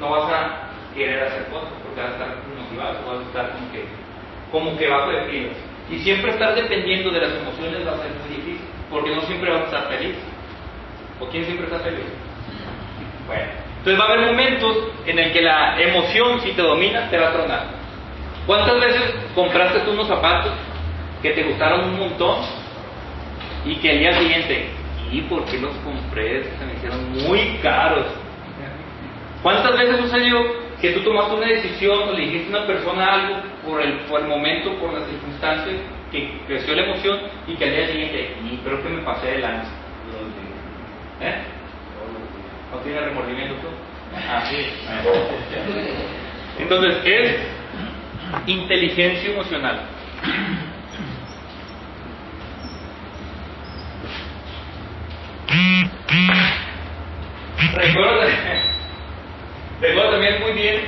no 0.00 0.10
vas 0.10 0.32
a 0.32 0.68
querer 0.94 1.22
hacer 1.24 1.46
cosas 1.46 1.70
porque 1.82 2.00
vas 2.00 2.10
a 2.10 2.12
estar 2.12 2.28
motivado, 2.58 3.06
vas 3.06 3.24
a 3.24 3.28
estar 3.28 3.52
como 3.52 3.72
que, 3.72 3.84
como 4.50 4.76
que 4.76 4.88
bajo 4.88 5.10
de 5.10 5.22
pilas. 5.30 5.56
Y 5.90 5.98
siempre 6.00 6.32
estar 6.32 6.54
dependiendo 6.54 7.10
de 7.10 7.20
las 7.20 7.34
emociones 7.34 7.86
va 7.86 7.92
a 7.92 7.98
ser 7.98 8.10
muy 8.20 8.36
difícil 8.36 8.66
porque 8.90 9.14
no 9.14 9.22
siempre 9.22 9.50
vas 9.50 9.62
a 9.62 9.64
estar 9.64 9.88
feliz. 9.88 10.16
¿O 11.22 11.28
quién 11.28 11.44
siempre 11.44 11.66
está 11.66 11.78
feliz? 11.78 12.04
Bueno, 13.26 13.44
entonces 13.78 14.00
va 14.00 14.04
a 14.04 14.12
haber 14.12 14.26
momentos 14.26 14.76
en 15.06 15.18
el 15.18 15.32
que 15.32 15.40
la 15.40 15.80
emoción, 15.80 16.40
si 16.40 16.50
te 16.52 16.62
domina, 16.62 17.08
te 17.10 17.18
va 17.18 17.28
a 17.28 17.32
tronar. 17.32 17.66
¿Cuántas 18.44 18.80
veces 18.80 19.14
compraste 19.34 19.80
tú 19.80 19.92
unos 19.92 20.08
zapatos 20.08 20.52
que 21.22 21.30
te 21.30 21.44
gustaron 21.44 21.90
un 21.90 21.98
montón 21.98 22.38
y 23.64 23.76
que 23.76 23.90
al 23.90 23.98
día 24.00 24.12
siguiente, 24.14 24.70
¿y 25.12 25.20
por 25.22 25.44
qué 25.44 25.58
los 25.58 25.72
compré? 25.84 26.42
Se 26.42 26.66
me 26.66 26.74
hicieron 26.74 27.12
muy 27.12 27.58
caros. 27.62 28.06
¿Cuántas 29.44 29.78
veces 29.78 29.98
sucedió 29.98 30.38
que 30.80 30.90
tú 30.90 31.00
tomaste 31.02 31.36
una 31.36 31.46
decisión 31.46 32.08
o 32.08 32.12
le 32.12 32.22
dijiste 32.22 32.52
a 32.52 32.58
una 32.58 32.66
persona 32.66 33.14
algo 33.14 33.36
por 33.64 33.80
el, 33.80 34.26
momento, 34.26 34.74
por 34.80 34.92
las 34.92 35.08
circunstancias, 35.08 35.76
que 36.10 36.40
creció 36.48 36.74
la 36.74 36.82
emoción 36.82 37.20
y 37.46 37.54
que 37.54 37.64
al 37.64 37.70
día 37.70 37.86
siguiente, 37.86 38.36
y 38.44 38.56
creo 38.56 38.82
que 38.82 38.88
me 38.88 39.02
pasé 39.02 39.28
de 39.28 39.38
lanza? 39.38 39.81
¿Eh? 41.22 41.34
¿No 42.72 42.78
tiene 42.78 43.00
remordimiento 43.00 43.54
tú? 43.56 43.68
Ah, 44.28 44.42
sí. 44.50 44.66
Entonces, 46.58 46.96
es 47.04 47.36
inteligencia 48.46 49.30
emocional. 49.30 49.82
Recuerdo, 57.74 58.22
recuerdo 59.80 60.10
también 60.10 60.40
muy 60.40 60.52
bien 60.52 60.80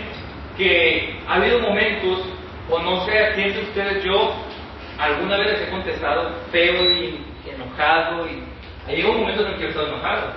que 0.57 1.18
ha 1.28 1.35
habido 1.35 1.61
momentos, 1.61 2.20
o 2.70 2.78
no 2.80 3.05
sé 3.07 3.18
a 3.18 3.35
quién 3.35 3.53
de 3.53 3.61
ustedes 3.62 4.05
yo 4.05 4.35
alguna 4.99 5.37
vez 5.37 5.53
les 5.53 5.62
he 5.62 5.70
contestado 5.70 6.35
feo 6.51 6.91
y 6.91 7.24
enojado, 7.49 8.26
y 8.26 8.43
ha 8.87 8.91
llegado 8.91 9.14
momentos 9.14 9.47
en 9.47 9.53
el 9.53 9.59
que 9.59 9.64
he 9.64 9.68
estado 9.68 9.89
enojado, 9.89 10.32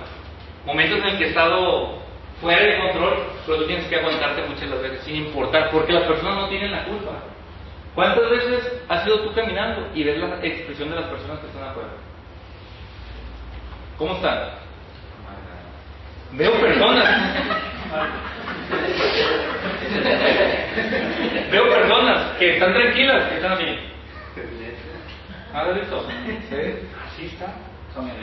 momentos 0.64 0.98
en 0.98 1.04
el 1.04 1.18
que 1.18 1.24
he 1.24 1.28
estado 1.28 1.98
fuera 2.40 2.62
de 2.62 2.78
control, 2.78 3.26
pero 3.46 3.58
tú 3.58 3.66
tienes 3.66 3.86
que 3.86 3.96
aguantarte 3.96 4.42
muchas 4.42 4.70
las 4.70 4.82
veces, 4.82 5.00
sin 5.02 5.16
importar, 5.16 5.70
porque 5.70 5.92
las 5.92 6.04
personas 6.04 6.36
no 6.36 6.48
tienen 6.48 6.70
la 6.70 6.84
culpa. 6.84 7.12
¿Cuántas 7.94 8.30
veces 8.30 8.82
has 8.88 9.06
ido 9.06 9.20
tú 9.20 9.34
caminando 9.34 9.88
y 9.94 10.04
ves 10.04 10.18
la 10.18 10.44
expresión 10.44 10.90
de 10.90 10.96
las 10.96 11.06
personas 11.06 11.40
que 11.40 11.48
están 11.48 11.64
afuera? 11.64 11.88
¿Cómo 13.98 14.14
están? 14.14 14.50
Veo 16.32 16.52
personas. 16.60 17.34
Veo 21.50 21.68
personas 21.68 22.36
que 22.38 22.54
están 22.54 22.74
tranquilas, 22.74 23.28
que 23.28 23.36
están 23.36 23.52
así. 23.52 23.78
¿Has 25.52 25.74
visto? 25.74 26.06
Así 27.06 27.26
está. 27.26 27.67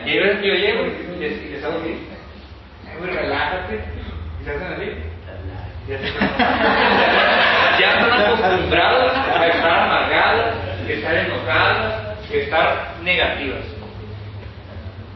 Y 0.05 0.09
hay 0.09 0.19
veces 0.19 0.41
que 0.41 0.47
yo 0.47 0.53
llego 0.55 0.85
y 0.85 1.19
les, 1.19 1.43
y 1.43 1.49
les 1.49 1.63
hago 1.63 1.79
así. 1.79 1.97
Relájate. 3.01 3.83
Y 4.41 4.43
se 4.43 4.51
hacen 4.51 4.73
así. 4.73 4.91
Ya 7.79 7.99
están 7.99 8.21
acostumbrados 8.21 9.11
a 9.13 9.47
estar 9.47 9.79
amargadas, 9.79 10.55
a 10.87 10.91
estar 10.91 11.15
enojadas, 11.15 12.17
a 12.31 12.33
estar 12.33 12.93
negativas. 13.03 13.65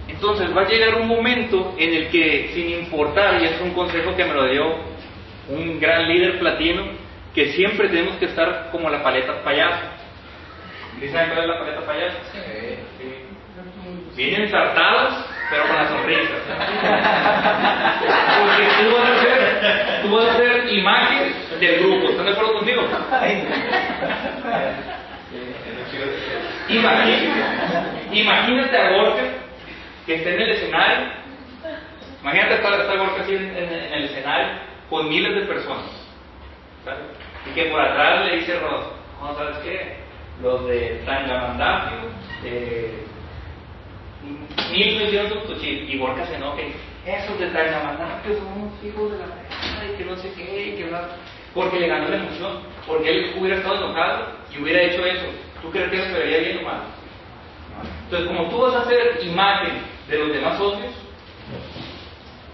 Entonces 0.10 0.56
va 0.56 0.64
a 0.64 0.68
llegar 0.68 0.96
un 0.96 1.08
momento 1.08 1.74
en 1.78 1.94
el 1.94 2.10
que, 2.10 2.52
sin 2.54 2.70
importar, 2.82 3.42
y 3.42 3.46
es 3.46 3.62
un 3.62 3.72
consejo 3.72 4.14
que 4.16 4.26
me 4.26 4.34
lo 4.34 4.50
dio 4.50 4.76
un 5.48 5.80
gran 5.80 6.10
líder 6.10 6.40
platino, 6.40 6.84
que 7.34 7.54
siempre 7.54 7.88
tenemos 7.88 8.18
que 8.18 8.26
estar 8.26 8.70
como 8.72 8.90
la 8.90 9.02
paleta 9.02 9.42
payaso. 9.44 9.86
¿Sí 11.00 11.08
saben 11.08 11.30
cuál 11.30 11.44
es 11.44 11.48
la 11.48 11.60
paleta 11.60 11.86
payaso? 11.86 12.18
Sí. 12.34 13.19
Bien 14.16 14.42
ensartados, 14.42 15.26
pero 15.50 15.68
con 15.68 15.76
la 15.76 15.88
sonrisa. 15.88 16.34
Porque 18.40 18.64
tú 18.84 18.96
vas 18.96 19.10
a 19.10 19.22
ser, 19.22 20.02
tú 20.04 20.16
vas 20.16 20.26
a 20.26 20.38
ser 20.38 20.74
imagen 20.74 21.34
del 21.60 21.80
grupo. 21.80 22.10
¿Están 22.10 22.26
de 22.26 22.32
acuerdo 22.32 22.54
conmigo? 22.54 22.82
Imagínate, 26.70 27.28
imagínate 28.14 28.78
a 28.78 28.90
Gorka 28.92 29.22
que 30.06 30.16
esté 30.16 30.36
en 30.36 30.42
el 30.42 30.50
escenario. 30.52 31.08
Imagínate 32.22 32.56
estar, 32.56 32.80
estar 32.80 32.98
Gorka 32.98 33.22
así 33.22 33.36
en, 33.36 33.56
en- 33.58 33.74
en 33.74 33.94
el 33.94 34.04
escenario 34.06 34.48
con 34.90 35.08
miles 35.10 35.34
de 35.36 35.42
personas. 35.42 35.86
¿sabes? 36.86 37.00
Y 37.50 37.54
que 37.54 37.66
por 37.66 37.80
atrás 37.82 38.26
le 38.26 38.38
dice 38.38 38.60
Ross, 38.60 38.86
no, 39.22 39.36
¿sabes 39.36 39.58
qué? 39.64 39.98
Los 40.42 40.66
de 40.68 41.02
Tangamandapio, 41.06 41.98
eh, 42.44 43.04
me 44.24 45.12
dieron 45.12 45.48
su 45.48 45.60
chip 45.60 45.90
y 45.90 45.98
Gorka 45.98 46.26
se 46.26 46.36
enoja 46.36 46.62
y 46.62 46.66
dice, 46.66 46.80
esos 47.06 47.40
de 47.40 47.48
Tangamandapio 47.48 48.38
son 48.38 48.48
unos 48.62 48.84
hijos 48.84 49.12
de 49.12 49.18
la 49.20 49.26
fregada 49.26 49.94
y 49.94 49.98
que 49.98 50.06
no 50.06 50.16
sé 50.18 50.34
qué, 50.34 50.68
y 50.68 50.78
que 50.78 50.86
bla". 50.86 51.10
Porque 51.54 51.80
le 51.80 51.88
ganó 51.88 52.10
la 52.10 52.18
emoción, 52.18 52.62
porque 52.86 53.10
él 53.10 53.34
hubiera 53.38 53.58
estado 53.58 53.78
enojado 53.78 54.28
y 54.54 54.62
hubiera 54.62 54.82
hecho 54.84 55.06
eso. 55.06 55.26
¿Tú 55.62 55.72
crees 55.72 55.90
que 55.90 55.98
eso 55.98 56.06
se 56.06 56.20
vería 56.20 56.40
bien 56.40 56.60
o 56.60 56.62
mal? 56.64 56.82
Entonces, 58.04 58.28
como 58.28 58.50
tú 58.50 58.62
vas 58.62 58.76
a 58.76 58.88
ser 58.88 59.20
imagen 59.24 59.82
de 60.08 60.18
los 60.18 60.34
demás 60.34 60.58
socios, 60.58 60.94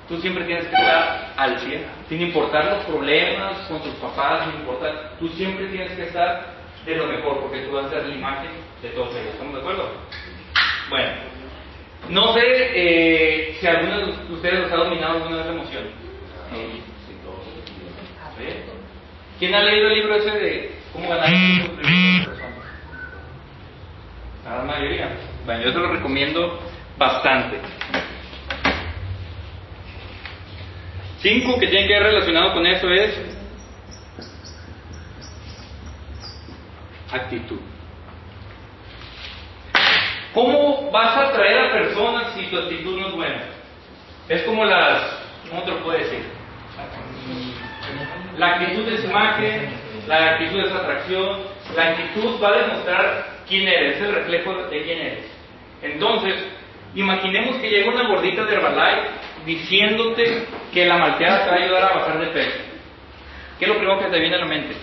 tú 0.08 0.18
siempre 0.22 0.46
tienes 0.46 0.66
que 0.68 0.76
estar 0.76 1.34
al 1.36 1.60
100, 1.60 1.86
sin 2.08 2.22
importar 2.22 2.66
los 2.66 2.86
problemas 2.86 3.58
con 3.68 3.82
tus 3.82 3.94
papás, 3.96 4.46
sin 4.46 4.62
importar, 4.62 5.14
tú 5.20 5.28
siempre 5.30 5.68
tienes 5.68 5.92
que 5.94 6.04
estar 6.04 6.54
de 6.86 6.96
lo 6.96 7.08
mejor, 7.08 7.42
porque 7.42 7.62
tú 7.62 7.72
vas 7.74 7.86
a 7.86 7.90
ser 7.90 8.06
la 8.06 8.16
imagen 8.16 8.52
de 8.82 8.90
todos 8.90 9.10
ellos. 9.16 9.34
¿Estamos 9.34 9.56
de 9.56 9.60
acuerdo? 9.60 9.92
Bueno, 10.90 11.12
no 12.10 12.34
sé 12.34 12.42
eh, 12.46 13.58
si 13.60 13.68
alguno 13.68 14.08
de 14.08 14.34
ustedes 14.34 14.60
los 14.62 14.72
ha 14.72 14.76
dominado 14.76 15.18
alguna 15.18 15.38
vez 15.38 15.46
la 15.46 15.52
emoción. 15.54 15.84
¿Sí? 18.38 18.46
¿Quién 19.40 19.56
ha 19.56 19.64
leído 19.64 19.88
el 19.88 19.96
libro 19.96 20.16
ese 20.16 20.32
de 20.32 20.76
cómo 20.94 21.10
ganar 21.10 21.30
el 21.30 21.36
tiempo 21.36 21.76
de 21.76 21.84
las 21.84 22.28
personas? 22.28 22.56
La 24.46 24.64
mayoría. 24.64 25.10
Bueno, 25.46 25.64
yo 25.64 25.74
te 25.74 25.80
lo 25.80 25.92
recomiendo 25.92 26.60
bastante. 26.98 27.60
Cinco 31.20 31.60
que 31.60 31.68
tienen 31.68 31.88
que 31.88 31.94
ver 31.94 32.04
relacionado 32.04 32.54
con 32.54 32.66
eso 32.68 32.88
es 32.90 33.20
actitud. 37.12 37.60
¿Cómo 40.36 40.92
vas 40.92 41.16
a 41.16 41.30
atraer 41.30 41.60
a 41.60 41.72
personas 41.72 42.34
si 42.34 42.46
tu 42.48 42.58
actitud 42.58 43.00
no 43.00 43.08
es 43.08 43.14
buena? 43.16 43.44
Es 44.28 44.44
como 44.44 44.66
las, 44.66 45.02
¿cómo 45.50 45.64
te 45.64 45.72
lo 45.72 45.80
puedo 45.82 45.98
decir? 45.98 46.26
La 48.38 48.56
actitud 48.56 48.86
es 48.90 49.06
imagen, 49.06 49.70
la 50.08 50.32
actitud 50.32 50.60
es 50.60 50.74
atracción, 50.74 51.40
la 51.74 51.88
actitud 51.92 52.44
va 52.44 52.50
a 52.50 52.58
demostrar 52.58 53.28
quién 53.48 53.66
eres, 53.66 53.96
es 53.96 54.02
el 54.04 54.14
reflejo 54.14 54.54
de 54.68 54.84
quién 54.84 55.00
eres. 55.00 55.26
Entonces, 55.82 56.36
imaginemos 56.96 57.56
que 57.62 57.70
llega 57.70 57.92
una 57.92 58.10
gordita 58.10 58.44
de 58.44 58.56
Herbalife 58.56 59.08
diciéndote 59.46 60.48
que 60.74 60.86
la 60.86 60.98
malteada 60.98 61.46
te 61.46 61.52
va 61.52 61.56
a 61.56 61.64
ayudar 61.64 61.84
a 61.84 61.96
bajar 61.96 62.20
de 62.20 62.28
peso. 62.28 62.58
¿Qué 63.58 63.64
es 63.64 63.70
lo 63.70 63.78
primero 63.78 64.00
que 64.00 64.10
te 64.10 64.20
viene 64.20 64.36
a 64.36 64.40
la 64.40 64.48
mente? 64.48 64.76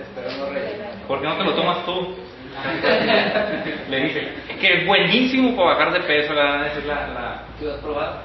Espero 0.00 0.30
no 0.38 0.52
reír. 0.54 0.78
¿Por 1.06 1.20
qué 1.20 1.26
no 1.26 1.36
te 1.36 1.44
lo 1.44 1.54
tomas 1.54 1.84
tú? 1.84 2.27
Le 3.88 4.00
dice, 4.00 4.32
que 4.60 4.72
es 4.74 4.86
buenísimo 4.86 5.56
para 5.56 5.74
bajar 5.74 5.92
de 5.92 6.00
peso, 6.00 6.34
le 6.34 6.40
van 6.40 6.60
a 6.60 6.64
decir 6.64 6.84
la, 6.84 7.08
la... 7.08 7.42
¿Tú 7.58 7.70
has 7.70 7.80
probado? 7.80 8.20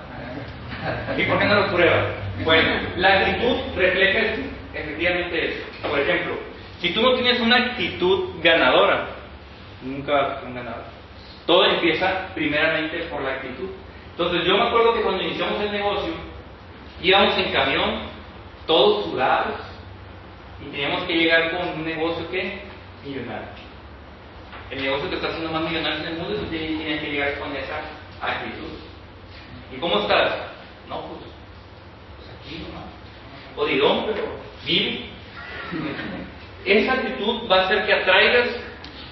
¿Y 1.17 1.23
por 1.23 1.39
qué 1.39 1.45
no 1.45 1.55
lo 1.55 1.67
pruebas? 1.67 2.05
Bueno, 2.43 2.71
la 2.97 3.19
actitud 3.19 3.57
refleja 3.75 4.19
efectivamente 4.73 5.49
eso. 5.49 5.87
Por 5.87 5.99
ejemplo, 5.99 6.35
si 6.79 6.91
tú 6.91 7.01
no 7.01 7.13
tienes 7.13 7.39
una 7.39 7.57
actitud 7.57 8.41
ganadora, 8.41 9.07
nunca 9.83 10.11
vas 10.11 10.31
a 10.31 10.39
ser 10.39 10.49
un 10.49 10.55
ganador. 10.55 10.83
Todo 11.45 11.65
empieza 11.65 12.33
primeramente 12.33 13.03
por 13.09 13.21
la 13.21 13.33
actitud. 13.33 13.69
Entonces 14.11 14.45
yo 14.45 14.57
me 14.57 14.63
acuerdo 14.63 14.93
que 14.93 15.01
cuando 15.01 15.23
iniciamos 15.23 15.61
el 15.61 15.71
negocio, 15.71 16.13
íbamos 17.01 17.37
en 17.37 17.51
camión, 17.51 17.99
todos 18.65 19.05
sudados, 19.05 19.59
y 20.61 20.71
teníamos 20.71 21.03
que 21.03 21.13
llegar 21.13 21.51
con 21.51 21.69
un 21.69 21.85
negocio 21.85 22.29
que 22.31 22.61
millonario. 23.05 23.62
El 24.73 24.81
negocio 24.81 25.07
que 25.07 25.15
está 25.17 25.27
haciendo 25.27 25.51
más 25.51 25.61
millonarios 25.69 26.01
en 26.01 26.07
el 26.07 26.17
mundo, 26.17 26.35
tú 26.35 26.45
tienes 26.47 26.99
que 26.99 27.11
llegar 27.11 27.37
con 27.37 27.55
esa 27.55 27.79
actitud. 28.19 28.73
¿Y 29.71 29.79
cómo 29.79 29.99
estás? 29.99 30.33
No, 30.89 31.01
pues, 31.09 31.21
pues 32.17 32.29
aquí 32.39 32.63
nomás. 32.63 32.89
Jodidón, 33.55 34.05
pero 34.07 34.23
vive. 34.65 35.09
Esa 36.65 36.93
actitud 36.93 37.47
va 37.51 37.57
a 37.57 37.65
hacer 37.65 37.85
que 37.85 37.93
atraigas 37.93 38.49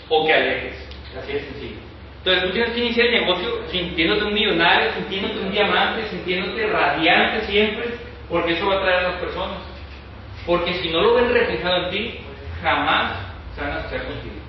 o 0.09 0.25
que 0.25 0.33
alejes. 0.33 0.89
Así 1.15 1.33
de 1.33 1.41
sencillo. 1.41 1.77
Entonces 2.17 2.43
tú 2.43 2.49
tienes 2.53 2.71
que 2.71 2.79
iniciar 2.79 3.05
el 3.05 3.21
negocio 3.21 3.67
sintiéndote 3.69 4.23
un 4.23 4.33
millonario, 4.33 4.93
sintiéndote 4.93 5.39
un 5.41 5.51
diamante, 5.51 6.07
sintiéndote 6.09 6.67
radiante 6.67 7.45
siempre, 7.45 7.85
porque 8.27 8.53
eso 8.53 8.65
va 8.65 8.75
a 8.75 8.77
atraer 8.79 9.05
a 9.05 9.09
las 9.11 9.19
personas. 9.19 9.59
Porque 10.43 10.73
si 10.81 10.89
no 10.89 11.01
lo 11.01 11.13
ven 11.13 11.31
reflejado 11.31 11.85
en 11.85 11.91
ti, 11.91 12.19
jamás 12.63 13.13
se 13.53 13.61
van 13.61 13.71
a 13.73 13.75
asociar 13.77 14.05
contigo. 14.05 14.40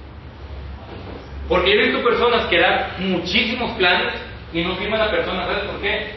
Porque 1.53 1.71
he 1.71 1.77
visto 1.77 2.03
personas 2.03 2.47
que 2.47 2.59
dan 2.59 3.11
muchísimos 3.11 3.73
planes 3.73 4.15
y 4.55 4.63
no 4.63 4.75
firman 4.77 5.01
la 5.01 5.11
persona. 5.11 5.45
¿Sabes 5.45 5.65
por 5.65 5.83
qué? 5.83 6.13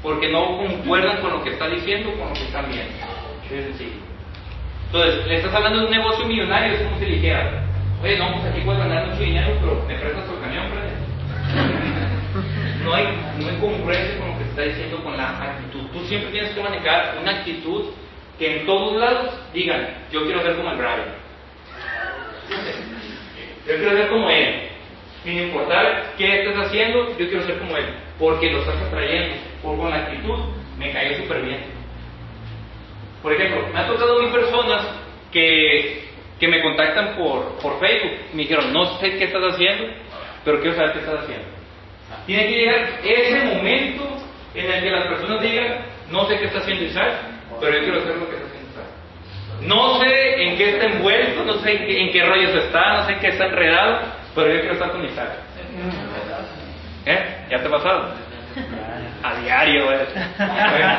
Porque 0.00 0.30
no 0.30 0.58
concuerdan 0.58 1.20
con 1.20 1.32
lo 1.32 1.42
que 1.42 1.50
está 1.50 1.66
diciendo, 1.66 2.12
con 2.12 2.28
lo 2.28 2.34
que 2.34 2.44
están 2.44 2.70
viendo. 2.70 2.94
Entonces, 4.86 5.26
le 5.26 5.36
estás 5.38 5.52
hablando 5.52 5.80
de 5.80 5.86
un 5.86 5.90
negocio 5.90 6.24
millonario, 6.24 6.74
es 6.74 6.82
como 6.82 7.00
si 7.00 7.06
le 7.06 7.16
dijera, 7.16 7.64
oye, 8.00 8.16
no, 8.16 8.30
pues 8.30 8.44
aquí 8.44 8.60
puedes 8.60 8.80
ganar 8.80 9.08
mucho 9.08 9.20
dinero, 9.20 9.58
pero 9.60 9.84
me 9.88 9.96
prestas 9.96 10.28
tu 10.28 10.40
camión, 10.40 10.66
No 12.84 12.94
hay, 12.94 13.08
no 13.40 13.48
hay 13.48 13.56
congruencia 13.56 14.20
con 14.20 14.28
lo 14.28 14.38
que 14.38 14.44
te 14.44 14.50
está 14.50 14.62
diciendo 14.62 15.02
con 15.02 15.16
la 15.16 15.30
actitud. 15.30 15.80
Tú 15.92 15.98
siempre 16.06 16.30
tienes 16.30 16.52
que 16.52 16.62
manejar 16.62 17.18
una 17.20 17.38
actitud 17.38 17.86
que 18.38 18.60
en 18.60 18.66
todos 18.66 19.00
lados 19.00 19.34
digan, 19.52 19.88
yo 20.12 20.22
quiero 20.26 20.42
ser 20.42 20.54
como 20.54 20.70
el 20.70 20.78
Brian. 20.78 22.89
Yo 23.70 23.76
quiero 23.76 23.96
ser 23.96 24.08
como 24.08 24.28
él. 24.28 24.68
Sin 25.22 25.38
importar 25.38 26.14
qué 26.18 26.40
estás 26.40 26.66
haciendo, 26.66 27.10
yo 27.16 27.28
quiero 27.28 27.46
ser 27.46 27.58
como 27.58 27.76
él. 27.76 27.86
Porque 28.18 28.50
lo 28.50 28.60
estás 28.60 28.82
atrayendo. 28.82 29.36
Por 29.62 29.78
con 29.78 29.90
la 29.90 29.96
actitud 29.96 30.38
me 30.76 30.90
cayó 30.92 31.18
súper 31.18 31.42
bien. 31.42 31.60
Por 33.22 33.32
ejemplo, 33.32 33.68
me 33.72 33.78
ha 33.78 33.86
tocado 33.86 34.22
mí 34.22 34.28
personas 34.32 34.86
que, 35.30 36.04
que 36.40 36.48
me 36.48 36.62
contactan 36.62 37.16
por, 37.16 37.58
por 37.58 37.78
Facebook. 37.78 38.12
Me 38.32 38.42
dijeron, 38.42 38.72
no 38.72 38.98
sé 38.98 39.16
qué 39.18 39.24
estás 39.24 39.52
haciendo, 39.52 39.84
pero 40.44 40.60
quiero 40.60 40.74
saber 40.74 40.92
qué 40.94 40.98
estás 41.00 41.20
haciendo. 41.22 41.46
Tiene 42.26 42.46
que 42.48 42.58
llegar 42.58 43.00
ese 43.04 43.44
momento 43.54 44.16
en 44.54 44.72
el 44.72 44.82
que 44.82 44.90
las 44.90 45.06
personas 45.06 45.42
digan, 45.42 45.86
no 46.10 46.26
sé 46.26 46.38
qué 46.38 46.46
está 46.46 46.58
haciendo 46.58 46.84
Isaac, 46.84 47.12
pero 47.60 47.76
yo 47.76 47.84
quiero 47.84 48.00
hacer 48.00 48.16
lo 48.16 48.28
que 48.28 48.34
está 48.34 48.46
haciendo. 48.46 48.59
No 49.62 50.00
sé 50.00 50.42
en 50.42 50.56
qué 50.56 50.70
está 50.70 50.86
envuelto, 50.86 51.44
no 51.44 51.54
sé 51.58 51.72
en 51.72 51.86
qué, 51.86 52.00
en 52.02 52.12
qué 52.12 52.24
rollos 52.24 52.54
está, 52.54 52.98
no 53.00 53.06
sé 53.06 53.12
en 53.14 53.20
qué 53.20 53.28
está 53.28 53.46
enredado, 53.46 54.00
pero 54.34 54.48
yo 54.52 54.60
quiero 54.60 54.74
estar 54.74 54.92
con 54.92 55.04
Isaac. 55.04 55.28
¿Eh? 57.06 57.46
¿Ya 57.50 57.58
te 57.58 57.66
ha 57.66 57.70
pasado? 57.70 58.14
A 59.22 59.34
diario, 59.42 59.92
¿eh? 59.92 60.06
Bueno, 60.38 60.92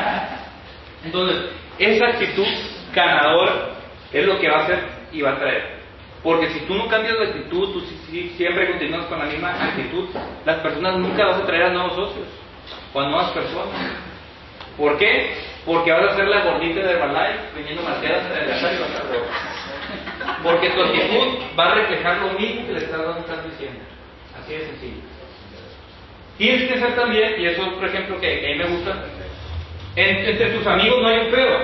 entonces, 1.04 1.36
esa 1.78 2.06
actitud 2.06 2.46
ganadora 2.94 3.52
es 4.12 4.24
lo 4.26 4.38
que 4.38 4.48
va 4.48 4.58
a 4.60 4.62
hacer 4.64 4.78
y 5.12 5.22
va 5.22 5.32
a 5.32 5.38
traer. 5.38 5.82
Porque 6.22 6.50
si 6.50 6.60
tú 6.60 6.74
no 6.76 6.86
cambias 6.86 7.18
de 7.18 7.24
actitud, 7.26 7.72
tú 7.72 7.80
si- 7.80 7.96
si- 8.10 8.28
siempre 8.36 8.68
continúas 8.70 9.06
con 9.06 9.18
la 9.18 9.24
misma 9.24 9.50
actitud, 9.64 10.08
las 10.44 10.56
personas 10.60 10.96
nunca 10.98 11.26
vas 11.26 11.40
a 11.42 11.46
traer 11.46 11.64
a 11.64 11.70
nuevos 11.70 11.94
socios 11.96 12.28
o 12.94 13.00
a 13.00 13.06
nuevas 13.08 13.30
personas. 13.32 13.74
¿Por 14.76 14.98
qué? 14.98 15.34
Porque 15.64 15.92
vas 15.92 16.12
a 16.12 16.16
ser 16.16 16.26
la 16.28 16.40
gordita 16.44 16.80
de 16.80 16.90
Herbalife 16.92 17.38
vendiendo 17.54 17.82
malteadas 17.82 18.24
en 18.30 18.42
el 18.44 18.52
azar 18.52 18.72
y 18.74 18.78
vas 18.78 18.90
a. 18.90 20.42
Porque 20.42 20.70
tu 20.70 20.82
actitud 20.82 21.38
va 21.58 21.72
a 21.72 21.74
reflejar 21.74 22.16
lo 22.18 22.32
mismo 22.38 22.66
que 22.66 22.72
le 22.72 22.78
estás, 22.78 22.98
dando- 22.98 23.20
estás 23.20 23.44
diciendo. 23.44 23.80
Así 24.40 24.52
de 24.54 24.60
sencillo. 24.66 25.02
Tienes 26.38 26.68
que 26.72 26.78
ser 26.80 26.94
también, 26.96 27.40
y 27.40 27.46
eso 27.46 27.62
es 27.62 27.68
por 27.74 27.84
ejemplo 27.86 28.18
que, 28.20 28.44
a 28.44 28.48
mí 28.48 28.54
me 28.56 28.64
gusta, 28.64 29.04
en- 29.96 30.16
entre 30.26 30.50
tus 30.50 30.66
amigos 30.66 31.00
no 31.02 31.08
hay 31.08 31.18
un 31.18 31.30
pedo. 31.30 31.58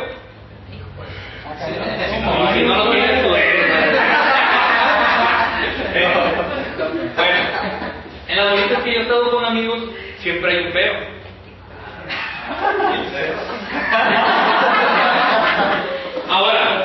Y 1.48 2.54
si 2.54 2.62
no 2.64 2.84
lo 2.84 2.90
tienes, 2.92 3.26
tú 3.26 3.34
eres. 3.34 3.66
bueno, 7.16 7.38
en 8.28 8.36
las 8.36 8.50
bolitas 8.52 8.82
que 8.82 8.92
yo 8.92 8.98
he 8.98 9.02
estado 9.02 9.30
con 9.30 9.44
amigos, 9.44 9.78
siempre 10.18 10.52
hay 10.52 10.66
un 10.66 10.72
feo. 10.72 11.17
Ahora, 16.28 16.84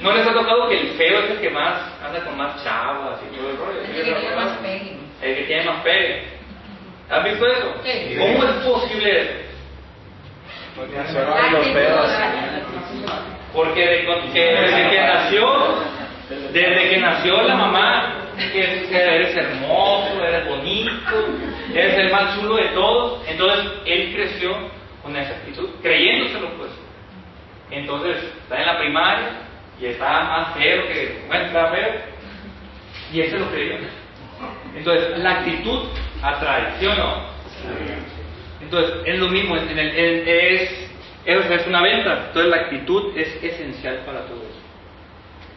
¿no 0.00 0.12
les 0.12 0.26
ha 0.26 0.32
tocado 0.32 0.68
que 0.68 0.80
el 0.80 0.88
feo 0.96 1.18
es 1.20 1.30
el 1.32 1.40
que 1.40 1.50
más 1.50 1.74
anda 2.04 2.20
con 2.24 2.36
más 2.36 2.62
chavas 2.64 3.20
y 3.30 3.36
todo 3.36 3.50
el 3.50 3.56
rollo? 3.56 3.80
¿Sí 3.86 3.92
les 3.92 4.08
ha 4.08 4.14
tocado? 4.30 4.50
El 5.22 5.36
que 5.36 5.42
tiene 5.44 5.64
más 5.64 5.82
pegue. 5.82 6.24
¿Has 7.10 7.24
visto 7.24 7.46
eso? 7.46 7.74
Sí. 7.84 8.16
¿Cómo 8.18 8.44
es 8.44 8.50
posible 8.64 9.20
eso? 9.20 9.30
Pedos. 11.72 12.10
Porque 13.52 13.86
de- 13.86 14.30
que 14.32 14.40
desde 14.40 14.90
que 14.90 15.00
nació, 15.00 15.46
desde 16.52 16.90
que 16.90 16.96
nació 16.98 17.42
la 17.42 17.54
mamá, 17.54 18.14
que, 18.36 18.86
que 18.90 18.96
eres 19.00 19.36
hermoso, 19.36 20.24
eres 20.24 20.48
bonito, 20.48 20.90
eres 21.72 21.98
el 21.98 22.10
más 22.10 22.34
chulo 22.36 22.56
de 22.56 22.68
todos, 22.70 23.20
entonces 23.28 23.64
él 23.86 24.12
creció 24.16 24.56
con 25.04 25.16
esa 25.16 25.34
actitud, 25.34 25.68
creyéndoselo 25.82 26.48
pues. 26.56 26.70
Entonces 27.70 28.16
está 28.42 28.58
en 28.58 28.66
la 28.66 28.78
primaria 28.78 29.30
y 29.80 29.86
está 29.86 30.24
más 30.24 30.54
feo 30.54 30.88
que, 30.88 31.24
bueno, 31.28 31.44
está 31.44 31.70
feo, 31.70 31.92
y 33.12 33.20
él 33.20 33.30
se 33.30 33.38
lo 33.38 33.50
creyó. 33.50 33.76
Entonces 34.74 35.18
la 35.18 35.30
actitud 35.38 35.84
atrae, 36.22 36.72
¿sí 36.80 36.86
o 36.86 36.94
no? 36.94 37.34
Entonces, 38.60 38.96
es 39.04 39.18
lo 39.18 39.28
mismo, 39.28 39.56
es, 39.56 39.62
es, 39.70 40.86
es 41.26 41.66
una 41.66 41.82
venta. 41.82 42.24
Entonces, 42.28 42.50
la 42.50 42.56
actitud 42.56 43.16
es 43.16 43.42
esencial 43.42 43.98
para 44.06 44.24
todo 44.26 44.38
eso. 44.38 44.60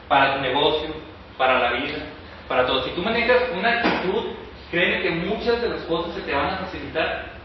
Para 0.08 0.36
tu 0.36 0.42
negocio, 0.42 0.90
para 1.38 1.60
la 1.60 1.72
vida, 1.74 2.00
para 2.48 2.66
todo. 2.66 2.84
Si 2.84 2.92
tú 2.92 3.02
manejas 3.02 3.44
una 3.58 3.80
actitud, 3.80 4.26
créeme 4.72 5.02
que 5.02 5.10
muchas 5.12 5.62
de 5.62 5.70
las 5.70 5.82
cosas 5.84 6.16
se 6.16 6.22
te 6.22 6.34
van 6.34 6.54
a 6.54 6.58
facilitar 6.58 7.37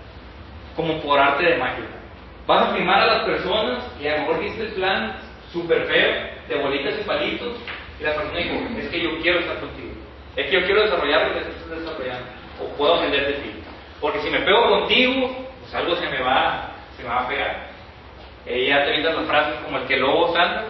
como 0.77 1.01
por 1.01 1.19
arte 1.19 1.45
de 1.45 1.57
magia. 1.57 1.85
Vas 2.47 2.69
a 2.69 2.75
firmar 2.75 3.01
a 3.03 3.07
las 3.07 3.23
personas 3.25 3.85
y 4.01 4.07
a 4.07 4.17
lo 4.17 4.19
mejor 4.23 4.41
viste 4.41 4.63
el 4.63 4.73
plan 4.73 5.17
súper 5.53 5.85
feo, 5.87 6.13
de 6.49 6.57
bolitas 6.57 6.95
y 7.01 7.05
palitos, 7.05 7.57
y 8.01 8.03
la 8.03 8.15
persona 8.15 8.39
dijo, 8.39 8.55
es 8.79 8.89
que 8.89 9.03
yo 9.03 9.21
quiero 9.21 9.41
estar 9.41 9.59
contigo. 9.61 9.93
Es 10.35 10.47
que 10.47 10.61
yo 10.61 10.67
quiero 10.67 10.83
desarrollar 10.83 11.29
lo 11.29 11.35
que 11.35 11.41
tú 11.41 11.51
estás 11.51 11.81
desarrollando. 11.81 12.27
O 12.61 12.77
puedo 12.77 12.95
aprender 12.95 13.27
de 13.27 13.33
ti. 13.35 13.51
Porque 14.01 14.21
si 14.21 14.31
me 14.31 14.41
pego 14.41 14.69
contigo, 14.69 15.31
pues 15.61 15.75
algo 15.75 15.95
se 15.97 16.09
me 16.09 16.21
va, 16.23 16.71
se 16.97 17.03
me 17.03 17.09
va 17.09 17.21
a 17.21 17.29
pegar. 17.29 17.69
Eh, 18.47 18.67
ya 18.69 18.83
te 18.83 18.91
avientas 18.91 19.15
las 19.15 19.27
frases 19.27 19.55
como 19.65 19.79
el 19.79 19.85
que 19.85 19.97
lobo 19.99 20.37
anda, 20.37 20.65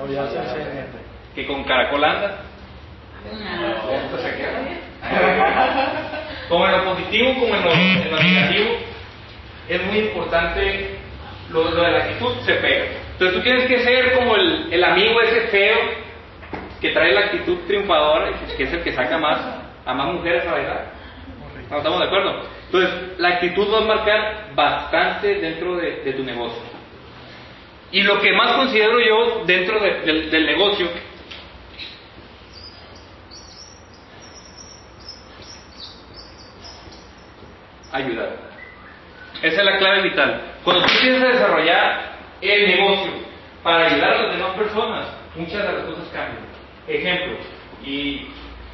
Oh, 0.00 0.06
ya 0.06 0.26
que 1.34 1.46
con 1.46 1.64
caracol 1.64 2.02
anda. 2.02 2.38
Como 6.48 6.66
en 6.66 6.72
lo 6.72 6.84
positivo 6.84 7.34
como 7.34 7.54
en 7.54 7.64
lo, 7.64 7.72
en 7.72 8.10
lo 8.10 8.18
negativo, 8.20 8.70
es 9.68 9.82
muy 9.84 9.98
importante 9.98 10.96
lo, 11.50 11.70
de 11.70 11.90
la 11.90 11.98
actitud, 11.98 12.34
se 12.44 12.54
pega. 12.54 12.84
Entonces 13.12 13.36
tú 13.38 13.42
tienes 13.42 13.66
que 13.68 13.80
ser 13.80 14.12
como 14.14 14.36
el, 14.36 14.72
el 14.72 14.84
amigo 14.84 15.20
ese 15.20 15.42
feo 15.48 15.76
que 16.80 16.90
trae 16.90 17.12
la 17.12 17.20
actitud 17.26 17.58
triunfadora 17.66 18.30
que, 18.56 18.64
es 18.64 18.72
el 18.72 18.82
que 18.82 18.92
saca 18.92 19.18
más 19.18 19.38
a 19.84 19.94
más 19.94 20.12
mujeres 20.12 20.46
a 20.46 20.52
bailar. 20.52 20.92
¿No 21.70 21.78
estamos 21.78 22.00
de 22.00 22.06
acuerdo? 22.06 22.42
Entonces, 22.66 23.18
la 23.18 23.28
actitud 23.30 23.72
va 23.72 23.78
a 23.78 23.82
marcar 23.82 24.50
bastante 24.54 25.34
dentro 25.36 25.76
de, 25.76 25.92
tu 26.12 26.22
negocio. 26.24 26.62
Y 27.90 28.02
lo 28.02 28.20
que 28.20 28.32
más 28.32 28.56
considero 28.56 28.98
yo 29.00 29.44
dentro 29.44 29.78
de- 29.80 30.00
del- 30.00 30.30
del 30.30 30.46
negocio 30.46 30.88
ayudar. 37.92 38.51
Esa 39.42 39.60
es 39.60 39.64
la 39.64 39.78
clave 39.78 40.02
vital. 40.02 40.40
Cuando 40.62 40.84
tú 40.84 40.92
empiezas 40.92 41.22
a 41.22 41.32
desarrollar 41.32 42.12
el 42.40 42.66
negocio 42.68 43.12
para 43.62 43.86
ayudar 43.86 44.12
a 44.12 44.22
las 44.22 44.36
demás 44.36 44.56
personas, 44.56 45.06
muchas 45.34 45.66
de 45.66 45.72
las 45.72 45.84
cosas 45.84 46.04
cambian. 46.12 46.46
ejemplo, 46.86 47.38
y 47.84 48.28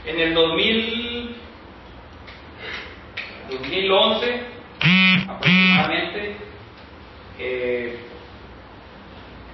en 0.05 0.21
el 0.21 0.35
2000, 0.35 1.37
2011 3.51 4.41
aproximadamente, 5.29 6.37
eh, 7.39 7.99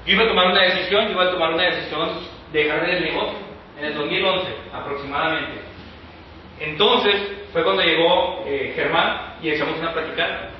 yo 0.07 0.12
iba 0.12 0.25
a 0.25 0.29
tomar 0.29 0.47
una 0.49 0.62
decisión, 0.62 1.11
iba 1.11 1.25
a 1.25 1.31
tomar 1.31 1.55
una 1.55 1.62
decisión 1.62 2.11
de 2.53 2.65
dejar 2.65 2.89
el 2.89 3.05
negocio, 3.05 3.39
en 3.79 3.85
el 3.85 3.95
2011 3.95 4.47
aproximadamente. 4.73 5.61
Entonces 6.61 7.15
fue 7.53 7.62
cuando 7.62 7.83
llegó 7.83 8.45
eh, 8.47 8.73
Germán 8.75 9.37
y 9.43 9.51
echamos 9.51 9.79
una 9.79 9.93
platicada. 9.93 10.54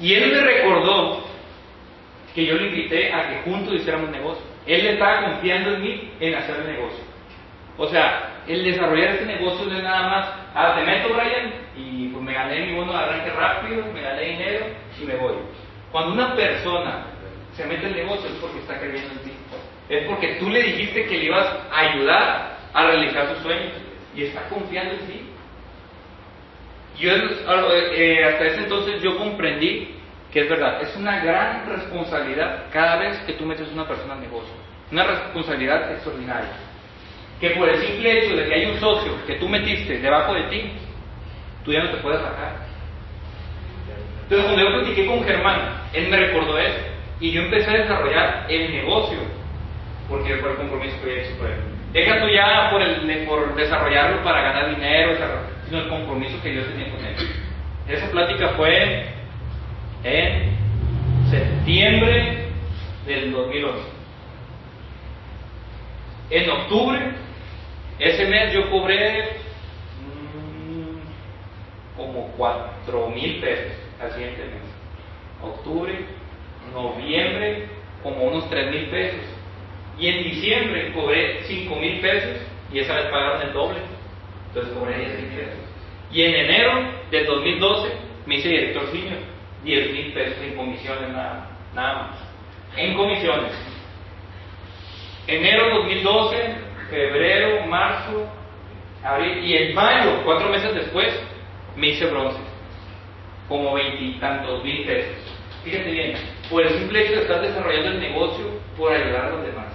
Y 0.00 0.14
él 0.14 0.32
me 0.32 0.40
recordó 0.40 1.24
que 2.34 2.44
yo 2.44 2.54
le 2.56 2.66
invité 2.68 3.12
a 3.12 3.28
que 3.28 3.50
juntos 3.50 3.74
hiciéramos 3.74 4.10
negocio. 4.10 4.42
Él 4.66 4.82
le 4.82 4.92
estaba 4.94 5.22
confiando 5.22 5.74
en 5.74 5.82
mí 5.82 6.10
en 6.20 6.34
hacer 6.34 6.56
el 6.56 6.66
negocio. 6.66 7.04
O 7.76 7.86
sea, 7.88 8.42
el 8.46 8.64
desarrollar 8.64 9.10
este 9.10 9.26
negocio 9.26 9.66
no 9.66 9.76
es 9.76 9.82
nada 9.82 10.08
más, 10.08 10.28
ah, 10.54 10.74
te 10.76 10.84
meto, 10.84 11.08
Brian, 11.12 11.52
y 11.76 12.08
pues 12.08 12.22
me 12.22 12.32
gané 12.32 12.66
mi 12.66 12.74
bono 12.74 12.92
de 12.92 12.98
arranque 12.98 13.30
rápido, 13.30 13.84
me 13.92 14.00
gané 14.00 14.22
dinero 14.22 14.66
y 15.00 15.04
me 15.04 15.16
voy. 15.16 15.34
Cuando 15.90 16.12
una 16.12 16.34
persona 16.34 17.06
se 17.56 17.64
mete 17.66 17.86
el 17.86 17.96
negocio 17.96 18.28
es 18.28 18.36
porque 18.40 18.58
está 18.58 18.78
creyendo 18.78 19.12
en 19.12 19.18
ti. 19.18 19.32
Es 19.88 20.06
porque 20.06 20.36
tú 20.40 20.50
le 20.50 20.62
dijiste 20.62 21.06
que 21.06 21.18
le 21.18 21.24
ibas 21.26 21.46
a 21.70 21.80
ayudar 21.80 22.56
a 22.72 22.86
realizar 22.86 23.28
sus 23.28 23.38
sueños 23.42 23.72
y 24.14 24.24
está 24.24 24.48
confiando 24.48 24.94
en 24.94 25.06
ti. 25.06 25.26
Yo 26.98 27.10
eh, 27.12 28.24
hasta 28.24 28.44
ese 28.44 28.60
entonces 28.62 29.02
yo 29.02 29.16
comprendí 29.18 29.94
que 30.32 30.40
es 30.40 30.48
verdad, 30.48 30.82
es 30.82 30.94
una 30.96 31.20
gran 31.20 31.64
responsabilidad 31.68 32.64
cada 32.72 32.96
vez 32.96 33.18
que 33.26 33.34
tú 33.34 33.46
metes 33.46 33.68
a 33.68 33.72
una 33.72 33.86
persona 33.86 34.14
al 34.14 34.20
negocio. 34.20 34.52
Una 34.90 35.04
responsabilidad 35.04 35.92
extraordinaria. 35.92 36.50
Que 37.40 37.50
por 37.50 37.68
el 37.68 37.80
simple 37.80 38.18
hecho 38.18 38.36
de 38.36 38.46
que 38.46 38.54
hay 38.54 38.66
un 38.66 38.80
socio 38.80 39.12
que 39.26 39.36
tú 39.36 39.48
metiste 39.48 39.98
debajo 39.98 40.34
de 40.34 40.42
ti, 40.44 40.72
tú 41.64 41.72
ya 41.72 41.84
no 41.84 41.90
te 41.90 41.98
puedes 41.98 42.20
sacar. 42.20 42.66
Entonces 44.24 44.44
cuando 44.46 44.62
yo 44.62 44.76
platiqué 44.76 45.06
con 45.06 45.22
Germán, 45.24 45.82
él 45.92 46.08
me 46.08 46.16
recordó 46.16 46.58
eso. 46.58 46.78
Y 47.20 47.30
yo 47.30 47.42
empecé 47.42 47.70
a 47.70 47.74
desarrollar 47.74 48.46
el 48.48 48.72
negocio, 48.72 49.18
porque 50.08 50.36
fue 50.36 50.50
el 50.50 50.56
compromiso 50.56 50.96
que 51.02 51.10
había 51.10 51.22
hecho 51.22 51.38
con 51.38 51.46
él. 51.46 51.58
Deja 51.92 52.20
tú 52.20 52.28
ya 52.28 52.70
por, 52.72 52.82
el, 52.82 53.24
por 53.26 53.54
desarrollarlo 53.54 54.24
para 54.24 54.42
ganar 54.42 54.74
dinero, 54.74 55.14
el 55.78 55.88
compromiso 55.88 56.40
que 56.42 56.54
yo 56.54 56.64
tenía 56.64 56.90
con 56.90 57.04
él. 57.04 57.16
Esa 57.88 58.10
plática 58.10 58.50
fue 58.50 59.06
en 60.04 60.56
septiembre 61.30 62.48
del 63.06 63.32
2011. 63.32 63.80
En 66.30 66.50
octubre, 66.50 66.98
ese 67.98 68.26
mes 68.26 68.52
yo 68.52 68.70
cobré 68.70 69.36
mm, 70.00 71.96
como 71.96 72.28
4 72.36 73.10
mil 73.10 73.40
pesos 73.40 73.72
al 74.00 74.12
siguiente 74.12 74.42
mes. 74.42 74.62
Octubre, 75.42 75.92
noviembre, 76.72 77.68
como 78.02 78.24
unos 78.24 78.48
3 78.48 78.70
mil 78.70 78.86
pesos. 78.86 79.20
Y 79.98 80.08
en 80.08 80.24
diciembre 80.24 80.92
cobré 80.92 81.44
5 81.44 81.76
mil 81.76 82.00
pesos 82.00 82.40
y 82.72 82.78
esa 82.78 82.94
vez 82.94 83.06
pagaron 83.06 83.42
el 83.42 83.52
doble. 83.52 83.78
Entonces 84.54 84.78
cobré 84.78 84.98
10 84.98 85.20
mil 85.20 85.28
pesos. 85.30 85.58
Y 86.12 86.22
en 86.22 86.34
enero 86.34 86.92
del 87.10 87.26
2012 87.26 87.92
me 88.24 88.36
hice 88.36 88.48
director 88.48 88.86
senior, 88.92 89.18
10 89.64 89.92
mil 89.92 90.12
pesos 90.12 90.38
en 90.44 90.54
comisiones 90.54 91.08
nada, 91.10 91.50
nada 91.74 91.94
más. 91.94 92.18
En 92.76 92.94
comisiones. 92.94 93.52
Enero 95.26 95.78
2012, 95.78 96.36
febrero, 96.88 97.66
marzo, 97.66 98.28
abril 99.02 99.44
y 99.44 99.56
en 99.56 99.74
mayo, 99.74 100.22
cuatro 100.24 100.50
meses 100.50 100.72
después, 100.72 101.08
me 101.74 101.88
hice 101.88 102.06
bronce. 102.06 102.38
Como 103.48 103.74
veintitantos 103.74 104.62
mil 104.62 104.84
pesos. 104.86 105.16
Fíjate 105.64 105.90
bien, 105.90 106.14
por 106.48 106.62
el 106.62 106.78
simple 106.78 107.02
hecho 107.02 107.16
de 107.16 107.22
estar 107.22 107.40
desarrollando 107.40 107.90
el 107.90 108.00
negocio 108.00 108.44
por 108.76 108.92
ayudar 108.92 109.24
a 109.24 109.30
los 109.30 109.46
demás. 109.46 109.66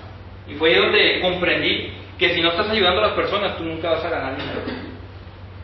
Y 0.47 0.53
fue 0.53 0.69
ahí 0.69 0.75
donde 0.75 1.19
comprendí 1.21 1.98
que 2.19 2.35
si 2.35 2.41
no 2.41 2.49
estás 2.49 2.69
ayudando 2.69 2.99
a 2.99 3.07
las 3.07 3.15
personas, 3.15 3.57
tú 3.57 3.63
nunca 3.63 3.91
vas 3.91 4.03
a 4.03 4.09
ganar 4.09 4.35
dinero. 4.35 4.61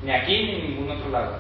Ni 0.02 0.12
aquí 0.12 0.44
ni 0.44 0.52
en 0.52 0.70
ningún 0.70 0.90
otro 0.90 1.10
lado. 1.10 1.38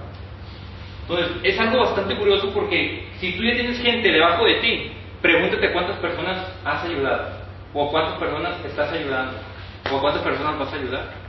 Entonces, 1.07 1.31
es 1.43 1.59
algo 1.59 1.79
bastante 1.79 2.15
curioso 2.17 2.51
porque 2.53 3.07
si 3.19 3.31
tú 3.37 3.43
ya 3.43 3.53
tienes 3.53 3.81
gente 3.81 4.11
debajo 4.11 4.43
de 4.45 4.55
ti, 4.55 4.91
pregúntate 5.21 5.71
cuántas 5.71 5.97
personas 5.97 6.45
has 6.65 6.83
ayudado, 6.83 7.29
o 7.73 7.89
cuántas 7.91 8.19
personas 8.19 8.53
estás 8.65 8.91
ayudando, 8.91 9.37
o 9.91 10.01
cuántas 10.01 10.21
personas 10.23 10.59
vas 10.59 10.73
a 10.73 10.75
ayudar. 10.75 11.25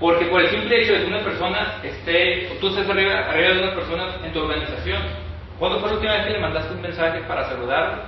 Porque 0.00 0.26
por 0.26 0.40
el 0.40 0.48
simple 0.48 0.82
hecho 0.82 0.94
de 0.94 1.00
que 1.00 1.06
una 1.06 1.20
persona 1.20 1.80
esté, 1.82 2.48
o 2.52 2.54
tú 2.60 2.68
estés 2.68 2.88
arriba, 2.88 3.18
arriba 3.28 3.48
de 3.50 3.62
una 3.62 3.74
persona 3.74 4.04
en 4.24 4.32
tu 4.32 4.40
organización, 4.40 5.02
¿cuándo 5.58 5.80
fue 5.80 5.88
la 5.88 5.94
última 5.96 6.12
vez 6.14 6.26
que 6.26 6.32
le 6.32 6.40
mandaste 6.40 6.74
un 6.74 6.82
mensaje 6.82 7.20
para 7.28 7.48
saludarlo 7.48 8.02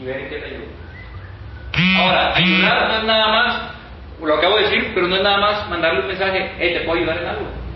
y 0.00 0.04
ver 0.04 0.20
en 0.20 0.28
qué 0.28 0.36
te 0.36 0.46
ayuda? 0.46 2.02
Ahora, 2.02 2.34
ayudar 2.36 2.88
no 2.88 2.94
es 2.96 3.04
nada 3.04 3.28
más, 3.28 3.77
lo 4.22 4.34
acabo 4.34 4.56
de 4.56 4.64
decir, 4.64 4.92
pero 4.94 5.06
no 5.06 5.16
es 5.16 5.22
nada 5.22 5.38
más 5.38 5.68
mandarle 5.68 6.00
un 6.00 6.08
mensaje, 6.08 6.52
hey, 6.58 6.74
te 6.78 6.84
puedo 6.84 6.98
ayudar 6.98 7.18
en 7.18 7.26
algo 7.28 7.68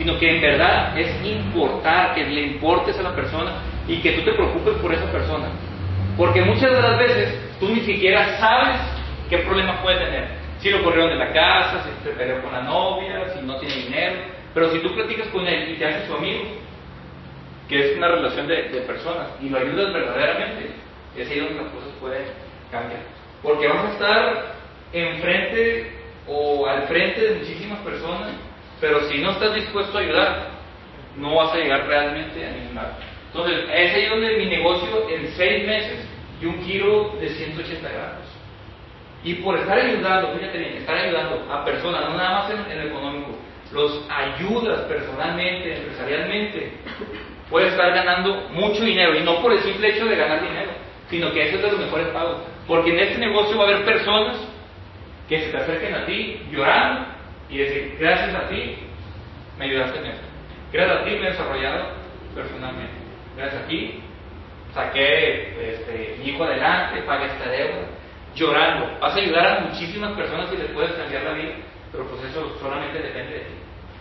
sino 0.00 0.18
que 0.18 0.34
en 0.34 0.40
verdad 0.40 0.98
es 0.98 1.14
importar, 1.26 2.14
que 2.14 2.24
le 2.24 2.40
importes 2.40 2.98
a 2.98 3.02
la 3.02 3.14
persona 3.14 3.52
y 3.86 4.00
que 4.00 4.12
tú 4.12 4.22
te 4.22 4.32
preocupes 4.32 4.72
por 4.80 4.94
esa 4.94 5.04
persona. 5.12 5.48
Porque 6.16 6.40
muchas 6.40 6.70
de 6.72 6.80
las 6.80 6.98
veces 6.98 7.38
tú 7.60 7.68
ni 7.68 7.80
siquiera 7.80 8.38
sabes 8.38 8.80
qué 9.28 9.36
problema 9.40 9.82
puede 9.82 9.98
tener. 9.98 10.28
Si 10.60 10.70
lo 10.70 10.82
corrieron 10.82 11.10
de 11.10 11.16
la 11.16 11.30
casa, 11.34 11.84
si 11.84 12.02
se 12.02 12.16
peleó 12.16 12.40
con 12.40 12.50
la 12.50 12.62
novia, 12.62 13.28
si 13.34 13.44
no 13.44 13.56
tiene 13.56 13.74
dinero. 13.74 14.22
Pero 14.54 14.70
si 14.70 14.78
tú 14.78 14.94
platicas 14.94 15.28
con 15.28 15.46
él 15.46 15.70
y 15.70 15.76
te 15.76 15.84
haces 15.84 16.06
su 16.06 16.14
amigo, 16.14 16.44
que 17.68 17.90
es 17.90 17.98
una 17.98 18.08
relación 18.08 18.48
de, 18.48 18.70
de 18.70 18.80
personas, 18.80 19.28
y 19.42 19.50
lo 19.50 19.58
ayudas 19.58 19.92
verdaderamente, 19.92 20.70
es 21.14 21.30
ahí 21.30 21.40
donde 21.40 21.62
las 21.62 21.72
cosas 21.72 21.90
pueden 22.00 22.24
cambiar. 22.70 23.02
Porque 23.42 23.68
vas 23.68 23.84
a 23.84 23.92
estar 23.92 24.59
enfrente 24.92 25.92
o 26.26 26.66
al 26.66 26.86
frente 26.88 27.20
de 27.20 27.34
muchísimas 27.36 27.78
personas 27.80 28.30
pero 28.80 29.02
si 29.10 29.18
no 29.18 29.32
estás 29.32 29.54
dispuesto 29.54 29.98
a 29.98 30.00
ayudar, 30.00 30.48
no 31.16 31.34
vas 31.34 31.52
a 31.52 31.58
llegar 31.58 31.86
realmente 31.86 32.44
a 32.46 32.50
ningún 32.50 32.74
lado. 32.74 32.94
Entonces, 33.26 33.64
es 33.72 33.94
ahí 33.94 34.06
donde 34.06 34.38
mi 34.38 34.46
negocio 34.46 35.08
en 35.10 35.28
seis 35.36 35.66
meses 35.66 36.08
y 36.40 36.46
un 36.46 36.62
giro 36.64 37.14
de 37.20 37.28
180 37.28 37.88
grados. 37.88 38.26
Y 39.22 39.34
por 39.34 39.58
estar 39.58 39.78
ayudando, 39.78 40.32
fíjate 40.32 40.58
bien, 40.58 40.76
estar 40.78 40.96
ayudando 40.96 41.46
a 41.52 41.64
personas, 41.64 42.08
no 42.08 42.16
nada 42.16 42.40
más 42.40 42.50
en, 42.50 42.72
en 42.72 42.78
lo 42.78 42.90
económico, 42.90 43.38
los 43.70 44.02
ayudas 44.08 44.80
personalmente, 44.82 45.76
empresarialmente, 45.76 46.72
puedes 47.50 47.72
estar 47.72 47.94
ganando 47.94 48.48
mucho 48.50 48.82
dinero. 48.82 49.14
Y 49.14 49.20
no 49.22 49.42
por 49.42 49.52
el 49.52 49.60
simple 49.60 49.90
hecho 49.90 50.06
de 50.06 50.16
ganar 50.16 50.42
dinero, 50.42 50.70
sino 51.10 51.30
que 51.32 51.48
eso 51.48 51.56
es 51.56 51.62
de 51.62 51.70
los 51.72 51.80
mejores 51.80 52.08
pagos. 52.08 52.38
Porque 52.66 52.90
en 52.90 53.00
este 53.00 53.18
negocio 53.18 53.58
va 53.58 53.64
a 53.64 53.68
haber 53.68 53.84
personas 53.84 54.38
que 55.30 55.40
se 55.42 55.50
te 55.52 55.56
acerquen 55.58 55.94
a 55.94 56.06
ti 56.06 56.42
llorando 56.50 57.06
y 57.48 57.58
decir, 57.58 57.96
gracias 58.00 58.34
a 58.34 58.48
ti 58.48 58.78
me 59.56 59.66
ayudaste 59.66 59.98
en 60.00 60.06
esto. 60.06 60.26
Gracias 60.72 60.98
a 60.98 61.04
ti 61.04 61.10
me 61.10 61.16
he 61.16 61.30
desarrollado 61.30 61.84
personalmente. 62.34 62.94
Gracias 63.36 63.62
a 63.62 63.66
ti 63.66 64.02
saqué 64.74 65.72
este, 65.72 66.16
mi 66.18 66.30
hijo 66.30 66.42
adelante, 66.42 67.02
pagué 67.02 67.26
esta 67.26 67.48
deuda, 67.48 67.86
llorando. 68.34 68.98
Vas 69.00 69.14
a 69.14 69.20
ayudar 69.20 69.46
a 69.46 69.60
muchísimas 69.60 70.12
personas 70.14 70.52
y 70.52 70.56
les 70.56 70.70
puedes 70.72 70.92
cambiar 70.92 71.22
la 71.22 71.32
vida, 71.32 71.52
pero 71.92 72.08
pues 72.08 72.24
eso 72.24 72.58
solamente 72.60 72.98
depende 72.98 73.34
de 73.34 73.40
ti. 73.40 73.54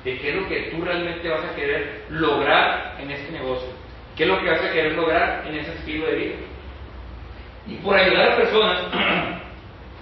De 0.05 0.17
qué 0.17 0.29
es 0.29 0.35
lo 0.35 0.47
que 0.47 0.61
tú 0.71 0.83
realmente 0.83 1.29
vas 1.29 1.43
a 1.43 1.55
querer 1.55 2.05
lograr 2.09 2.95
en 2.99 3.11
este 3.11 3.31
negocio. 3.31 3.69
¿Qué 4.17 4.23
es 4.23 4.29
lo 4.29 4.41
que 4.41 4.49
vas 4.49 4.63
a 4.63 4.71
querer 4.71 4.93
lograr 4.93 5.45
en 5.47 5.55
ese 5.57 5.73
estilo 5.75 6.07
de 6.07 6.15
vida? 6.15 6.35
Y 7.67 7.75
por 7.75 7.95
ayudar 7.95 8.31
a 8.31 8.35
personas, 8.35 8.81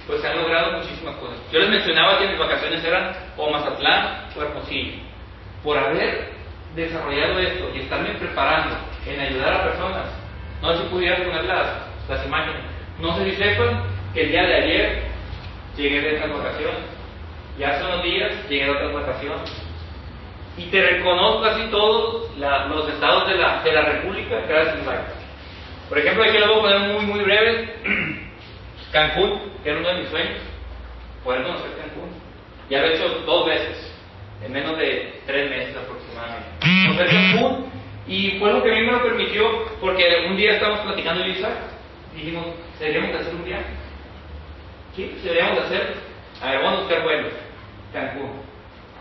pues 0.08 0.22
se 0.22 0.28
han 0.28 0.38
logrado 0.38 0.78
muchísimas 0.78 1.16
cosas. 1.18 1.38
Yo 1.52 1.60
les 1.60 1.70
mencionaba 1.70 2.18
que 2.18 2.28
mis 2.28 2.40
vacaciones 2.40 2.84
eran 2.84 3.14
o 3.36 3.52
Mazatlán 3.52 4.30
o 4.36 4.42
Hermosillo. 4.42 4.94
Por 5.64 5.78
haber 5.78 6.32
desarrollado 6.76 7.40
esto 7.40 7.70
y 7.76 7.80
estarme 7.80 8.14
preparando 8.14 8.76
en 9.06 9.20
ayudar 9.20 9.54
a 9.54 9.64
personas, 9.64 10.06
no 10.62 10.74
sé 10.74 10.84
si 10.84 10.90
pudieras 10.90 11.22
poner 11.22 11.44
las, 11.44 11.68
las 12.08 12.26
imágenes. 12.26 12.62
No 13.00 13.16
sé 13.18 13.26
si 13.26 13.36
sepan 13.36 13.84
que 14.14 14.24
el 14.24 14.32
día 14.32 14.44
de 14.44 14.56
ayer 14.56 15.04
llegué 15.76 16.02
de 16.02 16.16
estas 16.16 16.32
vacaciones 16.32 16.80
y 17.60 17.64
hace 17.64 17.86
unos 17.86 18.04
días 18.04 18.32
llegué 18.50 18.66
de 18.66 18.72
otras 18.72 18.94
vacaciones. 18.94 19.64
Y 20.58 20.66
te 20.68 20.82
reconozco 20.82 21.44
casi 21.44 21.68
todos 21.70 22.32
los 22.38 22.90
estados 22.90 23.28
de 23.28 23.36
la, 23.36 23.62
de 23.62 23.72
la 23.74 23.82
República 23.82 24.40
gracias 24.48 24.88
a 24.88 25.04
Por 25.90 26.00
ejemplo, 26.00 26.24
aquí 26.24 26.38
lo 26.40 26.48
voy 26.48 26.58
a 26.58 26.62
poner 26.62 26.94
muy, 26.94 27.06
muy 27.06 27.24
breve. 27.24 27.74
Cancún, 28.92 29.40
que 29.64 29.70
era 29.70 29.80
uno 29.80 29.90
de 29.90 30.02
mis 30.02 30.10
sueños, 30.10 30.40
poder 31.24 31.44
conocer 31.44 31.72
Cancún. 31.78 32.10
Ya 32.70 32.82
lo 32.82 32.88
he 32.88 32.96
hecho 32.96 33.10
dos 33.26 33.46
veces, 33.46 33.94
en 34.44 34.52
menos 34.52 34.78
de 34.78 35.22
tres 35.26 35.50
meses 35.50 35.76
aproximadamente. 35.76 36.48
Conocer 36.88 37.08
Cancún, 37.08 37.66
y 38.08 38.40
fue 38.40 38.54
lo 38.54 38.64
que 38.64 38.72
a 38.72 38.76
mí 38.76 38.82
me 38.82 38.92
lo 38.92 39.04
permitió, 39.04 39.66
porque 39.82 40.28
un 40.30 40.38
día 40.38 40.54
estábamos 40.54 40.82
platicando 40.82 41.26
y 41.26 41.32
Isaac, 41.32 41.58
dijimos, 42.16 42.46
deberíamos 42.80 43.12
de 43.12 43.20
hacer 43.20 43.36
un 43.36 43.44
viaje. 43.44 43.66
Sí, 44.96 45.16
deberíamos 45.24 45.56
de 45.58 45.66
hacer. 45.66 45.94
A 46.42 46.52
ver, 46.52 46.62
vamos 46.64 46.80
a 46.80 46.82
buscar 46.84 47.04
vuelos. 47.04 47.34
Cancún. 47.94 48.32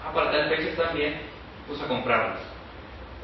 Ah, 0.05 0.13
para 0.13 0.31
tal 0.31 0.49
fecha 0.49 0.93
bien. 0.93 1.21
Pues 1.67 1.81
a 1.81 1.89
comprarlos. 1.89 2.39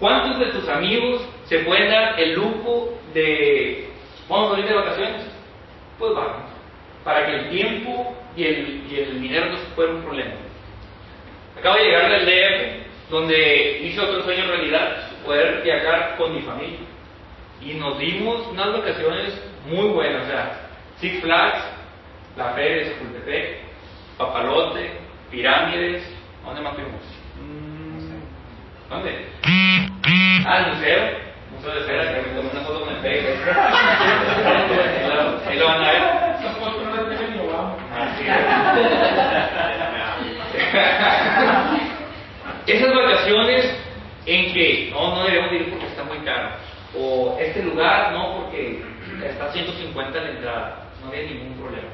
¿Cuántos 0.00 0.38
de 0.40 0.46
tus 0.46 0.68
amigos 0.68 1.22
se 1.44 1.60
pueden 1.60 1.90
dar 1.90 2.18
el 2.18 2.34
lujo 2.34 2.98
de. 3.14 3.88
Vamos 4.28 4.56
a 4.56 4.60
ir 4.60 4.66
de 4.66 4.74
vacaciones? 4.74 5.22
Pues 5.98 6.14
vamos. 6.14 6.51
Para 7.04 7.26
que 7.26 7.34
el 7.34 7.50
tiempo 7.50 8.16
y 8.36 8.44
el, 8.44 8.84
y 8.90 8.96
el 9.00 9.20
dinero 9.20 9.46
no 9.46 9.56
fuera 9.74 9.92
un 9.92 10.02
problema. 10.02 10.32
Acabo 11.58 11.76
de 11.76 11.84
llegar 11.84 12.10
del 12.10 12.26
DF, 12.26 13.10
donde 13.10 13.78
hice 13.82 14.00
otro 14.00 14.22
sueño 14.22 14.44
en 14.44 14.48
realidad, 14.48 14.96
poder 15.24 15.62
viajar 15.62 16.16
con 16.16 16.34
mi 16.34 16.42
familia. 16.42 16.78
Y 17.60 17.74
nos 17.74 17.98
dimos 17.98 18.46
unas 18.48 18.72
vacaciones 18.72 19.40
muy 19.66 19.88
buenas, 19.88 20.24
o 20.24 20.26
sea, 20.26 20.60
Six 20.98 21.20
Flags, 21.20 21.64
la 22.36 22.52
Feria 22.54 22.76
de 22.76 22.84
Chapultepec, 22.92 23.58
Papalote, 24.18 24.90
Pirámides, 25.30 26.02
¿a 26.42 26.46
¿dónde 26.48 26.62
más 26.62 26.74
fuimos? 26.74 27.00
¿Dónde? 28.88 29.26
Ah, 30.44 30.58
el 30.58 30.66
museo, 30.74 31.02
Museo 31.54 31.72
de 31.74 31.82
Cera, 31.86 32.12
que 32.12 32.20
me 32.28 32.34
tomé 32.36 32.50
una 32.50 32.60
foto 32.60 32.80
con 32.80 32.90
el 32.94 33.00
pegue. 33.00 33.28
Ahí 35.48 35.58
lo 35.58 35.66
van 35.66 35.82
a 35.82 35.92
ver. 35.92 36.31
Esas 42.66 42.94
vacaciones 42.94 43.74
en 44.26 44.52
que 44.52 44.90
no, 44.92 45.16
no 45.16 45.24
debemos 45.24 45.52
ir 45.52 45.70
porque 45.70 45.86
está 45.86 46.04
muy 46.04 46.18
caro. 46.18 46.50
O 46.96 47.36
este 47.40 47.62
lugar, 47.62 48.12
no, 48.12 48.42
porque 48.42 48.82
está 49.24 49.50
150 49.52 50.20
la 50.20 50.30
entrada. 50.30 50.84
No 51.02 51.08
había 51.08 51.24
ningún 51.24 51.54
problema. 51.54 51.88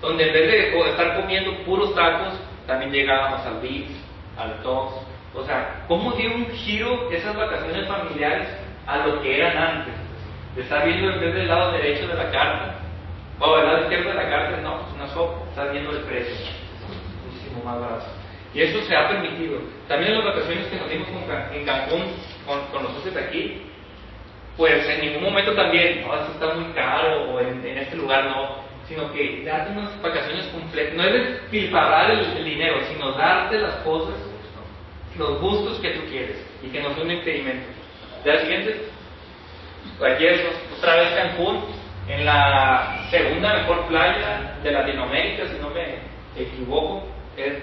Donde 0.00 0.26
en 0.26 0.32
vez 0.32 0.50
de 0.50 0.90
estar 0.90 1.20
comiendo 1.20 1.64
puros 1.64 1.94
tacos, 1.94 2.34
también 2.66 2.92
llegábamos 2.92 3.44
al 3.44 3.60
beach, 3.60 3.90
al 4.38 4.62
tox. 4.62 4.94
O 5.34 5.44
sea, 5.44 5.84
¿cómo 5.86 6.12
dio 6.12 6.34
un 6.34 6.46
giro 6.50 7.10
esas 7.10 7.36
vacaciones 7.36 7.86
familiares 7.86 8.48
a 8.86 9.06
lo 9.06 9.20
que 9.22 9.36
eran 9.36 9.56
antes? 9.56 9.94
De 10.56 10.62
estar 10.62 10.86
viendo 10.86 11.12
en 11.12 11.20
vez 11.20 11.34
del 11.34 11.48
lado 11.48 11.72
derecho 11.72 12.08
de 12.08 12.14
la 12.14 12.30
carta, 12.30 12.79
o 13.40 13.56
del 13.56 13.66
lado 13.66 13.82
izquierdo 13.82 14.10
de 14.10 14.14
la 14.14 14.28
carta, 14.28 14.56
no, 14.58 14.82
pues 14.82 14.94
una 14.94 15.08
sopa, 15.08 15.48
estás 15.48 15.72
viendo 15.72 15.90
el 15.90 16.00
precio. 16.00 16.36
Muchísimo 17.26 17.64
más 17.64 17.80
barato. 17.80 18.06
Y 18.52 18.60
eso 18.62 18.82
se 18.82 18.96
ha 18.96 19.08
permitido. 19.08 19.60
También 19.88 20.12
en 20.12 20.18
las 20.18 20.34
vacaciones 20.34 20.66
que 20.66 20.76
nos 20.76 20.90
dimos 20.90 21.08
en 21.52 21.64
Cancún 21.64 22.02
con, 22.46 22.60
con 22.66 22.82
los 22.82 22.92
socios 22.94 23.14
de 23.14 23.24
aquí, 23.24 23.62
pues 24.56 24.86
en 24.88 25.00
ningún 25.00 25.22
momento 25.22 25.54
también, 25.54 26.02
no, 26.02 26.14
esto 26.14 26.32
está 26.32 26.54
muy 26.54 26.72
caro, 26.72 27.30
o 27.30 27.40
en, 27.40 27.64
en 27.64 27.78
este 27.78 27.96
lugar 27.96 28.24
no, 28.26 28.56
sino 28.86 29.10
que 29.12 29.42
darte 29.44 29.70
unas 29.72 30.02
vacaciones 30.02 30.46
completas. 30.46 30.94
No 30.94 31.04
es 31.04 31.12
despilfarrar 31.12 32.10
el, 32.10 32.36
el 32.36 32.44
dinero, 32.44 32.76
sino 32.92 33.12
darte 33.12 33.58
las 33.58 33.76
cosas, 33.76 34.16
los 35.16 35.40
gustos 35.40 35.78
que 35.78 35.90
tú 35.90 36.02
quieres 36.10 36.44
y 36.62 36.68
que 36.68 36.82
no 36.82 36.90
son 36.90 37.02
un 37.02 37.12
impedimento. 37.12 37.66
Ya 38.24 38.38
siguiente, 38.40 38.82
aquí 40.04 40.26
es 40.26 40.40
otra 40.76 40.96
vez 40.96 41.10
Cancún, 41.14 41.64
en 42.10 42.24
la 42.24 43.06
segunda 43.10 43.54
mejor 43.54 43.86
playa 43.86 44.56
de 44.62 44.72
Latinoamérica, 44.72 45.46
si 45.46 45.58
no 45.60 45.70
me 45.70 45.98
equivoco, 46.36 47.06
es. 47.36 47.54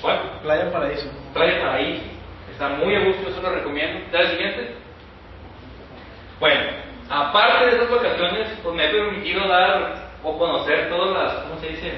¿Cuál? 0.00 0.20
Playa 0.42 0.72
Paraíso. 0.72 1.08
Playa 1.32 1.60
Paraíso. 1.60 2.02
Está 2.50 2.68
muy 2.70 2.94
a 2.94 3.00
gusto, 3.00 3.28
eso 3.28 3.42
lo 3.42 3.50
recomiendo. 3.50 4.00
¿Ya 4.12 4.22
la 4.22 4.30
siguiente? 4.30 4.74
Bueno, 6.40 6.60
aparte 7.10 7.66
de 7.66 7.76
esas 7.76 7.90
vacaciones, 7.90 8.48
pues 8.62 8.74
me 8.74 8.86
he 8.86 8.90
permitido 8.90 9.46
dar 9.48 10.10
o 10.22 10.38
conocer 10.38 10.88
todas 10.88 11.14
las, 11.14 11.44
¿cómo 11.44 11.60
se 11.60 11.68
dice? 11.68 11.92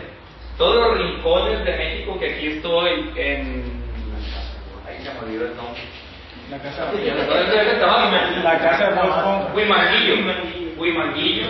Todos 0.59 0.88
los 0.88 0.98
rincones 0.98 1.64
de 1.64 1.76
México 1.76 2.18
que 2.18 2.34
aquí 2.34 2.46
estoy 2.48 3.12
en. 3.16 3.82
Ahí 4.86 4.98
se 5.04 5.12
me 5.12 5.20
olvidó 5.20 5.46
el 5.46 5.57
nombre. 5.57 5.82
La 6.50 6.59
casa 6.59 6.92
La 8.42 8.59
casa 8.59 8.90
de 8.90 9.54
Huimanguillo. 9.54 10.65
Huimanguillo. 10.76 11.46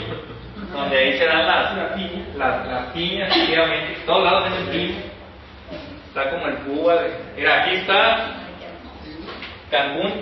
Donde 0.72 0.98
ahí 0.98 1.18
se 1.18 1.26
dan 1.26 1.46
las, 1.46 1.76
las, 2.36 2.66
las 2.66 2.86
piñas, 2.92 3.30
efectivamente. 3.36 3.98
Todos 4.06 4.24
lados 4.24 4.48
tienen 4.48 4.66
piña. 4.70 5.00
Está 6.08 6.30
como 6.30 6.46
el 6.46 6.56
Cuba. 6.56 6.94
De, 6.94 7.10
mira, 7.36 7.62
aquí 7.62 7.76
está 7.76 8.30
Cancún, 9.70 10.12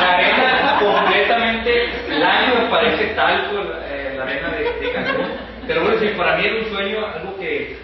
La 0.00 0.08
arena 0.14 0.78
completamente 0.80 1.92
blanca, 2.08 2.54
me 2.60 2.66
parece 2.70 3.04
talco 3.14 3.56
eh, 3.86 4.14
la 4.16 4.22
arena 4.24 4.48
de, 4.48 4.72
de 4.80 4.92
Cancún. 4.92 5.26
Pero 5.66 5.82
bueno, 5.82 5.98
sí, 5.98 6.06
para 6.16 6.36
mí 6.36 6.46
era 6.46 6.56
un 6.56 6.66
sueño, 6.70 7.06
algo 7.06 7.36
que 7.38 7.78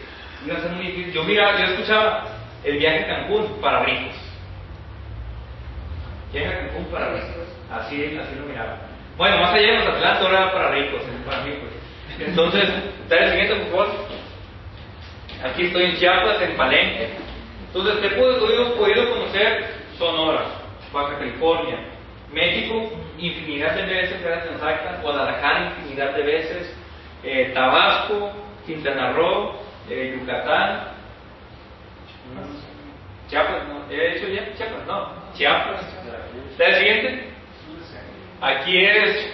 iba 0.47 0.57
a 0.57 0.61
ser 0.61 0.71
muy 0.73 0.87
difícil. 0.87 1.13
Yo 1.13 1.25
miraba, 1.25 1.59
yo 1.59 1.65
escuchaba 1.67 2.25
el 2.65 2.79
viaje 2.79 3.01
a 3.01 3.07
Cancún 3.07 3.61
para 3.61 3.85
ricos. 3.85 4.30
Viaje 6.33 6.49
a 6.49 6.59
Cancún 6.61 6.85
para 6.87 7.13
ricos. 7.13 7.49
Así, 7.71 8.19
así 8.19 8.35
lo 8.37 8.47
miraba. 8.47 8.79
Bueno, 9.17 9.39
más 9.39 9.53
allá 9.53 9.67
de 9.67 9.85
los 9.85 10.05
ahora 10.05 10.43
era 10.43 10.53
para 10.53 10.71
ricos, 10.71 11.03
para 11.27 11.43
mí 11.43 11.53
pues. 11.61 12.29
Entonces, 12.29 12.69
dale 13.09 13.25
el 13.25 13.31
siguiente, 13.31 13.55
por 13.57 13.87
favor. 13.87 14.07
Aquí 15.45 15.67
estoy 15.67 15.85
en 15.85 15.97
Chiapas, 15.97 16.43
en 16.43 16.57
Palenque. 16.57 17.11
Entonces, 17.67 18.01
te 18.01 18.07
he 18.07 18.11
podido, 18.11 18.75
podido 18.77 19.11
conocer 19.11 19.75
Sonora, 19.97 20.45
Baja 20.93 21.19
California, 21.19 21.79
México, 22.33 22.91
infinidad 23.19 23.75
de 23.75 23.83
veces, 23.83 24.23
gracias 24.23 25.03
Guadalajara, 25.03 25.75
infinidad 25.77 26.15
de 26.15 26.23
veces, 26.23 26.77
eh, 27.23 27.51
Tabasco, 27.55 28.33
Quintana 28.67 29.13
Roo, 29.13 29.57
eh, 29.89 30.17
Yucatán, 30.19 30.89
Chiapas, 33.29 33.69
¿no? 33.69 33.91
¿He 33.91 34.15
dicho 34.15 34.29
ya? 34.29 34.53
Chiapas, 34.57 34.87
no, 34.87 35.13
Chiapas. 35.35 36.00
¿Está 36.61 36.73
el 36.73 36.79
siguiente? 36.79 37.25
Aquí 38.43 38.85
es 38.85 39.33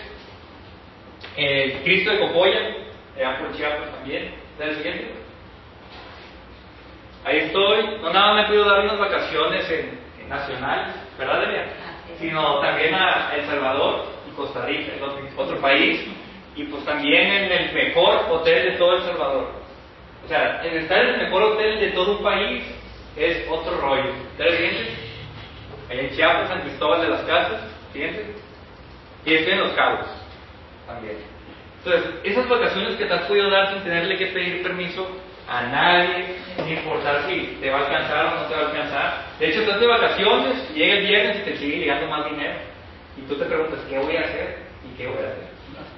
el 1.37 1.73
Cristo 1.83 2.13
de 2.13 2.19
Copolla, 2.21 2.61
allá 3.17 3.39
por 3.41 3.57
Chiapas 3.57 3.91
también. 3.97 4.31
¿Está 4.53 4.67
el 4.67 4.77
siguiente? 4.77 5.11
Ahí 7.25 7.39
estoy, 7.39 7.99
no 8.01 8.13
nada 8.13 8.35
me 8.35 8.43
he 8.43 8.45
podido 8.45 8.65
dar 8.65 8.85
unas 8.85 8.99
vacaciones 9.01 9.69
en, 9.73 9.99
en 10.23 10.29
nacionales, 10.29 10.95
¿verdad, 11.19 11.41
Delia? 11.41 11.65
Sino 12.21 12.61
también 12.61 12.95
a 12.95 13.35
El 13.35 13.45
Salvador 13.47 14.07
y 14.31 14.37
Costa 14.37 14.65
Rica, 14.65 14.93
el 14.95 15.03
otro, 15.37 15.61
país, 15.61 16.07
y 16.55 16.63
pues 16.63 16.85
también 16.85 17.29
en 17.29 17.51
el 17.51 17.73
mejor 17.73 18.25
hotel 18.31 18.71
de 18.71 18.79
todo 18.79 18.99
El 18.99 19.03
Salvador. 19.03 19.51
O 20.25 20.29
sea, 20.29 20.65
en 20.65 20.77
estar 20.79 21.05
en 21.05 21.15
el 21.15 21.23
mejor 21.25 21.43
hotel 21.43 21.81
de 21.81 21.91
todo 21.91 22.19
un 22.19 22.23
país 22.23 22.63
es 23.17 23.49
otro 23.51 23.81
rollo. 23.81 24.13
¿Está 24.39 24.49
siguiente? 24.57 25.06
Allá 25.91 26.03
en 26.03 26.17
Chiapas, 26.17 26.49
San 26.49 26.63
Cristóbal 26.63 27.01
de 27.03 27.09
las 27.09 27.21
Casas, 27.23 27.61
siguiente. 27.93 28.27
Y 29.25 29.35
estoy 29.35 29.53
en 29.53 29.61
Los 29.61 29.73
Cabos, 29.73 30.07
también. 30.87 31.17
Entonces, 31.79 32.15
esas 32.25 32.49
vacaciones 32.49 32.97
que 32.97 33.05
te 33.05 33.15
has 33.15 33.27
podido 33.27 33.49
dar 33.49 33.73
sin 33.73 33.83
tenerle 33.85 34.17
que 34.19 34.27
pedir 34.27 34.63
permiso 34.63 35.09
a 35.49 35.63
nadie, 35.63 36.37
ni 36.65 36.73
importar 36.73 37.29
si 37.29 37.59
te 37.61 37.71
va 37.71 37.79
a 37.79 37.87
alcanzar 37.87 38.27
o 38.27 38.41
no 38.41 38.47
te 38.47 38.55
va 38.55 38.61
a 38.61 38.67
alcanzar. 38.67 39.25
De 39.39 39.49
hecho, 39.49 39.61
estás 39.61 39.81
de 39.81 39.87
vacaciones, 39.87 40.75
llega 40.75 40.95
el 40.95 41.07
viernes 41.07 41.39
y 41.39 41.51
te 41.51 41.57
sigue 41.57 41.79
llegando 41.79 42.09
más 42.09 42.29
dinero. 42.29 42.59
Y 43.17 43.23
tú 43.23 43.37
te 43.37 43.45
preguntas, 43.45 43.79
¿qué 43.89 43.99
voy 43.99 44.17
a 44.17 44.23
hacer? 44.23 44.59
¿Y 44.85 44.97
qué 44.97 45.07
voy 45.07 45.19
a 45.19 45.29
hacer? 45.29 45.47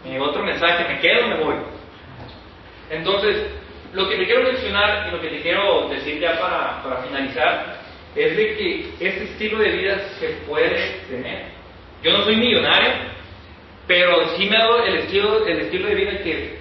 Me 0.05 0.11
llegó 0.11 0.26
otro 0.26 0.45
mensaje, 0.45 0.84
¿me 0.86 1.01
quedo 1.01 1.24
o 1.24 1.28
me 1.28 1.45
voy? 1.45 1.57
Entonces, 2.91 3.47
lo 3.95 4.09
que 4.09 4.16
te 4.16 4.26
quiero 4.26 4.43
mencionar 4.43 5.09
y 5.09 5.11
lo 5.12 5.20
que 5.20 5.28
te 5.28 5.41
quiero 5.41 5.89
decir 5.89 6.20
ya 6.20 6.39
para, 6.39 6.82
para 6.82 7.03
finalizar 7.03 7.78
es 8.18 8.36
de 8.36 8.56
que 8.56 8.90
este 9.00 9.24
estilo 9.24 9.58
de 9.58 9.70
vida 9.70 9.98
se 10.18 10.28
puede 10.46 11.00
tener. 11.08 11.46
Yo 12.02 12.12
no 12.12 12.24
soy 12.24 12.36
millonario, 12.36 12.90
pero 13.86 14.36
sí 14.36 14.48
me 14.48 14.56
ha 14.56 14.60
dado 14.60 14.84
el 14.84 14.96
estilo, 14.96 15.46
el 15.46 15.60
estilo 15.60 15.88
de 15.88 15.94
vida 15.94 16.22
que 16.22 16.58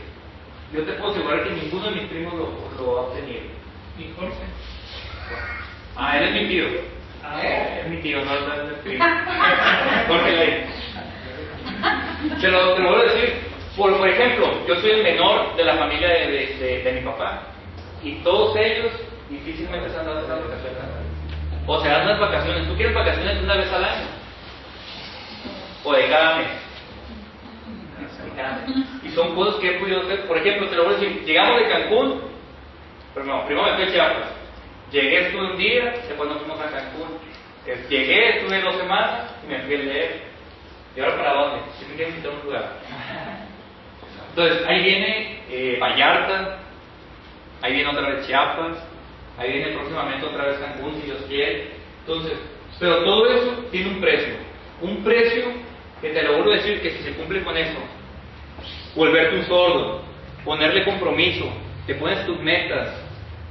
yo 0.73 0.83
te 0.83 0.93
puedo 0.93 1.11
asegurar 1.11 1.43
que 1.43 1.51
ninguno 1.51 1.89
de 1.89 1.95
mis 1.95 2.03
primos 2.05 2.33
lo, 2.33 2.49
lo 2.77 2.97
ha 2.97 3.01
obtenido. 3.01 3.41
¿Y 3.97 4.11
Jorge? 4.15 4.43
Ah, 5.95 6.19
él 6.19 6.27
es 6.27 6.41
mi 6.41 6.47
tío. 6.47 6.65
Es 7.43 7.89
mi 7.89 7.97
tío, 7.97 8.23
no, 8.23 8.39
no 8.39 8.53
es 8.53 8.63
mi 8.69 8.75
primo. 8.83 9.05
Jorge 10.07 10.31
Ley. 10.31 10.65
Te 12.39 12.47
lo, 12.49 12.73
te 12.73 12.81
lo 12.81 12.91
voy 12.91 13.01
a 13.01 13.13
decir. 13.13 13.33
Por, 13.75 13.97
por 13.97 14.09
ejemplo, 14.09 14.65
yo 14.67 14.75
soy 14.81 14.91
el 14.91 15.03
menor 15.03 15.55
de 15.55 15.63
la 15.63 15.75
familia 15.75 16.07
de, 16.07 16.27
de, 16.27 16.57
de, 16.57 16.83
de 16.83 16.91
mi 16.93 17.01
papá. 17.01 17.43
Y 18.03 18.15
todos 18.23 18.55
ellos 18.57 18.91
difícilmente 19.29 19.89
se 19.89 19.97
han 19.97 20.05
dado 20.05 20.19
esas 20.19 20.39
vacaciones. 20.43 20.96
O 21.67 21.81
se 21.81 21.89
dan 21.89 22.03
unas 22.03 22.19
vacaciones. 22.19 22.67
¿Tú 22.67 22.75
quieres 22.75 22.95
vacaciones 22.95 23.43
una 23.43 23.55
vez 23.55 23.71
al 23.71 23.83
año? 23.83 24.07
O 25.83 25.93
de 25.93 26.07
cada 26.07 26.37
mes. 26.37 26.47
Y 29.03 29.09
son 29.09 29.35
cosas 29.35 29.55
que 29.59 29.75
he 29.75 29.79
podido 29.79 30.01
hacer. 30.01 30.25
Por 30.27 30.37
ejemplo, 30.37 30.69
te 30.69 30.75
lo 30.75 30.85
voy 30.85 30.95
a 30.95 30.97
decir. 30.97 31.25
Llegamos 31.25 31.59
de 31.59 31.69
Cancún. 31.69 32.21
Pero 33.13 33.45
primero 33.45 33.67
me 33.67 33.75
fui 33.75 33.83
a 33.83 33.91
Chiapas. 33.91 34.29
Llegué, 34.91 35.27
estuve 35.27 35.51
un 35.51 35.57
día, 35.57 35.95
después 36.07 36.29
nos 36.29 36.39
fuimos 36.39 36.59
a 36.61 36.71
Cancún. 36.71 37.19
Llegué, 37.89 38.37
estuve 38.37 38.61
dos 38.61 38.77
semanas 38.77 39.33
y 39.43 39.47
me 39.47 39.59
fui 39.59 39.75
a 39.75 39.77
leer. 39.79 40.21
¿Y 40.95 41.01
ahora 41.01 41.17
para 41.17 41.33
dónde? 41.33 41.59
Si 41.77 41.85
me 41.85 41.95
quiero 41.95 42.11
visitar 42.11 42.31
un 42.31 42.45
lugar. 42.45 42.71
Entonces, 44.29 44.65
ahí 44.67 44.83
viene 44.83 45.41
eh, 45.49 45.77
Vallarta, 45.81 46.59
ahí 47.61 47.73
viene 47.73 47.89
otra 47.89 48.09
vez 48.09 48.25
Chiapas, 48.25 48.77
ahí 49.37 49.51
viene 49.53 49.73
próximamente 49.73 50.25
otra 50.25 50.45
vez 50.45 50.57
Cancún, 50.59 50.95
si 50.95 51.07
Dios 51.07 51.21
quiere. 51.27 51.71
Entonces, 52.01 52.33
pero 52.79 53.03
todo 53.03 53.29
eso 53.29 53.65
tiene 53.71 53.89
un 53.89 54.01
precio. 54.01 54.35
Un 54.81 55.03
precio 55.03 55.45
que 56.01 56.09
te 56.09 56.23
lo 56.23 56.33
vuelvo 56.33 56.51
a 56.51 56.55
decir 56.55 56.81
que 56.81 56.91
si 56.91 57.03
se 57.03 57.13
cumple 57.13 57.43
con 57.43 57.57
eso, 57.57 57.79
volverte 58.95 59.37
un 59.37 59.45
sordo, 59.45 60.01
ponerle 60.43 60.85
compromiso, 60.85 61.51
te 61.85 61.95
pones 61.95 62.25
tus 62.25 62.39
metas, 62.39 62.89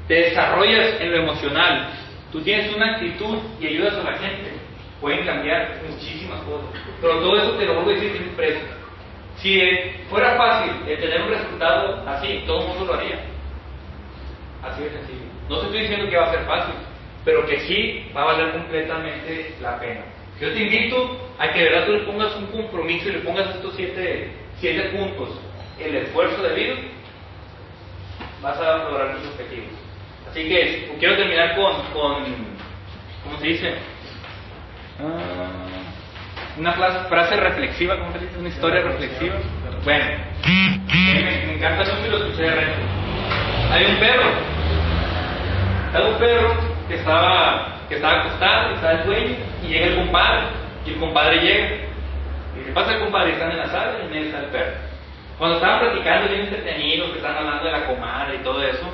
te 0.06 0.14
desarrollas 0.14 1.00
en 1.00 1.10
lo 1.10 1.18
emocional, 1.18 1.88
tú 2.30 2.40
tienes 2.42 2.74
una 2.74 2.94
actitud 2.94 3.38
y 3.60 3.66
ayudas 3.66 3.94
a 3.94 4.10
la 4.10 4.18
gente, 4.18 4.52
pueden 5.00 5.24
cambiar 5.24 5.80
muchísimas 5.88 6.40
cosas. 6.42 6.68
Pero 7.00 7.18
todo 7.18 7.36
eso 7.36 7.50
te 7.52 7.64
lo 7.64 7.74
vuelvo 7.74 7.90
a 7.90 7.94
decir 7.94 8.12
tiene 8.12 8.28
un 8.28 8.36
precio. 8.36 8.76
Si 9.38 9.60
fuera 10.08 10.36
fácil 10.36 10.72
el 10.88 10.98
tener 10.98 11.22
un 11.22 11.28
resultado 11.28 12.08
así, 12.08 12.42
todo 12.46 12.60
el 12.60 12.68
mundo 12.68 12.84
lo 12.86 12.94
haría. 12.94 13.35
Así 14.76 14.84
de 14.84 14.90
sencillo. 14.90 15.24
No 15.48 15.58
te 15.58 15.66
estoy 15.66 15.80
diciendo 15.80 16.10
que 16.10 16.16
va 16.18 16.26
a 16.26 16.32
ser 16.32 16.44
fácil, 16.44 16.74
pero 17.24 17.46
que 17.46 17.60
sí 17.60 18.10
va 18.14 18.22
a 18.22 18.24
valer 18.26 18.52
completamente 18.52 19.54
la 19.62 19.80
pena. 19.80 20.02
Yo 20.38 20.52
te 20.52 20.62
invito 20.62 21.32
a 21.38 21.48
que 21.50 21.60
de 21.60 21.70
verdad 21.70 21.86
tú 21.86 21.92
le 21.92 22.00
pongas 22.00 22.36
un 22.36 22.46
compromiso 22.48 23.08
y 23.08 23.12
le 23.12 23.18
pongas 23.20 23.48
estos 23.54 23.72
siete, 23.74 24.32
siete 24.60 24.90
puntos. 24.90 25.30
El 25.80 25.94
esfuerzo 25.96 26.42
debido, 26.42 26.76
vas 28.42 28.58
a 28.58 28.90
lograr 28.90 29.16
tus 29.16 29.28
objetivos. 29.30 29.70
Así 30.28 30.46
que 30.46 30.94
quiero 30.98 31.16
terminar 31.16 31.56
con, 31.56 31.72
con 31.94 32.24
¿cómo 33.24 33.38
se 33.40 33.46
dice? 33.46 33.74
Ah, 35.00 35.66
una 36.58 36.72
frase, 36.72 37.08
frase 37.08 37.36
reflexiva, 37.36 37.98
¿cómo 37.98 38.12
se 38.12 38.18
dice? 38.18 38.38
Una 38.38 38.48
historia 38.50 38.82
reflexiva. 38.82 39.36
Bueno, 39.84 40.04
me, 40.44 41.46
me 41.46 41.54
encanta 41.54 41.94
mucho 41.94 42.10
lo 42.10 42.24
escuché 42.26 42.42
de 42.42 42.50
Renzo. 42.50 42.80
Hay 43.72 43.84
un 43.84 43.96
perro, 43.96 44.55
hay 45.94 46.02
un 46.12 46.18
perro 46.18 46.54
que 46.88 46.94
estaba, 46.94 47.68
que 47.88 47.96
estaba 47.96 48.20
acostado, 48.20 48.68
que 48.68 48.74
estaba 48.74 48.92
el 48.92 49.06
dueño, 49.06 49.36
y 49.62 49.66
llega 49.68 49.86
el 49.86 49.96
compadre, 49.96 50.40
y 50.84 50.90
el 50.90 51.00
compadre 51.00 51.40
llega. 51.40 51.66
Y 52.58 52.64
¿qué 52.64 52.72
pasa 52.72 52.94
el 52.94 53.00
compadre? 53.00 53.32
Están 53.32 53.50
en 53.50 53.58
la 53.58 53.66
sala 53.66 53.98
y 53.98 54.04
en 54.06 54.10
medio 54.10 54.26
está 54.26 54.38
el 54.38 54.46
perro. 54.46 54.72
Cuando 55.38 55.56
estaban 55.56 55.80
platicando 55.80 56.28
bien 56.28 56.40
entretenidos, 56.42 57.10
que 57.10 57.18
están 57.18 57.36
hablando 57.36 57.64
de 57.64 57.72
la 57.72 57.86
comadre 57.86 58.36
y 58.36 58.38
todo 58.38 58.62
eso, 58.62 58.86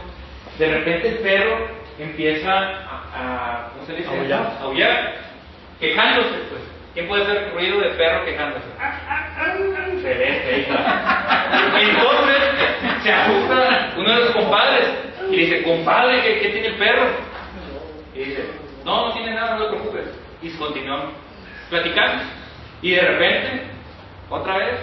de 0.59 0.68
repente 0.68 1.09
el 1.09 1.18
perro 1.18 1.68
empieza 1.99 2.53
a, 2.53 3.05
a 3.14 3.68
¿cómo 3.72 3.86
se 3.86 3.95
dice? 3.95 4.09
Aullar. 4.09 4.53
Aullar, 4.61 5.14
quejándose, 5.78 6.38
pues. 6.51 6.62
¿Quién 6.95 7.09
puede 7.09 7.22
hacer 7.22 7.53
ruido 7.55 7.80
de 7.80 7.88
perro 7.90 8.24
quejándose? 8.24 8.66
Excelente, 9.95 10.55
ahí 10.55 10.61
está. 10.61 11.47
Entonces 11.80 12.43
se 13.03 13.12
ajusta 13.12 13.93
uno 13.97 14.11
de 14.11 14.20
los 14.20 14.30
compadres 14.32 14.88
y 15.33 15.37
dice, 15.37 15.62
compadre, 15.62 16.20
¿qué, 16.22 16.49
tiene 16.51 16.66
el 16.66 16.74
perro? 16.74 17.07
Y 18.14 18.18
dice, 18.18 18.45
no, 18.85 19.07
no 19.09 19.12
tiene 19.14 19.33
nada, 19.33 19.57
no 19.57 19.64
te 19.64 19.70
preocupes. 19.70 20.05
Y 20.43 20.51
continúan 20.51 21.12
platicando. 21.70 22.24
Y 22.83 22.91
de 22.91 23.01
repente, 23.01 23.62
otra 24.28 24.59
vez, 24.59 24.74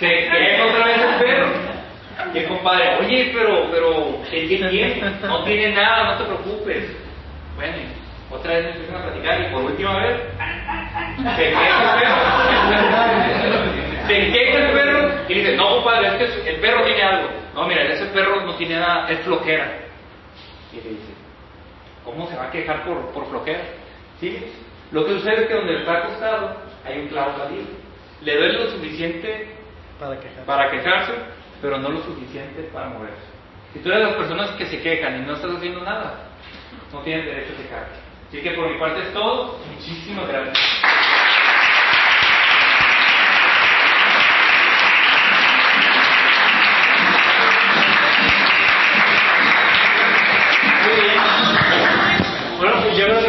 se 0.00 0.08
queja 0.08 0.64
otra 0.64 0.86
vez 0.86 0.98
el 0.98 1.24
perro. 1.24 1.48
Y 2.34 2.38
el 2.38 2.48
compadre, 2.48 2.96
oye, 2.96 3.30
pero, 3.32 3.70
pero, 3.70 4.20
¿qué 4.28 4.48
qué 4.48 4.56
tiene? 4.68 5.02
No 5.22 5.44
tiene 5.44 5.76
nada, 5.76 6.14
no 6.14 6.18
te 6.18 6.24
preocupes. 6.24 6.96
Bueno, 7.54 7.76
otra 8.32 8.54
vez 8.54 8.66
empiezan 8.66 8.96
a 8.96 9.02
platicar 9.04 9.40
y 9.42 9.52
por 9.52 9.62
última 9.62 9.98
vez, 10.00 10.16
se 11.36 11.50
queja 11.50 11.94
el 11.94 12.00
perro. 13.42 13.55
Se 14.06 14.32
queja 14.32 14.58
el 14.66 14.72
perro 14.72 15.10
y 15.28 15.34
dice, 15.34 15.56
no, 15.56 15.68
compadre, 15.76 16.08
es 16.24 16.30
que 16.32 16.50
el 16.50 16.60
perro 16.60 16.84
tiene 16.84 17.02
algo. 17.02 17.28
No, 17.54 17.66
mira, 17.66 17.82
ese 17.84 18.06
perro 18.06 18.42
no 18.44 18.54
tiene 18.56 18.76
nada, 18.78 19.08
es 19.10 19.20
flojera. 19.20 19.78
Y 20.72 20.76
le 20.76 20.90
dice, 20.90 21.12
¿cómo 22.04 22.28
se 22.28 22.36
va 22.36 22.44
a 22.46 22.50
quejar 22.50 22.84
por, 22.84 23.12
por 23.12 23.28
flojera? 23.28 23.60
¿Sí? 24.20 24.38
Lo 24.92 25.04
que 25.04 25.12
sucede 25.14 25.42
es 25.42 25.48
que 25.48 25.54
donde 25.54 25.78
está 25.78 25.98
acostado 25.98 26.56
hay 26.84 27.00
un 27.00 27.08
clavo 27.08 27.36
salido. 27.38 27.64
Le 28.22 28.36
duele 28.36 28.58
lo 28.64 28.70
suficiente 28.70 29.48
Para 29.98 30.18
quejar. 30.20 30.44
para 30.44 30.70
quejarse, 30.70 31.12
pero 31.60 31.78
no 31.78 31.88
lo 31.88 32.00
suficiente 32.02 32.62
para 32.72 32.88
moverse. 32.88 33.16
Si 33.72 33.80
tú 33.80 33.88
eres 33.90 34.00
de 34.00 34.06
las 34.06 34.14
personas 34.16 34.50
que 34.52 34.66
se 34.66 34.80
quejan 34.80 35.22
y 35.22 35.26
no 35.26 35.34
estás 35.34 35.50
haciendo 35.56 35.80
nada, 35.82 36.14
no 36.92 37.00
tienes 37.00 37.26
derecho 37.26 37.52
a 37.58 37.62
quejarte. 37.62 37.98
Así 38.28 38.40
que 38.40 38.50
por 38.52 38.70
mi 38.70 38.78
parte 38.78 39.00
es 39.02 39.12
todo. 39.12 39.58
Muchísimas 39.72 40.28
gracias. 40.28 40.58
ಜಗಳ 52.98 53.25